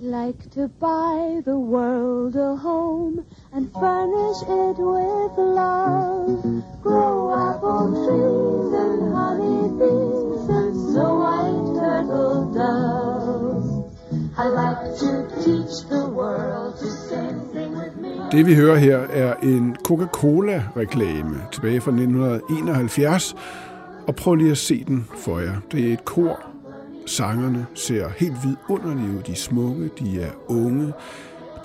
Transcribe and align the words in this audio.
I'd 0.00 0.06
like 0.06 0.50
to 0.52 0.68
buy 0.68 1.42
the 1.44 1.58
world 1.58 2.34
a 2.34 2.56
home 2.56 3.22
and 3.52 3.70
furnish 3.72 4.40
it 4.48 4.78
with 4.78 5.36
love. 5.36 6.62
Grow 6.82 7.16
apple 7.48 7.88
trees 8.04 8.72
and 8.84 9.14
honey 9.14 9.68
bees 9.78 10.48
and 10.58 10.74
snow 10.88 11.14
white 11.22 11.66
turtle 11.76 12.36
doves. 12.54 13.68
I 14.38 14.46
like 14.62 14.82
to 15.02 15.10
teach 15.44 15.74
the 15.90 16.08
world 16.08 16.78
to 16.78 16.86
sing, 16.86 17.36
sing 17.52 17.76
with 17.76 17.96
me. 17.96 18.30
Det 18.32 18.46
vi 18.46 18.54
hører 18.54 18.76
her 18.76 18.98
er 18.98 19.34
en 19.42 19.76
Coca-Cola-reklame 19.84 21.42
tilbage 21.52 21.80
fra 21.80 21.90
1971, 21.90 23.36
og 24.06 24.14
prøv 24.14 24.34
lige 24.34 24.50
at 24.50 24.58
se 24.58 24.84
den 24.84 25.06
for 25.14 25.38
jer. 25.38 25.54
Det 25.72 25.88
er 25.88 25.92
et 25.92 26.04
kor. 26.04 26.49
Sangerne 27.10 27.66
ser 27.74 28.08
helt 28.18 28.36
vidunderlige 28.42 29.16
ud. 29.18 29.22
De 29.22 29.32
er 29.32 29.36
smukke, 29.36 29.90
de 29.98 30.22
er 30.22 30.30
unge. 30.48 30.92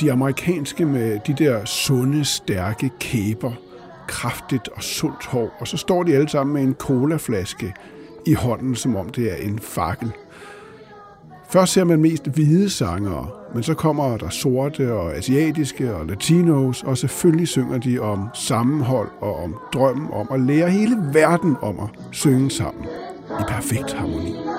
De 0.02 0.12
amerikanske 0.12 0.85
med 0.85 1.20
de 1.27 1.34
der 1.34 1.66
sunde, 1.66 2.26
stærke 2.26 2.90
kæber, 2.99 3.52
kraftigt 4.08 4.68
og 4.68 4.84
sundt 4.84 5.26
hår. 5.26 5.55
Og 5.60 5.68
så 5.68 5.77
står 5.77 6.04
de 6.04 6.15
alle 6.15 6.29
sammen 6.29 6.54
med 6.54 6.63
en 6.63 6.74
colaflaske 6.74 7.74
i 8.26 8.34
hånden, 8.34 8.76
som 8.76 8.96
om 8.96 9.10
det 9.10 9.32
er 9.32 9.35
en 9.35 9.60
fakkel. 9.60 10.12
Først 11.49 11.74
ser 11.74 11.84
man 11.84 12.02
mest 12.02 12.27
hvide 12.27 12.70
sangere, 12.70 13.27
men 13.54 13.63
så 13.63 13.74
kommer 13.74 14.18
der 14.18 14.30
sorte 14.30 14.93
og 14.93 15.15
asiatiske 15.15 15.96
og 15.96 16.05
latinos, 16.05 16.84
og 16.84 16.98
selvfølgelig 16.98 17.48
synger 17.48 17.77
de 17.77 17.99
om 17.99 18.30
sammenhold 18.34 19.09
og 19.21 19.43
om 19.43 19.55
drømmen 19.74 20.07
om 20.13 20.27
at 20.32 20.40
lære 20.40 20.70
hele 20.70 20.98
verden 21.13 21.55
om 21.62 21.80
at 21.80 21.90
synge 22.12 22.52
sammen 22.52 22.84
i 23.40 23.43
perfekt 23.49 23.93
harmoni. 23.93 24.54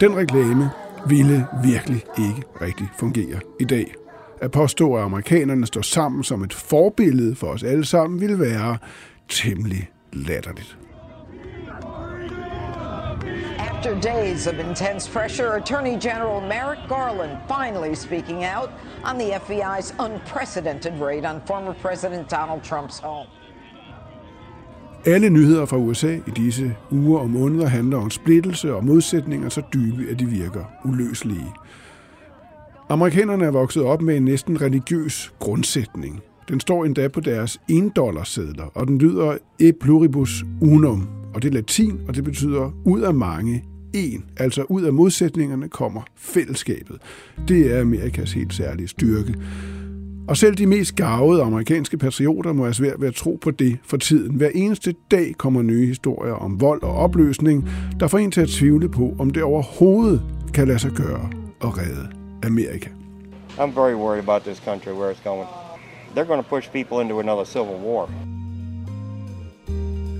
Den 0.00 0.16
reklame 0.16 0.70
ville 1.06 1.46
virkelig 1.64 2.04
ikke 2.18 2.42
rigtig 2.60 2.88
fungere 2.98 3.40
i 3.60 3.64
dag. 3.64 3.94
At 4.40 4.50
påstå, 4.50 4.94
at 4.94 5.02
amerikanerne 5.02 5.66
står 5.66 5.82
sammen 5.82 6.24
som 6.24 6.42
et 6.42 6.52
forbillede 6.52 7.36
for 7.36 7.46
os 7.46 7.62
alle 7.62 7.84
sammen, 7.84 8.20
ville 8.20 8.40
være 8.40 8.78
temmelig 9.28 9.90
latterligt. 10.12 10.78
After 13.58 14.00
days 14.00 14.46
of 14.46 14.54
intense 14.68 15.10
pressure, 15.12 15.56
Attorney 15.56 15.98
General 16.00 16.40
Merrick 16.40 16.88
Garland 16.88 17.38
finally 17.48 17.94
speaking 17.94 18.44
out 18.56 18.70
on 19.04 19.18
the 19.18 19.30
FBI's 19.32 19.94
unprecedented 19.98 20.92
raid 21.00 21.24
on 21.24 21.40
former 21.46 21.74
President 21.74 22.30
Donald 22.30 22.62
Trump's 22.62 22.98
home. 22.98 23.26
Alle 25.06 25.30
nyheder 25.30 25.66
fra 25.66 25.76
USA 25.76 26.14
i 26.14 26.30
disse 26.36 26.76
uger 26.90 27.18
og 27.18 27.30
måneder 27.30 27.66
handler 27.66 27.96
om 27.96 28.10
splittelse 28.10 28.74
og 28.74 28.84
modsætninger 28.84 29.48
så 29.48 29.62
dybe, 29.74 30.06
at 30.10 30.18
de 30.18 30.26
virker 30.26 30.64
uløselige. 30.84 31.52
Amerikanerne 32.90 33.44
er 33.44 33.50
vokset 33.50 33.82
op 33.82 34.02
med 34.02 34.16
en 34.16 34.24
næsten 34.24 34.60
religiøs 34.60 35.32
grundsætning. 35.38 36.20
Den 36.48 36.60
står 36.60 36.84
endda 36.84 37.08
på 37.08 37.20
deres 37.20 37.60
1 37.68 37.92
sedler, 38.24 38.64
og 38.74 38.86
den 38.86 38.98
lyder 38.98 39.36
e 39.60 39.72
pluribus 39.80 40.44
unum, 40.62 41.08
og 41.34 41.42
det 41.42 41.48
er 41.48 41.52
latin, 41.52 42.00
og 42.08 42.14
det 42.14 42.24
betyder 42.24 42.70
ud 42.84 43.00
af 43.00 43.14
mange 43.14 43.64
en. 43.94 44.24
Altså 44.36 44.62
ud 44.68 44.82
af 44.82 44.92
modsætningerne 44.92 45.68
kommer 45.68 46.02
fællesskabet. 46.16 46.96
Det 47.48 47.74
er 47.74 47.80
Amerikas 47.80 48.32
helt 48.32 48.54
særlige 48.54 48.88
styrke. 48.88 49.34
Og 50.28 50.36
selv 50.36 50.54
de 50.54 50.66
mest 50.66 50.96
gavede 50.96 51.42
amerikanske 51.42 51.96
patrioter 51.96 52.52
må 52.52 52.62
have 52.62 52.74
svært 52.74 53.00
ved 53.00 53.08
at 53.08 53.14
tro 53.14 53.38
på 53.42 53.50
det 53.50 53.78
for 53.82 53.96
tiden. 53.96 54.36
Hver 54.36 54.50
eneste 54.54 54.94
dag 55.10 55.34
kommer 55.38 55.62
nye 55.62 55.86
historier 55.86 56.32
om 56.32 56.60
vold 56.60 56.82
og 56.82 56.94
opløsning, 56.94 57.68
der 58.00 58.06
får 58.08 58.18
en 58.18 58.30
til 58.30 58.40
at 58.40 58.48
tvivle 58.48 58.88
på, 58.88 59.14
om 59.18 59.30
det 59.30 59.42
overhovedet 59.42 60.22
kan 60.54 60.68
lade 60.68 60.78
sig 60.78 60.90
gøre 60.90 61.30
at 61.64 61.78
redde 61.78 62.08
Amerika. 62.46 62.88
I'm 63.58 63.80
very 63.80 63.94
worried 63.94 64.22
about 64.22 64.42
this 64.42 64.58
country, 64.58 64.92
where 64.92 65.10
it's 65.10 65.28
going. 65.28 65.48
They're 66.14 66.26
going 66.26 66.42
to 66.44 66.48
push 66.48 66.68
people 66.70 67.02
into 67.02 67.20
another 67.20 67.44
civil 67.44 67.76
war. 67.86 68.08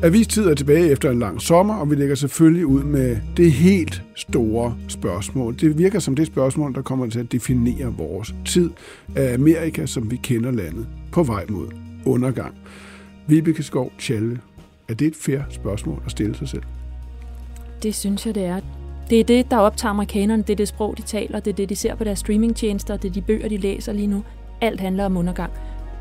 Avistid 0.03 0.47
er 0.47 0.55
tilbage 0.55 0.91
efter 0.91 1.10
en 1.10 1.19
lang 1.19 1.41
sommer, 1.41 1.75
og 1.75 1.91
vi 1.91 1.94
lægger 1.94 2.15
selvfølgelig 2.15 2.66
ud 2.66 2.82
med 2.82 3.16
det 3.37 3.53
helt 3.53 4.03
store 4.16 4.77
spørgsmål. 4.88 5.56
Det 5.60 5.78
virker 5.78 5.99
som 5.99 6.16
det 6.16 6.27
spørgsmål, 6.27 6.75
der 6.75 6.82
kommer 6.82 7.10
til 7.10 7.21
at 7.21 7.32
definere 7.32 7.94
vores 7.97 8.34
tid 8.44 8.71
af 9.16 9.34
Amerika, 9.34 9.87
som 9.87 10.10
vi 10.10 10.16
kender 10.16 10.50
landet, 10.50 10.87
på 11.12 11.22
vej 11.22 11.44
mod 11.49 11.66
undergang. 12.06 12.54
Vibeke 13.27 13.62
Skov 13.62 13.93
Tjalle, 13.99 14.41
er 14.88 14.94
det 14.94 15.06
et 15.06 15.16
fair 15.16 15.41
spørgsmål 15.50 16.03
at 16.04 16.10
stille 16.10 16.37
sig 16.37 16.49
selv? 16.49 16.62
Det 17.83 17.94
synes 17.94 18.27
jeg, 18.27 18.34
det 18.34 18.44
er. 18.44 18.60
Det 19.10 19.21
er 19.21 19.25
det, 19.25 19.50
der 19.50 19.56
optager 19.56 19.91
amerikanerne. 19.91 20.43
Det 20.43 20.50
er 20.50 20.56
det 20.56 20.69
sprog, 20.69 20.97
de 20.97 21.03
taler. 21.03 21.41
Det 21.41 21.50
er 21.50 21.54
det, 21.54 21.69
de 21.69 21.77
ser 21.77 21.94
på 21.94 22.04
deres 22.04 22.19
streamingtjenester. 22.19 22.97
Det 22.97 23.09
er 23.09 23.12
de 23.12 23.22
bøger, 23.22 23.49
de 23.49 23.56
læser 23.56 23.93
lige 23.93 24.06
nu. 24.06 24.25
Alt 24.60 24.81
handler 24.81 25.04
om 25.04 25.16
undergang, 25.16 25.53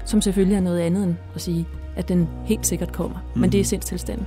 som 0.05 0.21
selvfølgelig 0.21 0.55
er 0.55 0.61
noget 0.61 0.79
andet 0.79 1.03
end 1.03 1.15
at 1.35 1.41
sige, 1.41 1.67
at 1.95 2.07
den 2.07 2.27
helt 2.45 2.67
sikkert 2.67 2.93
kommer. 2.93 3.17
Mm. 3.35 3.41
Men 3.41 3.51
det 3.51 3.59
er 3.59 3.63
sindstilstanden. 3.63 4.25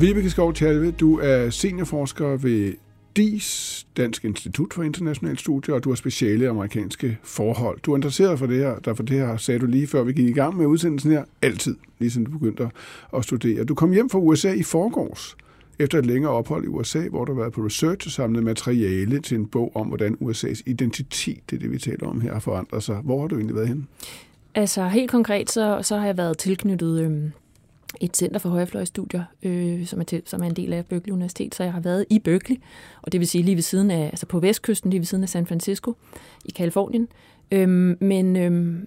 Vibeke 0.00 0.30
Skov 0.30 0.54
Tjalve, 0.54 0.90
du 0.90 1.18
er 1.18 1.50
seniorforsker 1.50 2.36
ved 2.36 2.74
DIS, 3.16 3.86
Dansk 3.96 4.24
Institut 4.24 4.74
for 4.74 4.82
Internationale 4.82 5.38
Studier, 5.38 5.74
og 5.74 5.84
du 5.84 5.88
har 5.88 5.96
speciale 5.96 6.44
i 6.44 6.46
amerikanske 6.46 7.18
forhold. 7.22 7.80
Du 7.80 7.92
er 7.92 7.96
interesseret 7.96 8.38
for 8.38 8.46
det 8.46 8.56
her, 8.56 8.78
derfor 8.78 9.02
det 9.02 9.18
her 9.18 9.36
sagde 9.36 9.60
du 9.60 9.66
lige 9.66 9.86
før 9.86 10.02
vi 10.02 10.12
gik 10.12 10.28
i 10.28 10.32
gang 10.32 10.56
med 10.56 10.66
udsendelsen 10.66 11.10
her, 11.10 11.24
altid, 11.42 11.76
lige 11.98 12.10
siden 12.10 12.24
du 12.24 12.38
begyndte 12.38 12.70
at 13.16 13.24
studere. 13.24 13.64
Du 13.64 13.74
kom 13.74 13.92
hjem 13.92 14.10
fra 14.10 14.18
USA 14.18 14.52
i 14.52 14.62
forgårs, 14.62 15.36
efter 15.78 15.98
et 15.98 16.06
længere 16.06 16.32
ophold 16.32 16.64
i 16.64 16.68
USA, 16.68 17.08
hvor 17.08 17.24
du 17.24 17.32
har 17.34 17.40
været 17.40 17.52
på 17.52 17.60
research 17.60 18.08
og 18.08 18.12
samlet 18.12 18.42
materiale 18.42 19.20
til 19.20 19.36
en 19.36 19.46
bog 19.46 19.72
om, 19.74 19.86
hvordan 19.86 20.16
USA's 20.20 20.62
identitet, 20.66 21.50
det 21.50 21.56
er 21.56 21.60
det, 21.60 21.72
vi 21.72 21.78
taler 21.78 22.06
om 22.06 22.20
her, 22.20 22.32
har 22.32 22.40
forandret 22.40 22.82
sig. 22.82 22.96
Hvor 22.96 23.20
har 23.20 23.28
du 23.28 23.36
egentlig 23.36 23.56
været 23.56 23.68
henne? 23.68 23.84
Altså 24.54 24.88
helt 24.88 25.10
konkret, 25.10 25.50
så, 25.50 25.78
så 25.82 25.96
har 25.96 26.06
jeg 26.06 26.16
været 26.16 26.38
tilknyttet 26.38 27.00
øh, 27.00 27.30
et 28.00 28.16
center 28.16 28.38
for 28.38 28.48
højrefløjstudier, 28.48 29.24
øh, 29.42 29.86
som, 29.86 30.00
er 30.00 30.04
til, 30.04 30.22
som 30.24 30.42
er 30.42 30.46
en 30.46 30.56
del 30.56 30.72
af 30.72 30.86
Berkeley 30.86 31.12
Universitet, 31.12 31.54
så 31.54 31.62
jeg 31.62 31.72
har 31.72 31.80
været 31.80 32.04
i 32.10 32.18
Berkeley, 32.18 32.56
og 33.02 33.12
det 33.12 33.20
vil 33.20 33.28
sige 33.28 33.44
lige 33.44 33.54
ved 33.54 33.62
siden 33.62 33.90
af, 33.90 34.04
altså 34.04 34.26
på 34.26 34.40
vestkysten, 34.40 34.90
lige 34.90 35.00
ved 35.00 35.06
siden 35.06 35.22
af 35.22 35.28
San 35.28 35.46
Francisco 35.46 35.94
i 36.44 36.50
Kalifornien. 36.50 37.08
Øh, 37.52 37.68
men, 38.00 38.36
øh, 38.36 38.78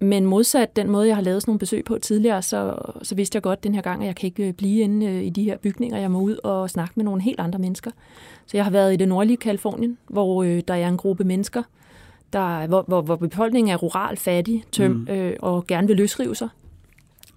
men 0.00 0.24
modsat 0.24 0.76
den 0.76 0.90
måde, 0.90 1.06
jeg 1.06 1.16
har 1.16 1.22
lavet 1.22 1.42
sådan 1.42 1.50
nogle 1.50 1.58
besøg 1.58 1.84
på 1.84 1.98
tidligere, 1.98 2.42
så, 2.42 2.74
så 3.02 3.14
vidste 3.14 3.36
jeg 3.36 3.42
godt 3.42 3.64
den 3.64 3.74
her 3.74 3.82
gang, 3.82 4.02
at 4.02 4.06
jeg 4.06 4.16
kan 4.16 4.26
ikke 4.26 4.52
blive 4.52 4.80
inde 4.80 5.06
øh, 5.06 5.22
i 5.22 5.30
de 5.30 5.44
her 5.44 5.56
bygninger. 5.56 5.98
Jeg 5.98 6.10
må 6.10 6.20
ud 6.20 6.36
og 6.44 6.70
snakke 6.70 6.92
med 6.96 7.04
nogle 7.04 7.22
helt 7.22 7.40
andre 7.40 7.58
mennesker. 7.58 7.90
Så 8.46 8.56
jeg 8.56 8.64
har 8.64 8.70
været 8.70 8.92
i 8.92 8.96
det 8.96 9.08
nordlige 9.08 9.36
Kalifornien, 9.36 9.98
hvor 10.08 10.42
øh, 10.42 10.62
der 10.68 10.74
er 10.74 10.88
en 10.88 10.96
gruppe 10.96 11.24
mennesker, 11.24 11.62
der, 12.32 12.66
hvor, 12.66 12.84
hvor, 12.88 13.02
hvor 13.02 13.16
befolkningen 13.16 13.72
er 13.72 13.76
rural, 13.76 14.16
fattig, 14.16 14.64
tøm 14.72 14.90
mm. 14.90 15.14
øh, 15.14 15.36
og 15.40 15.66
gerne 15.66 15.86
vil 15.86 15.96
løsrive 15.96 16.36
sig. 16.36 16.48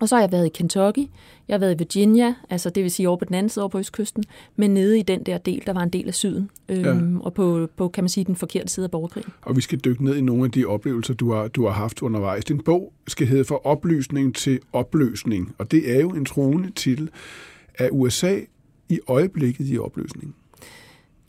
Og 0.03 0.09
så 0.09 0.15
har 0.15 0.21
jeg 0.21 0.31
været 0.31 0.45
i 0.45 0.49
Kentucky, 0.49 1.07
jeg 1.47 1.53
har 1.53 1.59
været 1.59 1.75
i 1.75 1.77
Virginia, 1.77 2.35
altså 2.49 2.69
det 2.69 2.83
vil 2.83 2.91
sige 2.91 3.09
over 3.09 3.17
på 3.17 3.25
den 3.25 3.35
anden 3.35 3.49
side 3.49 3.63
over 3.63 3.69
på 3.69 3.79
østkysten, 3.79 4.23
men 4.55 4.73
nede 4.73 4.99
i 4.99 5.01
den 5.01 5.23
der 5.23 5.37
del, 5.37 5.63
der 5.65 5.73
var 5.73 5.81
en 5.81 5.89
del 5.89 6.07
af 6.07 6.13
syden, 6.13 6.49
øhm, 6.69 7.15
ja. 7.17 7.23
og 7.23 7.33
på, 7.33 7.69
på, 7.77 7.87
kan 7.87 8.03
man 8.03 8.09
sige, 8.09 8.23
den 8.23 8.35
forkerte 8.35 8.67
side 8.67 8.83
af 8.83 8.91
borgerkrigen. 8.91 9.31
Og 9.41 9.55
vi 9.55 9.61
skal 9.61 9.79
dykke 9.79 10.03
ned 10.03 10.15
i 10.15 10.21
nogle 10.21 10.45
af 10.45 10.51
de 10.51 10.65
oplevelser, 10.65 11.13
du 11.13 11.31
har, 11.31 11.47
du 11.47 11.65
har 11.65 11.73
haft 11.73 12.01
undervejs. 12.01 12.45
Din 12.45 12.63
bog 12.63 12.93
skal 13.07 13.27
hedde 13.27 13.45
For 13.45 13.65
oplysning 13.65 14.35
til 14.35 14.59
opløsning, 14.73 15.55
og 15.57 15.71
det 15.71 15.95
er 15.95 16.01
jo 16.01 16.09
en 16.09 16.25
troende 16.25 16.71
titel 16.71 17.09
af 17.79 17.89
USA 17.91 18.39
i 18.89 18.99
øjeblikket 19.07 19.69
i 19.69 19.77
opløsning. 19.77 20.35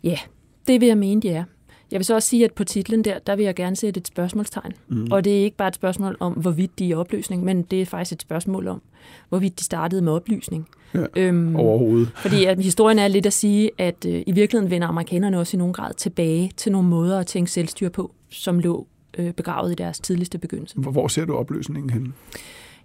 Ja, 0.04 0.18
det 0.66 0.80
vil 0.80 0.88
jeg 0.88 0.98
mene, 0.98 1.20
det 1.20 1.30
er. 1.30 1.44
Jeg 1.94 1.98
vil 1.98 2.04
så 2.04 2.14
også 2.14 2.28
sige, 2.28 2.44
at 2.44 2.52
på 2.52 2.64
titlen 2.64 3.04
der, 3.04 3.18
der 3.18 3.36
vil 3.36 3.44
jeg 3.44 3.54
gerne 3.54 3.76
sætte 3.76 3.98
et 3.98 4.06
spørgsmålstegn. 4.06 4.72
Mm. 4.88 5.06
Og 5.10 5.24
det 5.24 5.38
er 5.38 5.44
ikke 5.44 5.56
bare 5.56 5.68
et 5.68 5.74
spørgsmål 5.74 6.16
om, 6.20 6.32
hvorvidt 6.32 6.78
de 6.78 6.84
er 6.84 6.88
i 6.88 6.94
opløsning, 6.94 7.44
men 7.44 7.62
det 7.62 7.82
er 7.82 7.86
faktisk 7.86 8.12
et 8.12 8.22
spørgsmål 8.22 8.68
om, 8.68 8.82
hvorvidt 9.28 9.58
de 9.58 9.64
startede 9.64 10.02
med 10.02 10.12
oplysning. 10.12 10.68
Ja, 10.94 11.04
øhm, 11.16 11.56
overhovedet. 11.56 12.08
Fordi 12.14 12.44
at 12.44 12.62
historien 12.62 12.98
er 12.98 13.08
lidt 13.08 13.26
at 13.26 13.32
sige, 13.32 13.70
at 13.78 14.06
øh, 14.08 14.22
i 14.26 14.32
virkeligheden 14.32 14.70
vender 14.70 14.88
amerikanerne 14.88 15.38
også 15.38 15.56
i 15.56 15.58
nogen 15.58 15.72
grad 15.72 15.94
tilbage 15.94 16.52
til 16.56 16.72
nogle 16.72 16.88
måder 16.88 17.18
at 17.18 17.26
tænke 17.26 17.50
selvstyre 17.50 17.90
på, 17.90 18.14
som 18.30 18.58
lå 18.58 18.86
øh, 19.18 19.32
begravet 19.32 19.72
i 19.72 19.74
deres 19.74 20.00
tidligste 20.00 20.38
begyndelse. 20.38 20.76
Hvor 20.78 21.08
ser 21.08 21.24
du 21.24 21.34
opløsningen 21.34 21.90
hen? 21.90 22.14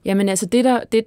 Jamen 0.06 0.30
altså, 0.30 0.46
det, 0.46 0.66
der, 0.66 0.80
det, 0.92 1.04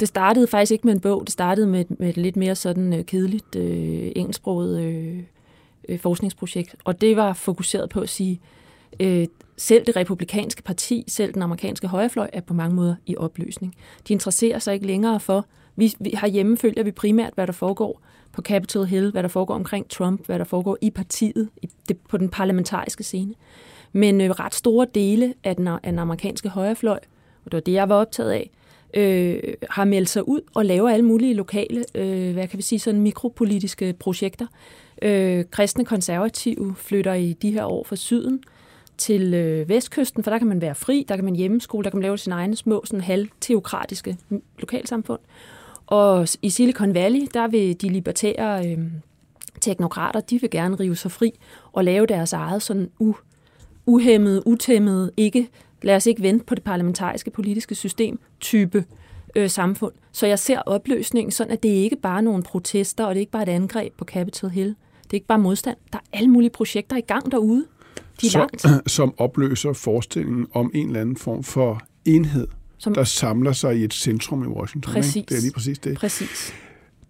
det 0.00 0.08
startede 0.08 0.46
faktisk 0.46 0.72
ikke 0.72 0.86
med 0.86 0.94
en 0.94 1.00
bog. 1.00 1.22
Det 1.24 1.32
startede 1.32 1.66
med, 1.66 1.84
med 1.88 2.08
et 2.08 2.16
lidt 2.16 2.36
mere 2.36 2.54
sådan 2.54 2.92
øh, 2.92 3.04
kedeligt 3.04 3.56
øh, 3.56 4.12
engelsksproget 4.16 4.82
øh, 4.82 5.18
øh, 5.88 5.98
forskningsprojekt. 5.98 6.76
Og 6.84 7.00
det 7.00 7.16
var 7.16 7.32
fokuseret 7.32 7.90
på 7.90 8.00
at 8.00 8.08
sige, 8.08 8.40
øh, 9.00 9.26
selv 9.56 9.86
det 9.86 9.96
republikanske 9.96 10.62
parti, 10.62 11.04
selv 11.08 11.34
den 11.34 11.42
amerikanske 11.42 11.86
højrefløj, 11.86 12.30
er 12.32 12.40
på 12.40 12.54
mange 12.54 12.76
måder 12.76 12.94
i 13.06 13.16
opløsning. 13.16 13.74
De 14.08 14.12
interesserer 14.12 14.58
sig 14.58 14.74
ikke 14.74 14.86
længere 14.86 15.20
for, 15.20 15.46
vi, 15.76 15.94
vi 16.00 16.16
hjemme 16.32 16.56
følger 16.56 16.82
vi 16.82 16.90
primært, 16.90 17.32
hvad 17.34 17.46
der 17.46 17.52
foregår 17.52 18.00
på 18.32 18.42
Capitol 18.42 18.86
Hill, 18.86 19.10
hvad 19.10 19.22
der 19.22 19.28
foregår 19.28 19.54
omkring 19.54 19.88
Trump, 19.88 20.26
hvad 20.26 20.38
der 20.38 20.44
foregår 20.44 20.78
i 20.80 20.90
partiet, 20.90 21.48
i, 21.62 21.68
det, 21.88 21.96
på 22.08 22.16
den 22.16 22.28
parlamentariske 22.28 23.04
scene. 23.04 23.34
Men 23.92 24.20
øh, 24.20 24.30
ret 24.30 24.54
store 24.54 24.86
dele 24.94 25.34
af 25.44 25.56
den, 25.56 25.68
af 25.68 25.80
den 25.84 25.98
amerikanske 25.98 26.48
højrefløj, 26.48 26.98
og 27.44 27.52
det 27.52 27.54
var 27.54 27.60
det, 27.60 27.72
jeg 27.72 27.88
var 27.88 27.94
optaget 27.94 28.30
af, 28.30 28.50
øh, 28.94 29.54
har 29.70 29.84
meldt 29.84 30.08
sig 30.08 30.28
ud 30.28 30.40
og 30.54 30.64
laver 30.64 30.90
alle 30.90 31.04
mulige 31.04 31.34
lokale, 31.34 31.84
øh, 31.94 32.32
hvad 32.32 32.48
kan 32.48 32.56
vi 32.56 32.62
sige, 32.62 32.78
sådan 32.78 33.00
mikropolitiske 33.00 33.94
projekter. 33.98 34.46
Øh, 35.02 35.44
kristne 35.50 35.84
konservative 35.84 36.74
flytter 36.76 37.14
i 37.14 37.32
de 37.32 37.50
her 37.50 37.64
år 37.64 37.84
fra 37.84 37.96
syden 37.96 38.42
til 38.98 39.34
øh, 39.34 39.68
vestkysten, 39.68 40.24
for 40.24 40.30
der 40.30 40.38
kan 40.38 40.46
man 40.46 40.60
være 40.60 40.74
fri, 40.74 41.04
der 41.08 41.16
kan 41.16 41.24
man 41.24 41.36
hjemmeskole, 41.36 41.84
der 41.84 41.90
kan 41.90 41.98
man 41.98 42.02
lave 42.02 42.18
sine 42.18 42.34
egne 42.34 42.56
små, 42.56 42.82
sådan 42.84 43.00
halvteokratiske 43.00 44.18
lokalsamfund. 44.58 45.20
Og 45.86 46.28
i 46.42 46.50
Silicon 46.50 46.94
Valley, 46.94 47.26
der 47.34 47.48
vil 47.48 47.80
de 47.80 47.88
libertære 47.88 48.68
øh, 48.68 48.78
teknokrater, 49.60 50.20
de 50.20 50.40
vil 50.40 50.50
gerne 50.50 50.76
rive 50.76 50.96
sig 50.96 51.10
fri 51.10 51.32
og 51.72 51.84
lave 51.84 52.06
deres 52.06 52.32
eget 52.32 52.62
sådan 52.62 52.90
u, 52.98 53.14
uhemmede, 53.86 54.46
utæmmede, 54.46 55.10
ikke, 55.16 55.48
lad 55.82 55.96
os 55.96 56.06
ikke 56.06 56.22
vente 56.22 56.44
på 56.44 56.54
det 56.54 56.64
parlamentariske 56.64 57.30
politiske 57.30 57.74
system, 57.74 58.18
type 58.40 58.84
øh, 59.36 59.50
samfund. 59.50 59.92
Så 60.12 60.26
jeg 60.26 60.38
ser 60.38 60.58
opløsningen 60.58 61.30
sådan, 61.30 61.52
at 61.52 61.62
det 61.62 61.68
ikke 61.68 61.96
bare 61.96 62.16
er 62.16 62.22
nogle 62.22 62.42
protester, 62.42 63.04
og 63.04 63.14
det 63.14 63.18
er 63.18 63.20
ikke 63.20 63.32
bare 63.32 63.42
et 63.42 63.48
angreb 63.48 63.92
på 63.96 64.04
Capitol 64.04 64.50
Hill. 64.50 64.76
Det 65.14 65.18
er 65.18 65.20
ikke 65.20 65.26
bare 65.26 65.38
modstand. 65.38 65.76
Der 65.92 65.98
er 65.98 66.18
alle 66.18 66.30
mulige 66.30 66.50
projekter 66.50 66.96
i 66.96 67.00
gang 67.00 67.32
derude. 67.32 67.64
De 68.20 68.26
er 68.26 68.30
som, 68.30 68.38
langt. 68.40 68.90
som 68.96 69.14
opløser 69.18 69.72
forestillingen 69.72 70.46
om 70.52 70.70
en 70.74 70.86
eller 70.86 71.00
anden 71.00 71.16
form 71.16 71.42
for 71.42 71.82
enhed, 72.04 72.46
Som, 72.78 72.94
der 72.94 73.04
samler 73.04 73.52
sig 73.52 73.78
i 73.78 73.84
et 73.84 73.94
centrum 73.94 74.42
i 74.42 74.46
Washington. 74.46 74.92
Præcis. 74.92 75.16
Ikke? 75.16 75.28
Det 75.28 75.36
er 75.36 75.40
lige 75.42 75.52
præcis 75.52 75.78
det. 75.78 75.96
præcis. 75.96 76.54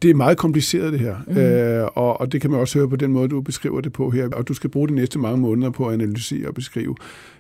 Det 0.03 0.11
er 0.11 0.15
meget 0.15 0.39
kompliceret 0.39 0.93
det 0.93 1.01
her, 1.01 1.17
mm. 1.27 1.37
øh, 1.37 1.89
og, 1.95 2.21
og 2.21 2.33
det 2.33 2.41
kan 2.41 2.51
man 2.51 2.61
også 2.61 2.79
høre 2.79 2.89
på 2.89 2.97
den 2.97 3.13
måde, 3.13 3.29
du 3.29 3.41
beskriver 3.41 3.81
det 3.81 3.93
på 3.93 4.11
her. 4.11 4.29
Og 4.33 4.49
du 4.49 4.55
skal 4.55 4.71
bruge 4.71 4.89
de 4.89 4.95
næste 4.95 5.19
mange 5.19 5.41
måneder 5.41 5.71
på 5.71 5.89
at 5.89 5.95
analysere 5.95 6.49
og 6.49 6.55
beskrive 6.55 6.97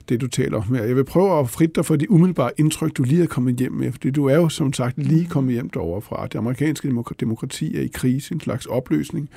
det, 0.08 0.20
du 0.20 0.26
taler 0.26 0.56
om 0.56 0.74
her. 0.74 0.84
Jeg 0.84 0.96
vil 0.96 1.04
prøve 1.04 1.38
at 1.40 1.50
frit 1.50 1.76
dig 1.76 1.84
for 1.84 1.96
de 1.96 2.10
umiddelbare 2.10 2.50
indtryk, 2.56 2.96
du 2.96 3.02
lige 3.02 3.22
er 3.22 3.26
kommet 3.26 3.56
hjem 3.56 3.72
med, 3.72 3.92
fordi 3.92 4.10
du 4.10 4.26
er 4.26 4.36
jo 4.36 4.48
som 4.48 4.72
sagt 4.72 4.98
lige 4.98 5.26
kommet 5.26 5.52
hjem 5.52 5.70
derovre 5.70 6.02
fra. 6.02 6.26
Det 6.26 6.38
amerikanske 6.38 6.88
demok- 6.88 7.12
demokrati 7.20 7.76
er 7.76 7.80
i 7.80 7.90
krise, 7.94 8.34
en 8.34 8.40
slags 8.40 8.66
opløsning. 8.66 9.30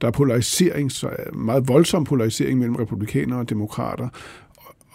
Der 0.00 0.06
er 0.06 0.10
polarisering, 0.10 0.92
så 0.92 1.08
øh, 1.08 1.36
meget 1.36 1.68
voldsom 1.68 2.04
polarisering 2.04 2.58
mellem 2.58 2.76
republikanere 2.76 3.38
og 3.38 3.48
demokrater. 3.48 4.08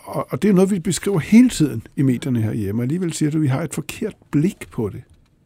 Og, 0.03 0.27
og 0.29 0.41
det 0.41 0.49
er 0.49 0.53
noget, 0.53 0.71
vi 0.71 0.79
beskriver 0.79 1.19
hele 1.19 1.49
tiden 1.49 1.87
i 1.95 2.01
medierne 2.01 2.41
herhjemme. 2.41 2.81
Alligevel 2.81 3.13
siger 3.13 3.31
du, 3.31 3.37
at 3.37 3.41
vi 3.41 3.47
har 3.47 3.63
et 3.63 3.73
forkert 3.73 4.15
blik 4.31 4.69
på 4.71 4.89
det. 4.89 5.03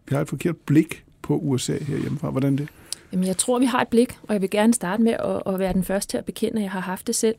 Vi 0.09 0.15
har 0.15 0.21
et 0.21 0.29
forkert 0.29 0.57
blik 0.57 1.03
på 1.21 1.37
USA 1.37 1.77
herhjemmefra. 1.83 2.29
Hvordan 2.29 2.57
det? 2.57 2.67
Jamen, 3.11 3.27
jeg 3.27 3.37
tror, 3.37 3.59
vi 3.59 3.65
har 3.65 3.81
et 3.81 3.87
blik, 3.87 4.17
og 4.27 4.33
jeg 4.33 4.41
vil 4.41 4.49
gerne 4.49 4.73
starte 4.73 5.03
med 5.03 5.13
at, 5.13 5.53
at 5.53 5.59
være 5.59 5.73
den 5.73 5.83
første 5.83 6.11
til 6.11 6.17
at 6.17 6.25
bekende, 6.25 6.57
at 6.57 6.63
jeg 6.63 6.71
har 6.71 6.79
haft 6.79 7.07
det 7.07 7.15
selv. 7.15 7.35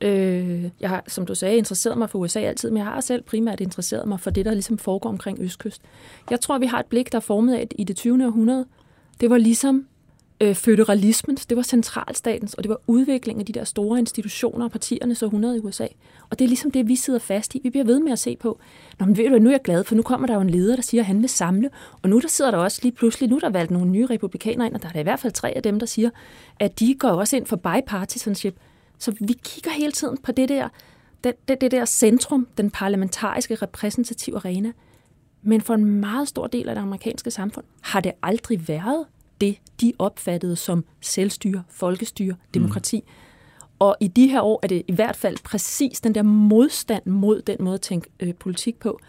Øh, 0.00 0.64
jeg 0.80 0.88
har, 0.88 1.04
som 1.08 1.26
du 1.26 1.34
sagde, 1.34 1.56
interesseret 1.56 1.98
mig 1.98 2.10
for 2.10 2.18
USA 2.18 2.40
altid, 2.40 2.70
men 2.70 2.76
jeg 2.76 2.86
har 2.86 3.00
selv 3.00 3.22
primært 3.22 3.60
interesseret 3.60 4.08
mig 4.08 4.20
for 4.20 4.30
det, 4.30 4.44
der 4.44 4.52
ligesom 4.52 4.78
foregår 4.78 5.10
omkring 5.10 5.38
Østkyst. 5.40 5.82
Jeg 6.30 6.40
tror, 6.40 6.58
vi 6.58 6.66
har 6.66 6.80
et 6.80 6.86
blik, 6.86 7.12
der 7.12 7.18
er 7.18 7.22
formet 7.22 7.54
af, 7.54 7.60
at 7.60 7.74
i 7.78 7.84
det 7.84 7.96
20. 7.96 8.26
århundrede, 8.26 8.66
det 9.20 9.30
var 9.30 9.38
ligesom 9.38 9.86
øh, 10.40 10.54
føderalismens, 10.54 11.46
det 11.46 11.56
var 11.56 11.62
centralstatens, 11.62 12.54
og 12.54 12.62
det 12.62 12.70
var 12.70 12.80
udviklingen 12.86 13.40
af 13.40 13.46
de 13.46 13.52
der 13.52 13.64
store 13.64 13.98
institutioner 13.98 14.64
og 14.64 14.70
partiernes 14.70 15.22
århundrede 15.22 15.56
i 15.56 15.60
USA. 15.60 15.86
Og 16.30 16.38
det 16.38 16.44
er 16.44 16.48
ligesom 16.48 16.70
det, 16.70 16.88
vi 16.88 16.96
sidder 16.96 17.18
fast 17.18 17.54
i. 17.54 17.60
Vi 17.62 17.70
bliver 17.70 17.84
ved 17.84 18.00
med 18.00 18.12
at 18.12 18.18
se 18.18 18.36
på, 18.36 18.58
Nå, 18.98 19.06
men 19.06 19.16
ved 19.16 19.30
du, 19.30 19.38
nu 19.38 19.48
er 19.48 19.52
jeg 19.52 19.62
glad, 19.62 19.84
for 19.84 19.94
nu 19.94 20.02
kommer 20.02 20.26
der 20.26 20.34
jo 20.34 20.40
en 20.40 20.50
leder, 20.50 20.76
der 20.76 20.82
siger, 20.82 21.00
at 21.00 21.06
han 21.06 21.20
vil 21.20 21.28
samle. 21.28 21.70
Og 22.02 22.08
nu 22.08 22.20
der 22.20 22.28
sidder 22.28 22.50
der 22.50 22.58
også 22.58 22.80
lige 22.82 22.92
pludselig, 22.92 23.28
nu 23.28 23.36
er 23.36 23.40
der 23.40 23.50
valgt 23.50 23.70
nogle 23.70 23.90
nye 23.90 24.06
republikanere 24.06 24.66
ind, 24.66 24.74
og 24.74 24.82
der 24.82 24.88
er 24.88 24.92
der 24.92 25.00
i 25.00 25.02
hvert 25.02 25.20
fald 25.20 25.32
tre 25.32 25.50
af 25.56 25.62
dem, 25.62 25.78
der 25.78 25.86
siger, 25.86 26.10
at 26.60 26.80
de 26.80 26.94
går 26.94 27.08
også 27.08 27.36
ind 27.36 27.46
for 27.46 27.56
bipartisanship. 27.56 28.56
Så 28.98 29.14
vi 29.20 29.32
kigger 29.44 29.70
hele 29.70 29.92
tiden 29.92 30.18
på 30.18 30.32
det 30.32 30.48
der, 30.48 30.68
det, 31.24 31.48
det, 31.48 31.60
det 31.60 31.70
der 31.70 31.84
centrum, 31.84 32.46
den 32.56 32.70
parlamentariske 32.70 33.54
repræsentative 33.54 34.36
arena. 34.36 34.72
Men 35.42 35.60
for 35.60 35.74
en 35.74 35.84
meget 35.84 36.28
stor 36.28 36.46
del 36.46 36.68
af 36.68 36.74
det 36.74 36.82
amerikanske 36.82 37.30
samfund 37.30 37.64
har 37.80 38.00
det 38.00 38.12
aldrig 38.22 38.68
været 38.68 39.06
det, 39.40 39.58
de 39.80 39.92
opfattede 39.98 40.56
som 40.56 40.84
selvstyre, 41.00 41.62
folkestyre, 41.68 42.34
demokrati. 42.54 42.96
Mm. 43.06 43.12
Og 43.78 43.96
i 44.00 44.08
de 44.08 44.28
her 44.28 44.40
år 44.40 44.60
er 44.62 44.66
det 44.66 44.82
i 44.88 44.92
hvert 44.92 45.16
fald 45.16 45.36
præcis 45.44 46.00
den 46.00 46.14
der 46.14 46.22
modstand 46.22 47.06
mod 47.06 47.42
den 47.42 47.56
måde 47.60 47.74
at 47.74 47.80
tænke 47.80 48.10
øh, 48.20 48.34
politik 48.34 48.80
på, 48.80 49.00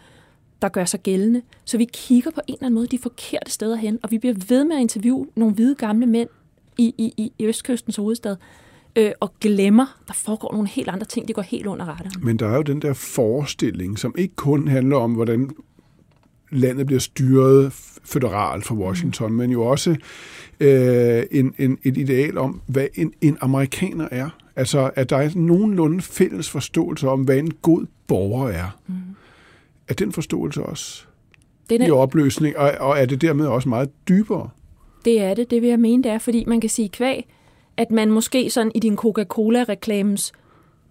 der 0.62 0.68
gør 0.68 0.84
sig 0.84 1.00
gældende. 1.00 1.42
Så 1.64 1.78
vi 1.78 1.84
kigger 1.92 2.30
på 2.30 2.40
en 2.48 2.54
eller 2.54 2.66
anden 2.66 2.74
måde 2.74 2.86
de 2.86 2.98
forkerte 2.98 3.50
steder 3.50 3.76
hen, 3.76 3.98
og 4.02 4.10
vi 4.10 4.18
bliver 4.18 4.34
ved 4.48 4.64
med 4.64 4.76
at 4.76 4.80
interviewe 4.80 5.26
nogle 5.34 5.54
hvide 5.54 5.74
gamle 5.74 6.06
mænd 6.06 6.28
i, 6.78 6.94
i, 6.98 7.32
i 7.38 7.44
Østkystens 7.44 7.96
hovedstad, 7.96 8.36
øh, 8.96 9.12
og 9.20 9.32
glemmer, 9.40 9.98
der 10.08 10.14
foregår 10.14 10.52
nogle 10.52 10.68
helt 10.68 10.88
andre 10.88 11.06
ting, 11.06 11.28
det 11.28 11.34
går 11.34 11.42
helt 11.42 11.66
under 11.66 11.84
radaren. 11.84 12.24
Men 12.24 12.36
der 12.36 12.48
er 12.48 12.56
jo 12.56 12.62
den 12.62 12.82
der 12.82 12.92
forestilling, 12.92 13.98
som 13.98 14.14
ikke 14.18 14.34
kun 14.34 14.68
handler 14.68 14.96
om, 14.96 15.12
hvordan 15.12 15.50
landet 16.52 16.86
bliver 16.86 17.00
styret 17.00 17.72
føderalt 18.04 18.64
fra 18.64 18.74
Washington, 18.74 19.30
mm. 19.30 19.36
men 19.36 19.50
jo 19.50 19.62
også 19.62 19.96
øh, 20.60 21.22
en, 21.30 21.54
en, 21.58 21.78
et 21.82 21.96
ideal 21.96 22.38
om, 22.38 22.60
hvad 22.66 22.86
en, 22.94 23.12
en 23.20 23.36
amerikaner 23.40 24.08
er. 24.10 24.28
Altså, 24.56 24.90
at 24.96 25.10
der 25.10 25.16
er 25.16 25.30
nogenlunde 25.34 26.02
fælles 26.02 26.50
forståelse 26.50 27.08
om, 27.08 27.22
hvad 27.22 27.36
en 27.36 27.50
god 27.50 27.86
borger 28.06 28.48
er. 28.48 28.78
Mm. 28.86 28.94
Er 29.88 29.94
den 29.94 30.12
forståelse 30.12 30.62
også 30.62 31.04
Den 31.70 31.82
i 31.82 31.84
er, 31.84 31.92
opløsning, 31.92 32.56
og, 32.56 32.72
og 32.80 32.98
er 32.98 33.06
det 33.06 33.20
dermed 33.20 33.46
også 33.46 33.68
meget 33.68 33.90
dybere? 34.08 34.50
det 35.04 35.20
er 35.20 35.34
det, 35.34 35.50
det 35.50 35.62
vil 35.62 35.68
jeg 35.68 35.80
mene, 35.80 36.02
det 36.02 36.12
er, 36.12 36.18
fordi 36.18 36.44
man 36.46 36.60
kan 36.60 36.70
sige 36.70 36.88
kvæg, 36.88 37.26
at 37.76 37.90
man 37.90 38.10
måske 38.10 38.50
sådan 38.50 38.72
i 38.74 38.80
din 38.80 38.96
Coca-Cola-reklames, 38.96 40.32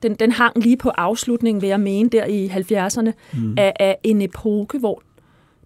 den, 0.03 0.15
den 0.15 0.31
hang 0.31 0.57
lige 0.57 0.77
på 0.77 0.89
afslutningen, 0.89 1.61
vil 1.61 1.69
jeg 1.69 1.79
mene, 1.79 2.09
der 2.09 2.25
i 2.25 2.47
70'erne, 2.47 3.11
mm. 3.33 3.55
af, 3.57 3.73
af 3.79 3.97
en 4.03 4.21
epoke, 4.21 4.79
hvor 4.79 5.01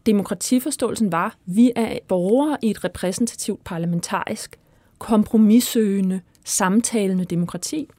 demokratiforståelsen 0.06 1.12
var, 1.12 1.36
vi 1.46 1.72
er 1.76 1.98
borgere 2.08 2.58
i 2.62 2.70
et 2.70 2.84
repræsentativt 2.84 3.64
parlamentarisk, 3.64 4.60
kompromissøgende, 4.98 6.22
samtalende 6.44 7.26
demokrati. 7.26 7.90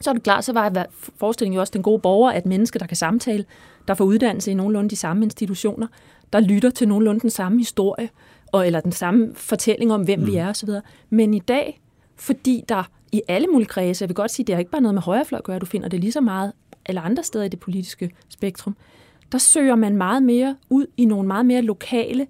Så 0.00 0.10
er 0.10 0.14
det 0.14 0.22
klart, 0.22 0.44
så 0.44 0.52
var 0.52 0.86
forestillingen 1.16 1.54
jo 1.54 1.60
også 1.60 1.70
den 1.70 1.82
gode 1.82 1.98
borger, 1.98 2.30
at 2.30 2.46
mennesker, 2.46 2.78
der 2.78 2.86
kan 2.86 2.96
samtale, 2.96 3.44
der 3.88 3.94
får 3.94 4.04
uddannelse 4.04 4.50
i 4.50 4.54
nogenlunde 4.54 4.90
de 4.90 4.96
samme 4.96 5.24
institutioner, 5.24 5.86
der 6.32 6.40
lytter 6.40 6.70
til 6.70 6.88
nogenlunde 6.88 7.20
den 7.20 7.30
samme 7.30 7.58
historie, 7.58 8.08
og, 8.52 8.66
eller 8.66 8.80
den 8.80 8.92
samme 8.92 9.34
fortælling 9.34 9.92
om, 9.92 10.02
hvem 10.02 10.18
mm. 10.18 10.26
vi 10.26 10.36
er 10.36 10.48
osv. 10.48 10.68
Men 11.10 11.34
i 11.34 11.38
dag, 11.38 11.80
fordi 12.16 12.64
der 12.68 12.90
i 13.12 13.22
alle 13.28 13.46
mulige 13.46 13.68
kredse, 13.68 14.02
jeg 14.02 14.08
vil 14.08 14.14
godt 14.14 14.30
sige, 14.30 14.46
det 14.46 14.54
har 14.54 14.58
ikke 14.58 14.70
bare 14.70 14.80
noget 14.80 14.94
med 14.94 15.02
højrefløj 15.02 15.38
at 15.38 15.44
gøre, 15.44 15.58
du 15.58 15.66
finder 15.66 15.88
det 15.88 16.00
lige 16.00 16.12
så 16.12 16.20
meget 16.20 16.52
eller 16.86 17.02
andre 17.02 17.22
steder 17.22 17.44
i 17.44 17.48
det 17.48 17.60
politiske 17.60 18.10
spektrum, 18.28 18.76
der 19.34 19.40
søger 19.40 19.74
man 19.76 19.96
meget 19.96 20.22
mere 20.22 20.56
ud 20.70 20.86
i 20.96 21.04
nogle 21.04 21.26
meget 21.26 21.46
mere 21.46 21.62
lokale, 21.62 22.26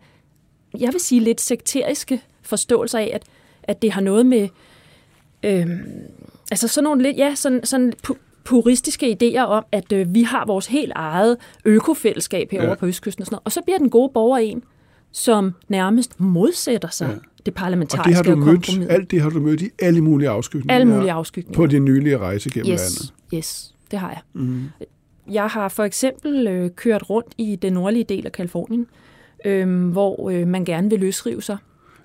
jeg 0.78 0.92
vil 0.92 1.00
sige 1.00 1.20
lidt 1.20 1.40
sekteriske 1.40 2.22
forståelser 2.42 2.98
af, 2.98 3.10
at, 3.14 3.22
at 3.62 3.82
det 3.82 3.92
har 3.92 4.00
noget 4.00 4.26
med, 4.26 4.48
øhm, 5.42 5.78
altså 6.50 6.68
sådan 6.68 6.84
nogle 6.84 7.02
lidt, 7.02 7.16
ja, 7.16 7.34
sådan, 7.34 7.60
sådan 7.64 7.92
pu- 8.06 8.18
puristiske 8.44 9.16
idéer 9.22 9.40
om, 9.40 9.64
at 9.72 9.92
øh, 9.92 10.14
vi 10.14 10.22
har 10.22 10.46
vores 10.46 10.66
helt 10.66 10.92
eget 10.94 11.36
økofællesskab 11.64 12.50
herovre 12.50 12.68
Ja. 12.68 12.74
på 12.74 12.86
Østkysten 12.86 13.22
og 13.22 13.26
sådan 13.26 13.34
noget. 13.34 13.42
Og 13.44 13.52
så 13.52 13.60
bliver 13.64 13.78
den 13.78 13.90
gode 13.90 14.10
borger 14.14 14.38
en, 14.38 14.62
som 15.12 15.54
nærmest 15.68 16.20
modsætter 16.20 16.88
sig 16.88 17.06
Ja. 17.06 17.12
det 17.12 17.20
Og 17.38 17.46
det 17.46 17.54
parlamentariske 17.54 18.14
har 18.14 18.22
du 18.22 18.36
mødt, 18.36 18.46
kompromis. 18.66 18.88
alt 18.88 19.10
det 19.10 19.20
har 19.20 19.30
du 19.30 19.40
mødt 19.40 19.62
i 19.62 19.70
alle 19.82 20.00
mulige 20.00 20.28
afskygninger. 20.28 20.74
Alle 20.74 20.84
mulige 20.86 21.12
afskygninger. 21.12 21.56
På 21.56 21.66
din 21.66 21.84
nylige 21.84 22.18
rejse 22.18 22.50
gennem 22.50 22.72
yes, 22.72 22.80
landet. 22.80 23.14
Yes, 23.34 23.74
det 23.90 23.98
har 23.98 24.08
jeg. 24.10 24.20
Mm. 24.32 24.64
Jeg 25.30 25.46
har 25.46 25.68
for 25.68 25.84
eksempel 25.84 26.46
øh, 26.46 26.70
kørt 26.70 27.10
rundt 27.10 27.34
i 27.38 27.56
den 27.56 27.72
nordlige 27.72 28.04
del 28.04 28.26
af 28.26 28.32
Kalifornien, 28.32 28.86
øh, 29.44 29.88
hvor 29.90 30.30
øh, 30.30 30.46
man 30.48 30.64
gerne 30.64 30.90
vil 30.90 31.00
løsrive 31.00 31.42
sig. 31.42 31.56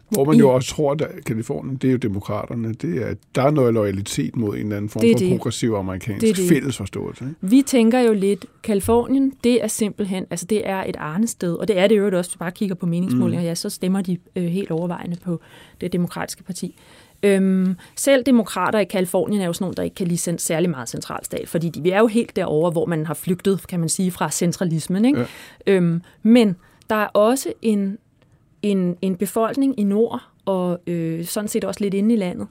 Hvor 0.09 0.23
man 0.25 0.35
I- 0.35 0.39
jo 0.39 0.49
også 0.49 0.69
tror, 0.75 0.91
at 0.91 1.03
Kalifornien, 1.25 1.75
det 1.75 1.87
er 1.87 1.91
jo 1.91 1.97
demokraterne. 1.97 2.73
Det 2.73 3.01
er, 3.09 3.13
der 3.35 3.41
er 3.41 3.51
noget 3.51 3.73
loyalitet 3.73 4.35
mod 4.35 4.55
en 4.55 4.61
eller 4.61 4.75
anden 4.77 4.89
form 4.89 5.01
Det 5.01 5.11
for 5.13 5.19
det. 5.19 5.29
progressiv 5.29 5.73
amerikansk 5.73 6.21
Det 6.21 6.29
er 6.29 6.33
det. 6.33 6.49
fælles 6.49 6.77
forståelse. 6.77 7.23
Ikke? 7.25 7.35
Vi 7.41 7.61
tænker 7.61 7.99
jo 7.99 8.13
lidt, 8.13 8.45
Kalifornien, 8.63 9.33
det 9.43 9.63
er 9.63 9.67
simpelthen, 9.67 10.25
altså 10.29 10.45
det 10.45 10.67
er 10.69 10.83
et 10.83 10.95
arnested, 10.99 11.53
og 11.53 11.67
det 11.67 11.77
er 11.77 11.87
det 11.87 11.97
jo 11.97 12.05
også, 12.05 12.15
hvis 12.17 12.27
du 12.27 12.37
bare 12.39 12.51
kigger 12.51 12.75
på 12.75 12.85
meningsmålinger, 12.85 13.41
mm. 13.41 13.47
ja, 13.47 13.55
så 13.55 13.69
stemmer 13.69 14.01
de 14.01 14.17
øh, 14.35 14.43
helt 14.43 14.71
overvejende 14.71 15.17
på 15.23 15.39
det 15.81 15.93
demokratiske 15.93 16.43
parti. 16.43 16.75
Øhm, 17.23 17.75
selv 17.95 18.23
demokrater 18.23 18.79
i 18.79 18.83
Kalifornien 18.83 19.41
er 19.41 19.45
jo 19.45 19.53
sådan 19.53 19.63
nogle, 19.63 19.75
der 19.75 19.83
ikke 19.83 19.95
kan 19.95 20.07
lide 20.07 20.39
særlig 20.39 20.69
meget 20.69 20.89
centralstat, 20.89 21.49
fordi 21.49 21.69
de, 21.69 21.81
vi 21.81 21.89
er 21.89 21.99
jo 21.99 22.07
helt 22.07 22.35
derovre, 22.35 22.71
hvor 22.71 22.85
man 22.85 23.05
har 23.05 23.13
flygtet, 23.13 23.67
kan 23.67 23.79
man 23.79 23.89
sige, 23.89 24.11
fra 24.11 24.31
centralismen. 24.31 25.05
Ikke? 25.05 25.19
Ja. 25.19 25.73
Øhm, 25.73 26.01
men 26.23 26.55
Der 26.89 26.95
er 26.95 27.07
også 27.07 27.53
en, 27.61 27.97
en, 28.61 28.97
en 29.01 29.15
befolkning 29.15 29.79
i 29.79 29.83
nord, 29.83 30.21
og 30.45 30.79
øh, 30.87 31.25
sådan 31.25 31.47
set 31.47 31.63
også 31.63 31.83
lidt 31.83 31.93
inde 31.93 32.13
i 32.13 32.17
landet, 32.17 32.47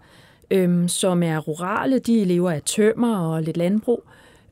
øh, 0.51 0.89
som 0.89 1.23
er 1.23 1.39
rurale. 1.39 1.99
De 1.99 2.25
lever 2.25 2.51
af 2.51 2.63
tømmer 2.63 3.19
og 3.19 3.43
lidt 3.43 3.57
landbrug. 3.57 4.05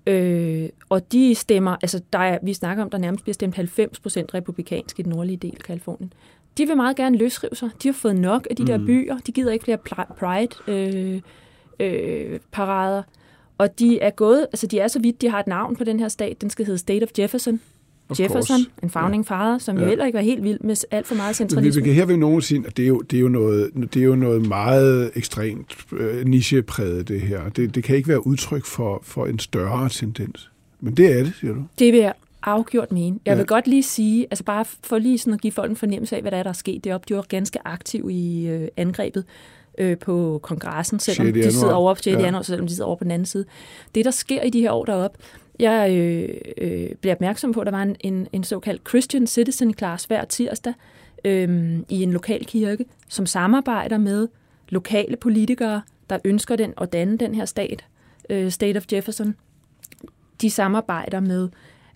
Øh, 0.06 0.68
og 0.88 1.12
de 1.12 1.34
stemmer, 1.34 1.76
altså 1.82 2.00
der 2.12 2.18
er, 2.18 2.38
vi 2.42 2.54
snakker 2.54 2.84
om, 2.84 2.90
der 2.90 2.98
nærmest 2.98 3.24
bliver 3.24 3.34
stemt 3.34 3.54
90 3.54 4.00
procent 4.00 4.34
republikansk 4.34 4.98
i 4.98 5.02
den 5.02 5.12
nordlige 5.12 5.36
del 5.36 5.54
af 5.54 5.62
Kalifornien. 5.62 6.12
De 6.58 6.66
vil 6.66 6.76
meget 6.76 6.96
gerne 6.96 7.18
løsrive 7.18 7.54
sig. 7.56 7.70
De 7.82 7.88
har 7.88 7.92
fået 7.92 8.16
nok 8.16 8.46
af 8.50 8.56
de 8.56 8.62
mm. 8.62 8.66
der 8.66 8.78
byer. 8.78 9.16
De 9.26 9.32
gider 9.32 9.52
ikke 9.52 9.64
flere 9.64 9.78
Pride-parader. 9.78 10.56
Øh, 10.68 11.20
øh, 11.80 12.38
parader. 12.52 13.02
og 13.58 13.78
de 13.78 14.00
er 14.00 14.10
gået, 14.10 14.46
altså 14.52 14.66
de 14.66 14.78
er 14.78 14.88
så 14.88 14.98
vidt, 14.98 15.22
de 15.22 15.30
har 15.30 15.40
et 15.40 15.46
navn 15.46 15.76
på 15.76 15.84
den 15.84 16.00
her 16.00 16.08
stat. 16.08 16.40
Den 16.40 16.50
skal 16.50 16.66
hedde 16.66 16.78
State 16.78 17.02
of 17.02 17.08
Jefferson. 17.18 17.60
Of 18.08 18.20
Jefferson, 18.20 18.56
course. 18.56 18.70
en 18.82 18.90
founding 18.90 19.26
ja. 19.30 19.34
father, 19.34 19.58
som 19.58 19.76
ja. 19.76 19.82
jo 19.82 19.88
heller 19.88 20.06
ikke 20.06 20.16
var 20.16 20.22
helt 20.22 20.44
vild 20.44 20.60
med 20.60 20.84
alt 20.90 21.06
for 21.06 21.14
meget 21.14 21.36
centralisme. 21.36 21.82
Vi, 21.82 21.84
vi 21.84 21.94
kan 21.94 21.94
her 21.94 22.06
ved 22.06 22.16
nogen 22.16 22.42
sige, 22.42 22.64
at 22.66 22.76
det 22.76 22.82
er 22.82 22.88
jo, 22.88 23.00
det 23.00 23.16
er 23.16 23.20
jo, 23.20 23.28
noget, 23.28 23.70
det 23.94 23.96
er 23.96 24.04
jo 24.04 24.14
noget 24.14 24.48
meget 24.48 25.10
ekstremt 25.14 25.76
øh, 25.92 26.26
nichepræget, 26.26 27.08
det 27.08 27.20
her. 27.20 27.48
Det, 27.48 27.74
det 27.74 27.84
kan 27.84 27.96
ikke 27.96 28.08
være 28.08 28.26
udtryk 28.26 28.64
for, 28.64 29.00
for 29.02 29.26
en 29.26 29.38
større 29.38 29.88
tendens. 29.88 30.50
Men 30.80 30.94
det 30.94 31.18
er 31.18 31.22
det, 31.24 31.32
siger 31.40 31.54
du. 31.54 31.62
Det 31.78 31.92
vil 31.92 32.00
jeg 32.00 32.12
afgjort 32.46 32.92
mene. 32.92 33.18
Jeg 33.24 33.32
ja. 33.32 33.36
vil 33.36 33.46
godt 33.46 33.66
lige 33.66 33.82
sige, 33.82 34.26
altså 34.30 34.44
bare 34.44 34.64
for 34.64 34.98
lige 34.98 35.18
sådan 35.18 35.34
at 35.34 35.40
give 35.40 35.52
folk 35.52 35.70
en 35.70 35.76
fornemmelse 35.76 36.16
af, 36.16 36.22
hvad 36.22 36.30
der 36.30 36.38
er, 36.38 36.42
der 36.42 36.50
er 36.50 36.54
sket 36.54 36.84
deroppe. 36.84 37.06
De 37.08 37.16
var 37.16 37.22
ganske 37.22 37.58
aktive 37.64 38.12
i 38.12 38.46
øh, 38.48 38.68
angrebet 38.76 39.24
øh, 39.78 39.98
på 39.98 40.40
kongressen, 40.42 40.98
selvom 40.98 41.32
de 41.32 41.52
sidder 41.52 41.74
over 41.74 41.94
på 41.94 42.02
6. 42.02 42.06
Ja. 42.06 42.20
januar, 42.20 42.42
selvom 42.42 42.66
de 42.66 42.74
sidder 42.74 42.86
over 42.86 42.96
på 42.96 43.04
den 43.04 43.10
anden 43.10 43.26
side. 43.26 43.44
Det, 43.94 44.04
der 44.04 44.10
sker 44.10 44.42
i 44.42 44.50
de 44.50 44.60
her 44.60 44.72
år 44.72 44.84
deroppe, 44.84 45.18
jeg 45.58 45.90
øh, 45.90 46.28
øh, 46.58 46.88
blev 47.00 47.12
opmærksom 47.12 47.52
på, 47.52 47.60
at 47.60 47.66
der 47.66 47.70
var 47.70 47.82
en, 47.82 47.96
en, 48.00 48.28
en 48.32 48.44
såkaldt 48.44 48.88
Christian 48.88 49.26
Citizen 49.26 49.74
Class 49.74 50.04
hver 50.04 50.24
tirsdag 50.24 50.74
øh, 51.24 51.78
i 51.88 52.02
en 52.02 52.12
lokal 52.12 52.44
kirke, 52.44 52.84
som 53.08 53.26
samarbejder 53.26 53.98
med 53.98 54.28
lokale 54.68 55.16
politikere, 55.16 55.82
der 56.10 56.18
ønsker 56.24 56.56
den 56.56 56.74
at 56.80 56.92
danne 56.92 57.18
den 57.18 57.34
her 57.34 57.44
stat, 57.44 57.84
øh, 58.30 58.50
State 58.50 58.76
of 58.76 58.84
Jefferson. 58.92 59.34
De 60.40 60.50
samarbejder 60.50 61.20
med 61.20 61.48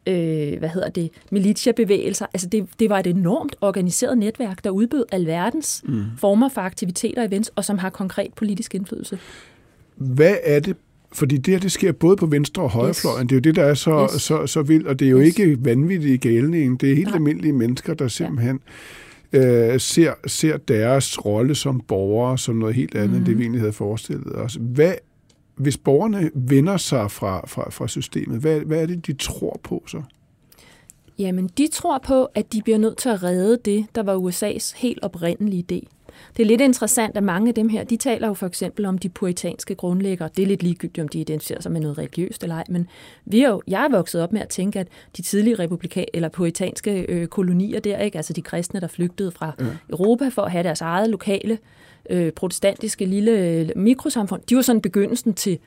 øh, 0.06 0.58
hvad 0.58 0.68
hedder 0.68 0.88
det, 0.88 1.10
militiabevægelser. 1.30 2.26
Altså 2.34 2.48
det, 2.48 2.66
det 2.80 2.90
var 2.90 2.98
et 2.98 3.06
enormt 3.06 3.56
organiseret 3.60 4.18
netværk, 4.18 4.64
der 4.64 4.70
udbød 4.70 5.04
alverdens 5.12 5.82
mm. 5.86 6.04
former 6.18 6.48
for 6.48 6.60
aktiviteter 6.60 7.22
og 7.22 7.28
events, 7.28 7.50
og 7.56 7.64
som 7.64 7.78
har 7.78 7.90
konkret 7.90 8.34
politisk 8.36 8.74
indflydelse. 8.74 9.18
Hvad 9.96 10.36
er 10.44 10.60
det 10.60 10.76
fordi 11.12 11.36
det 11.36 11.54
her, 11.54 11.60
det 11.60 11.72
sker 11.72 11.92
både 11.92 12.16
på 12.16 12.26
venstre 12.26 12.62
og 12.62 12.70
højrefløjen. 12.70 13.24
Yes. 13.24 13.28
Det 13.28 13.32
er 13.32 13.36
jo 13.36 13.40
det, 13.40 13.56
der 13.56 13.64
er 13.64 13.74
så, 13.74 14.10
yes. 14.14 14.22
så, 14.22 14.46
så 14.46 14.62
vildt, 14.62 14.86
og 14.86 14.98
det 14.98 15.06
er 15.06 15.10
jo 15.10 15.20
yes. 15.20 15.26
ikke 15.26 15.64
vanvittige 15.64 16.18
galning. 16.18 16.80
Det 16.80 16.90
er 16.90 16.94
helt 16.94 17.08
Nej. 17.08 17.16
almindelige 17.16 17.52
mennesker, 17.52 17.94
der 17.94 18.08
simpelthen 18.08 18.60
ja. 19.32 19.72
øh, 19.72 19.80
ser, 19.80 20.12
ser 20.26 20.56
deres 20.56 21.24
rolle 21.24 21.54
som 21.54 21.80
borgere 21.88 22.38
som 22.38 22.56
noget 22.56 22.74
helt 22.74 22.94
andet, 22.94 23.10
mm. 23.10 23.16
end 23.16 23.26
det 23.26 23.38
vi 23.38 23.42
egentlig 23.42 23.60
havde 23.60 23.72
forestillet 23.72 24.34
os. 24.34 24.58
Hvad, 24.60 24.94
hvis 25.60 25.76
borgerne 25.76 26.30
vender 26.34 26.76
sig 26.76 27.10
fra, 27.10 27.46
fra, 27.46 27.70
fra 27.70 27.88
systemet, 27.88 28.40
hvad, 28.40 28.60
hvad 28.60 28.82
er 28.82 28.86
det, 28.86 29.06
de 29.06 29.12
tror 29.12 29.60
på 29.62 29.84
så? 29.86 30.02
Jamen, 31.18 31.50
de 31.58 31.68
tror 31.68 31.98
på, 31.98 32.24
at 32.24 32.52
de 32.52 32.62
bliver 32.62 32.78
nødt 32.78 32.96
til 32.96 33.08
at 33.08 33.22
redde 33.22 33.58
det, 33.64 33.86
der 33.94 34.02
var 34.02 34.16
USA's 34.16 34.76
helt 34.76 34.98
oprindelige 35.02 35.64
idé. 35.72 35.88
Det 36.36 36.42
er 36.42 36.46
lidt 36.46 36.60
interessant, 36.60 37.16
at 37.16 37.22
mange 37.22 37.48
af 37.48 37.54
dem 37.54 37.68
her, 37.68 37.84
de 37.84 37.96
taler 37.96 38.28
jo 38.28 38.34
for 38.34 38.46
eksempel 38.46 38.86
om 38.86 38.98
de 38.98 39.08
puritanske 39.08 39.74
grundlæggere. 39.74 40.30
Det 40.36 40.42
er 40.42 40.46
lidt 40.46 40.62
ligegyldigt, 40.62 41.02
om 41.02 41.08
de 41.08 41.20
identificerer 41.20 41.60
sig 41.60 41.72
med 41.72 41.80
noget 41.80 41.98
religiøst 41.98 42.42
eller 42.42 42.56
ej, 42.56 42.64
men 42.68 42.88
vi 43.24 43.42
er 43.42 43.48
jo, 43.48 43.62
jeg 43.66 43.84
er 43.84 43.88
vokset 43.88 44.22
op 44.22 44.32
med 44.32 44.40
at 44.40 44.48
tænke, 44.48 44.78
at 44.78 44.88
de 45.16 45.22
tidlige 45.22 45.54
republika- 45.58 46.04
eller 46.14 46.28
puritanske 46.28 47.00
øh, 47.08 47.26
kolonier 47.26 47.80
der, 47.80 47.98
ikke? 47.98 48.16
altså 48.16 48.32
de 48.32 48.42
kristne, 48.42 48.80
der 48.80 48.88
flygtede 48.88 49.30
fra 49.30 49.52
ja. 49.60 49.64
Europa 49.90 50.28
for 50.28 50.42
at 50.42 50.52
have 50.52 50.64
deres 50.64 50.80
eget 50.80 51.10
lokale 51.10 51.58
øh, 52.10 52.32
protestantiske 52.32 53.04
lille 53.04 53.32
øh, 53.32 53.68
mikrosamfund, 53.76 54.42
de 54.50 54.56
var 54.56 54.62
sådan 54.62 54.82
begyndelsen 54.82 55.34
til 55.34 55.58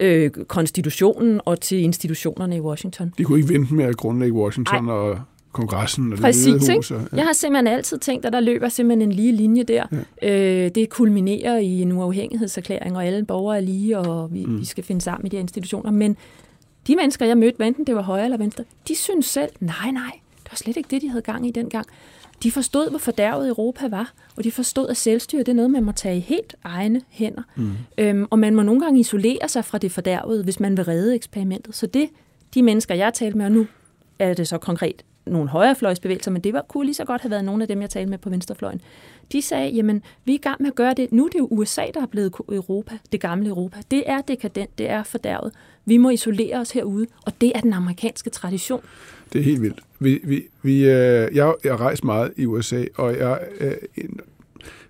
øh, 0.00 0.30
konstitutionen 0.30 1.40
og 1.44 1.60
til 1.60 1.78
institutionerne 1.78 2.56
i 2.56 2.60
Washington. 2.60 3.12
De 3.18 3.24
kunne 3.24 3.38
ikke 3.38 3.54
vente 3.54 3.74
med 3.74 3.84
at 3.84 3.96
grundlægge 3.96 4.34
Washington 4.34 4.88
Ej. 4.88 4.94
og 4.94 5.18
kongressen 5.52 6.12
og 6.12 6.18
Præcis, 6.18 6.64
det 6.64 6.74
hus. 6.74 6.90
Ja. 6.90 6.96
Jeg 7.12 7.24
har 7.24 7.32
simpelthen 7.32 7.66
altid 7.66 7.98
tænkt, 7.98 8.26
at 8.26 8.32
der 8.32 8.40
løber 8.40 8.68
simpelthen 8.68 9.08
en 9.10 9.16
lige 9.16 9.32
linje 9.32 9.62
der. 9.62 9.86
Ja. 10.22 10.64
Øh, 10.64 10.70
det 10.74 10.90
kulminerer 10.90 11.58
i 11.58 11.82
en 11.82 11.92
uafhængighedserklæring, 11.92 12.96
og 12.96 13.06
alle 13.06 13.24
borgere 13.24 13.56
er 13.56 13.60
lige, 13.60 13.98
og 13.98 14.32
vi, 14.32 14.44
mm. 14.44 14.60
vi 14.60 14.64
skal 14.64 14.84
finde 14.84 15.00
sammen 15.00 15.26
i 15.26 15.28
de 15.28 15.36
her 15.36 15.40
institutioner. 15.40 15.90
Men 15.90 16.16
de 16.86 16.96
mennesker, 16.96 17.26
jeg 17.26 17.38
mødte, 17.38 17.66
enten 17.66 17.86
det 17.86 17.94
var 17.94 18.02
højre 18.02 18.24
eller 18.24 18.38
venstre, 18.38 18.64
de 18.88 18.96
synes 18.96 19.26
selv, 19.26 19.50
nej, 19.60 19.90
nej, 19.92 20.12
det 20.44 20.52
var 20.52 20.56
slet 20.56 20.76
ikke 20.76 20.88
det, 20.90 21.02
de 21.02 21.08
havde 21.08 21.22
gang 21.22 21.46
i 21.46 21.50
dengang. 21.50 21.86
De 22.42 22.52
forstod, 22.52 22.90
hvor 22.90 22.98
fordærvet 22.98 23.48
Europa 23.48 23.88
var, 23.88 24.12
og 24.36 24.44
de 24.44 24.52
forstod, 24.52 24.88
at 24.88 24.96
selvstyre 24.96 25.40
det 25.40 25.48
er 25.48 25.54
noget, 25.54 25.70
man 25.70 25.84
må 25.84 25.92
tage 25.92 26.16
i 26.16 26.20
helt 26.20 26.54
egne 26.64 27.00
hænder. 27.08 27.42
Mm. 27.56 27.72
Øhm, 27.98 28.26
og 28.30 28.38
man 28.38 28.54
må 28.54 28.62
nogle 28.62 28.80
gange 28.80 29.00
isolere 29.00 29.48
sig 29.48 29.64
fra 29.64 29.78
det 29.78 29.92
fordærvede, 29.92 30.44
hvis 30.44 30.60
man 30.60 30.76
vil 30.76 30.84
redde 30.84 31.14
eksperimentet. 31.14 31.76
Så 31.76 31.86
det, 31.86 32.08
de 32.54 32.62
mennesker, 32.62 32.94
jeg 32.94 33.14
talte 33.14 33.38
med, 33.38 33.46
og 33.46 33.52
nu 33.52 33.66
er 34.18 34.34
det 34.34 34.48
så 34.48 34.58
konkret 34.58 35.04
nogle 35.26 35.48
højrefløjsbevægelser, 35.48 36.30
men 36.30 36.42
det 36.42 36.52
var, 36.52 36.62
kunne 36.62 36.84
lige 36.84 36.94
så 36.94 37.04
godt 37.04 37.22
have 37.22 37.30
været 37.30 37.44
nogle 37.44 37.62
af 37.62 37.68
dem, 37.68 37.80
jeg 37.80 37.90
talte 37.90 38.10
med 38.10 38.18
på 38.18 38.30
venstrefløjen. 38.30 38.80
De 39.32 39.42
sagde, 39.42 39.70
jamen, 39.70 40.02
vi 40.24 40.32
er 40.32 40.34
i 40.34 40.40
gang 40.42 40.62
med 40.62 40.70
at 40.70 40.74
gøre 40.74 40.94
det. 40.94 41.12
Nu 41.12 41.24
er 41.24 41.28
det 41.28 41.38
jo 41.38 41.48
USA, 41.50 41.82
der 41.94 42.02
er 42.02 42.06
blevet 42.06 42.34
Europa, 42.48 42.98
det 43.12 43.20
gamle 43.20 43.48
Europa. 43.48 43.78
Det 43.90 44.02
er 44.06 44.20
dekadent, 44.20 44.78
det 44.78 44.90
er 44.90 45.02
fordærvet. 45.02 45.52
Vi 45.84 45.96
må 45.96 46.10
isolere 46.10 46.56
os 46.56 46.70
herude, 46.70 47.06
og 47.26 47.40
det 47.40 47.52
er 47.54 47.60
den 47.60 47.72
amerikanske 47.72 48.30
tradition. 48.30 48.80
Det 49.32 49.38
er 49.38 49.42
helt 49.42 49.62
vildt. 49.62 49.82
Vi, 50.00 50.20
vi, 50.24 50.42
vi, 50.62 50.84
øh, 50.84 51.34
jeg, 51.34 51.54
har 51.64 51.80
rejst 51.80 52.04
meget 52.04 52.32
i 52.36 52.46
USA, 52.46 52.84
og 52.94 53.16
jeg, 53.18 53.40
øh, 53.60 53.72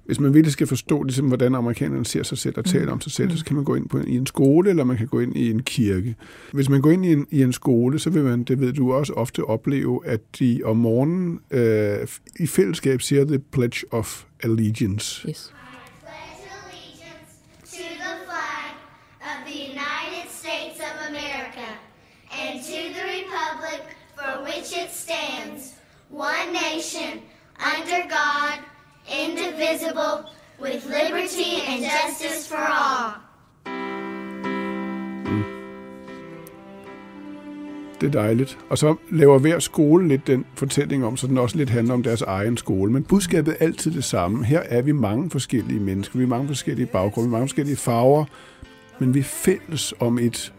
hvis 0.09 0.21
man 0.21 0.35
virkelig 0.35 0.53
skal 0.53 0.67
forstå, 0.67 1.03
ligesom, 1.03 1.27
hvordan 1.27 1.55
amerikanerne 1.55 2.07
ser 2.07 2.23
sig 2.23 2.39
selv 2.39 2.59
og 2.59 2.65
taler 2.65 2.87
mm. 2.87 2.93
om 2.93 3.01
sig 3.01 3.13
selv, 3.13 3.37
så 3.37 3.45
kan 3.45 3.57
man 3.57 3.65
gå 3.65 3.75
ind 3.75 3.89
på 3.89 3.99
en, 3.99 4.09
i 4.09 4.17
en 4.17 4.27
skole, 4.27 4.71
eller 4.71 4.85
man 4.85 4.97
kan 4.97 5.07
gå 5.07 5.21
ind 5.21 5.37
i 5.37 5.51
en 5.51 5.63
kirke. 5.63 6.17
Hvis 6.53 6.69
man 6.69 6.81
går 6.81 6.91
ind 6.91 7.07
i 7.07 7.13
en, 7.13 7.27
i 7.31 7.43
en 7.43 7.53
skole, 7.53 7.99
så 7.99 8.11
vil 8.11 8.25
man, 8.25 8.45
det 8.45 8.61
ved 8.61 8.73
du 8.73 8.93
også 8.93 9.13
ofte 9.13 9.45
opleve, 9.45 10.01
at 10.05 10.21
de 10.39 10.61
om 10.65 10.77
morgenen 10.77 11.41
øh, 11.51 12.07
i 12.41 12.47
fællesskab 12.47 13.03
siger 13.03 13.25
The 13.25 13.39
Pledge 13.39 13.87
of 13.91 14.25
Allegiance. 14.43 15.29
Yes. 15.29 15.53
Which 24.69 24.85
it 24.85 24.91
stands, 24.95 25.75
one 26.11 26.53
nation, 26.53 27.21
under 27.77 28.03
God, 28.09 28.59
indivisible, 29.25 30.15
with 30.61 30.85
liberty 30.87 31.61
and 31.69 31.83
justice 31.83 32.49
for 32.49 32.57
all. 32.57 33.13
Det 38.01 38.07
er 38.07 38.11
dejligt. 38.11 38.59
Og 38.71 38.79
så 38.79 38.97
laver 39.11 39.39
hver 39.39 39.59
skole 39.59 40.09
lidt 40.09 40.27
den 40.27 40.45
fortælling 40.55 41.05
om, 41.05 41.17
så 41.17 41.27
den 41.27 41.39
også 41.39 41.57
lidt 41.57 41.71
handler 41.71 41.95
om 41.95 42.03
deres 42.03 42.23
egen 42.23 42.57
skole. 42.57 42.93
Men 42.93 43.05
budskabet 43.05 43.57
er 43.61 43.65
altid 43.65 43.91
det 43.91 44.05
samme. 44.05 44.45
Her 44.45 44.61
er 44.61 44.83
vi 44.83 44.93
mange 44.93 45.31
forskellige 45.31 45.81
mennesker, 45.81 46.19
vi 46.19 46.25
er 46.25 46.29
mange 46.29 46.47
forskellige 46.47 46.87
baggrunde, 46.87 47.31
mange 47.31 47.49
forskellige 47.49 47.77
farver, 47.77 48.25
men 48.99 49.15
vi 49.15 49.19
er 49.19 49.25
fælles 49.25 49.95
om 50.01 50.19
et 50.19 50.53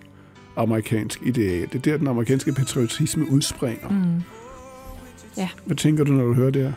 amerikansk 0.56 1.22
ideal. 1.22 1.62
Det 1.62 1.76
er 1.76 1.80
der, 1.80 1.98
den 1.98 2.08
amerikanske 2.08 2.54
patriotisme 2.54 3.32
udspringer. 3.32 3.90
Mm. 3.90 4.24
Ja. 5.38 5.50
Hvad 5.66 5.76
tænker 5.76 6.04
du, 6.04 6.12
når 6.12 6.26
du 6.26 6.34
hører 6.34 6.52
det 6.52 6.64
her? 6.64 6.74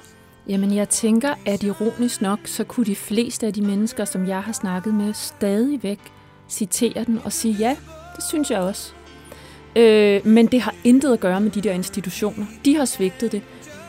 Jamen, 0.48 0.74
jeg 0.74 0.88
tænker, 0.88 1.34
at 1.46 1.62
ironisk 1.62 2.22
nok, 2.22 2.38
så 2.44 2.64
kunne 2.64 2.86
de 2.86 2.96
fleste 2.96 3.46
af 3.46 3.52
de 3.52 3.62
mennesker, 3.62 4.04
som 4.04 4.26
jeg 4.26 4.42
har 4.42 4.52
snakket 4.52 4.94
med, 4.94 5.12
stadigvæk 5.12 5.98
citere 6.48 7.04
den 7.04 7.20
og 7.24 7.32
sige, 7.32 7.54
ja, 7.54 7.76
det 8.16 8.24
synes 8.24 8.50
jeg 8.50 8.60
også. 8.60 8.92
Øh, 9.76 10.26
men 10.26 10.46
det 10.46 10.60
har 10.60 10.74
intet 10.84 11.12
at 11.12 11.20
gøre 11.20 11.40
med 11.40 11.50
de 11.50 11.60
der 11.60 11.72
institutioner. 11.72 12.46
De 12.64 12.76
har 12.76 12.84
svigtet 12.84 13.32
det. 13.32 13.42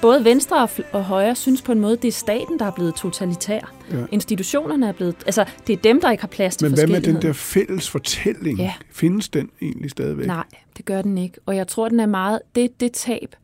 Både 0.04 0.24
venstre 0.26 0.68
og 0.92 1.04
højre 1.04 1.36
synes 1.36 1.62
på 1.62 1.72
en 1.72 1.80
måde, 1.80 1.98
det 1.98 2.08
er 2.08 2.12
staten, 2.12 2.60
der 2.60 2.66
er 2.66 2.72
blevet 2.72 2.96
totalitær. 2.96 3.74
Ja. 3.92 4.06
Institutionerne 4.12 4.88
er 4.88 4.92
blevet... 4.92 5.16
Altså, 5.26 5.46
det 5.68 5.74
er 5.74 5.78
dem, 5.78 6.02
der 6.02 6.12
ikke 6.12 6.24
har 6.24 6.28
plads 6.28 6.58
til 6.58 6.70
Men 6.70 6.74
hvad 6.74 6.88
med 6.88 7.02
den 7.02 7.22
der 7.22 7.34
fælles 7.34 7.90
fortælling? 7.90 8.60
Ja. 8.60 8.74
Findes 8.92 9.30
den 9.30 9.50
egentlig 9.62 9.92
stadigvæk? 9.92 10.28
Nej, 10.28 10.44
det 10.78 10.86
gør 10.86 11.02
den 11.02 11.18
ikke. 11.18 11.38
Og 11.46 11.56
jeg 11.56 11.68
tror, 11.68 11.90
den 11.90 12.00
er 12.00 12.06
meget... 12.06 12.40
Det, 12.56 12.80
det 12.80 12.92
tab, 12.92 13.36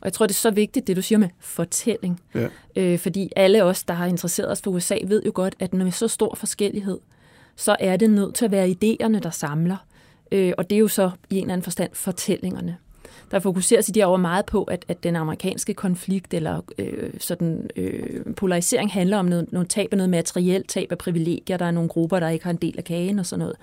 og 0.00 0.04
jeg 0.04 0.12
tror, 0.12 0.26
det 0.26 0.34
er 0.34 0.36
så 0.36 0.50
vigtigt, 0.50 0.86
det 0.86 0.96
du 0.96 1.02
siger 1.02 1.18
med 1.18 1.28
fortælling. 1.40 2.20
Ja. 2.34 2.48
Øh, 2.76 2.98
fordi 2.98 3.30
alle 3.36 3.64
os, 3.64 3.82
der 3.82 3.94
har 3.94 4.06
interesseret 4.06 4.50
os 4.50 4.60
for 4.64 4.70
USA, 4.70 4.96
ved 5.04 5.22
jo 5.26 5.32
godt, 5.34 5.54
at 5.58 5.74
med 5.74 5.90
så 5.90 6.08
stor 6.08 6.34
forskellighed, 6.34 6.98
så 7.56 7.76
er 7.80 7.96
det 7.96 8.10
nødt 8.10 8.34
til 8.34 8.44
at 8.44 8.50
være 8.50 8.68
idéerne, 8.68 9.18
der 9.18 9.30
samler. 9.30 9.76
Øh, 10.32 10.52
og 10.58 10.70
det 10.70 10.76
er 10.76 10.80
jo 10.80 10.88
så 10.88 11.10
i 11.30 11.34
en 11.36 11.42
eller 11.42 11.52
anden 11.52 11.64
forstand 11.64 11.90
fortællingerne. 11.92 12.76
Der 13.30 13.38
fokuseres 13.38 13.88
i 13.88 13.92
de 13.92 14.06
år 14.06 14.16
meget 14.16 14.46
på, 14.46 14.62
at, 14.64 14.84
at 14.88 15.02
den 15.04 15.16
amerikanske 15.16 15.74
konflikt 15.74 16.34
eller 16.34 16.60
øh, 16.78 17.10
sådan, 17.20 17.70
øh, 17.76 18.34
polarisering 18.36 18.92
handler 18.92 19.16
om 19.18 19.24
noget, 19.26 19.52
noget 19.52 19.68
tab 19.68 19.88
af 19.92 19.96
noget 19.96 20.10
materielt, 20.10 20.68
tab 20.68 20.88
af 20.92 20.98
privilegier. 20.98 21.56
Der 21.56 21.64
er 21.64 21.70
nogle 21.70 21.88
grupper, 21.88 22.20
der 22.20 22.28
ikke 22.28 22.44
har 22.44 22.50
en 22.50 22.56
del 22.56 22.74
af 22.78 22.84
kagen 22.84 23.18
og 23.18 23.26
sådan 23.26 23.38
noget. 23.38 23.56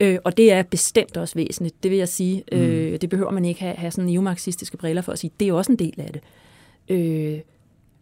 Øh, 0.00 0.18
og 0.24 0.36
det 0.36 0.52
er 0.52 0.62
bestemt 0.62 1.16
også 1.16 1.34
væsentligt, 1.34 1.82
det 1.82 1.90
vil 1.90 1.98
jeg 1.98 2.08
sige. 2.08 2.42
Mm. 2.52 2.58
Øh, 2.58 3.00
det 3.00 3.10
behøver 3.10 3.30
man 3.30 3.44
ikke 3.44 3.60
have, 3.60 3.74
have 3.76 3.90
sådan 3.90 4.10
neomarxistiske 4.10 4.76
briller 4.76 5.02
for 5.02 5.12
at 5.12 5.18
sige. 5.18 5.30
Det 5.40 5.48
er 5.48 5.52
også 5.52 5.72
en 5.72 5.78
del 5.78 5.94
af 6.00 6.10
det. 6.12 6.22
Øh, 6.96 7.38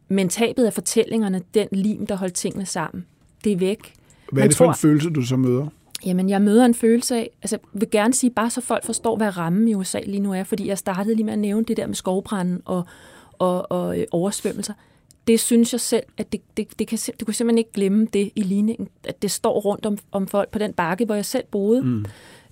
men 0.09 0.29
tabet 0.29 0.65
af 0.67 0.73
fortællingerne, 0.73 1.41
den 1.55 1.69
lim, 1.73 2.07
der 2.07 2.17
holdt 2.17 2.35
tingene 2.35 2.67
sammen, 2.67 3.07
det 3.45 3.53
er 3.53 3.57
væk. 3.57 3.79
Hvad 4.33 4.43
er 4.43 4.45
Man 4.45 4.49
det 4.49 4.57
for 4.57 4.65
tror- 4.65 4.73
en 4.73 4.77
følelse, 4.79 5.11
du 5.11 5.23
så 5.23 5.37
møder? 5.37 5.67
Jamen, 6.07 6.29
jeg 6.29 6.43
møder 6.43 6.65
en 6.65 6.75
følelse 6.75 7.17
af, 7.17 7.31
altså 7.43 7.57
jeg 7.75 7.81
vil 7.81 7.91
gerne 7.91 8.15
sige, 8.15 8.31
bare 8.31 8.51
så 8.51 8.61
folk 8.61 8.85
forstår, 8.85 9.17
hvad 9.17 9.37
rammen 9.37 9.69
i 9.69 9.75
USA 9.75 10.01
lige 10.01 10.21
nu 10.21 10.33
er, 10.33 10.45
fordi 10.45 10.69
jeg 10.69 10.79
startede 10.79 11.15
lige 11.15 11.25
med 11.25 11.33
at 11.33 11.39
nævne 11.39 11.65
det 11.65 11.77
der 11.77 11.87
med 11.87 11.95
skovbranden 11.95 12.63
og, 12.65 12.85
og, 13.33 13.73
og 13.73 14.01
øh, 14.01 14.07
oversvømmelser. 14.11 14.75
Det 15.27 15.41
synes 15.41 15.73
jeg 15.73 15.81
selv, 15.81 16.03
at 16.19 16.33
det, 16.33 16.41
det, 16.57 16.79
det 16.79 16.89
kan, 16.89 16.99
du 17.21 17.25
kan 17.25 17.35
simpelthen 17.35 17.59
ikke 17.59 17.73
glemme 17.73 18.07
det 18.13 18.31
i 18.37 18.43
ligningen, 18.43 18.89
at 19.05 19.23
det 19.23 19.31
står 19.31 19.61
rundt 19.61 19.87
om, 19.87 19.99
om 20.13 20.27
folk 20.27 20.51
på 20.51 20.59
den 20.59 20.73
bakke, 20.73 21.05
hvor 21.05 21.15
jeg 21.15 21.25
selv 21.25 21.45
boede. 21.51 21.83
Mm. 21.83 22.05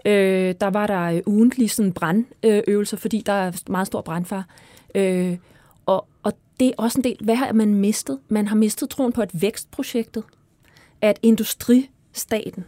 Øh, 0.07 0.55
der 0.61 0.71
var 0.71 0.87
der 0.87 1.03
øh, 1.03 1.21
ugentlige 1.27 1.69
sådan 1.69 1.93
brandøvelser, 1.93 2.97
fordi 2.97 3.23
der 3.27 3.33
er 3.33 3.53
meget 3.69 3.87
stor 3.87 4.01
brandfar. 4.01 4.47
Øh, 4.95 5.37
og, 5.87 6.07
og 6.23 6.33
det 6.61 6.69
er 6.69 6.73
også 6.77 6.99
en 6.99 7.05
del, 7.05 7.17
hvad 7.21 7.35
har 7.35 7.53
man 7.53 7.75
mistet? 7.75 8.19
Man 8.29 8.49
har 8.49 8.57
mistet 8.57 8.91
troen 8.91 9.13
på, 9.13 9.23
at 9.23 9.43
vækstprojektet, 9.43 10.25
at 11.01 11.19
industristaten, 11.23 12.65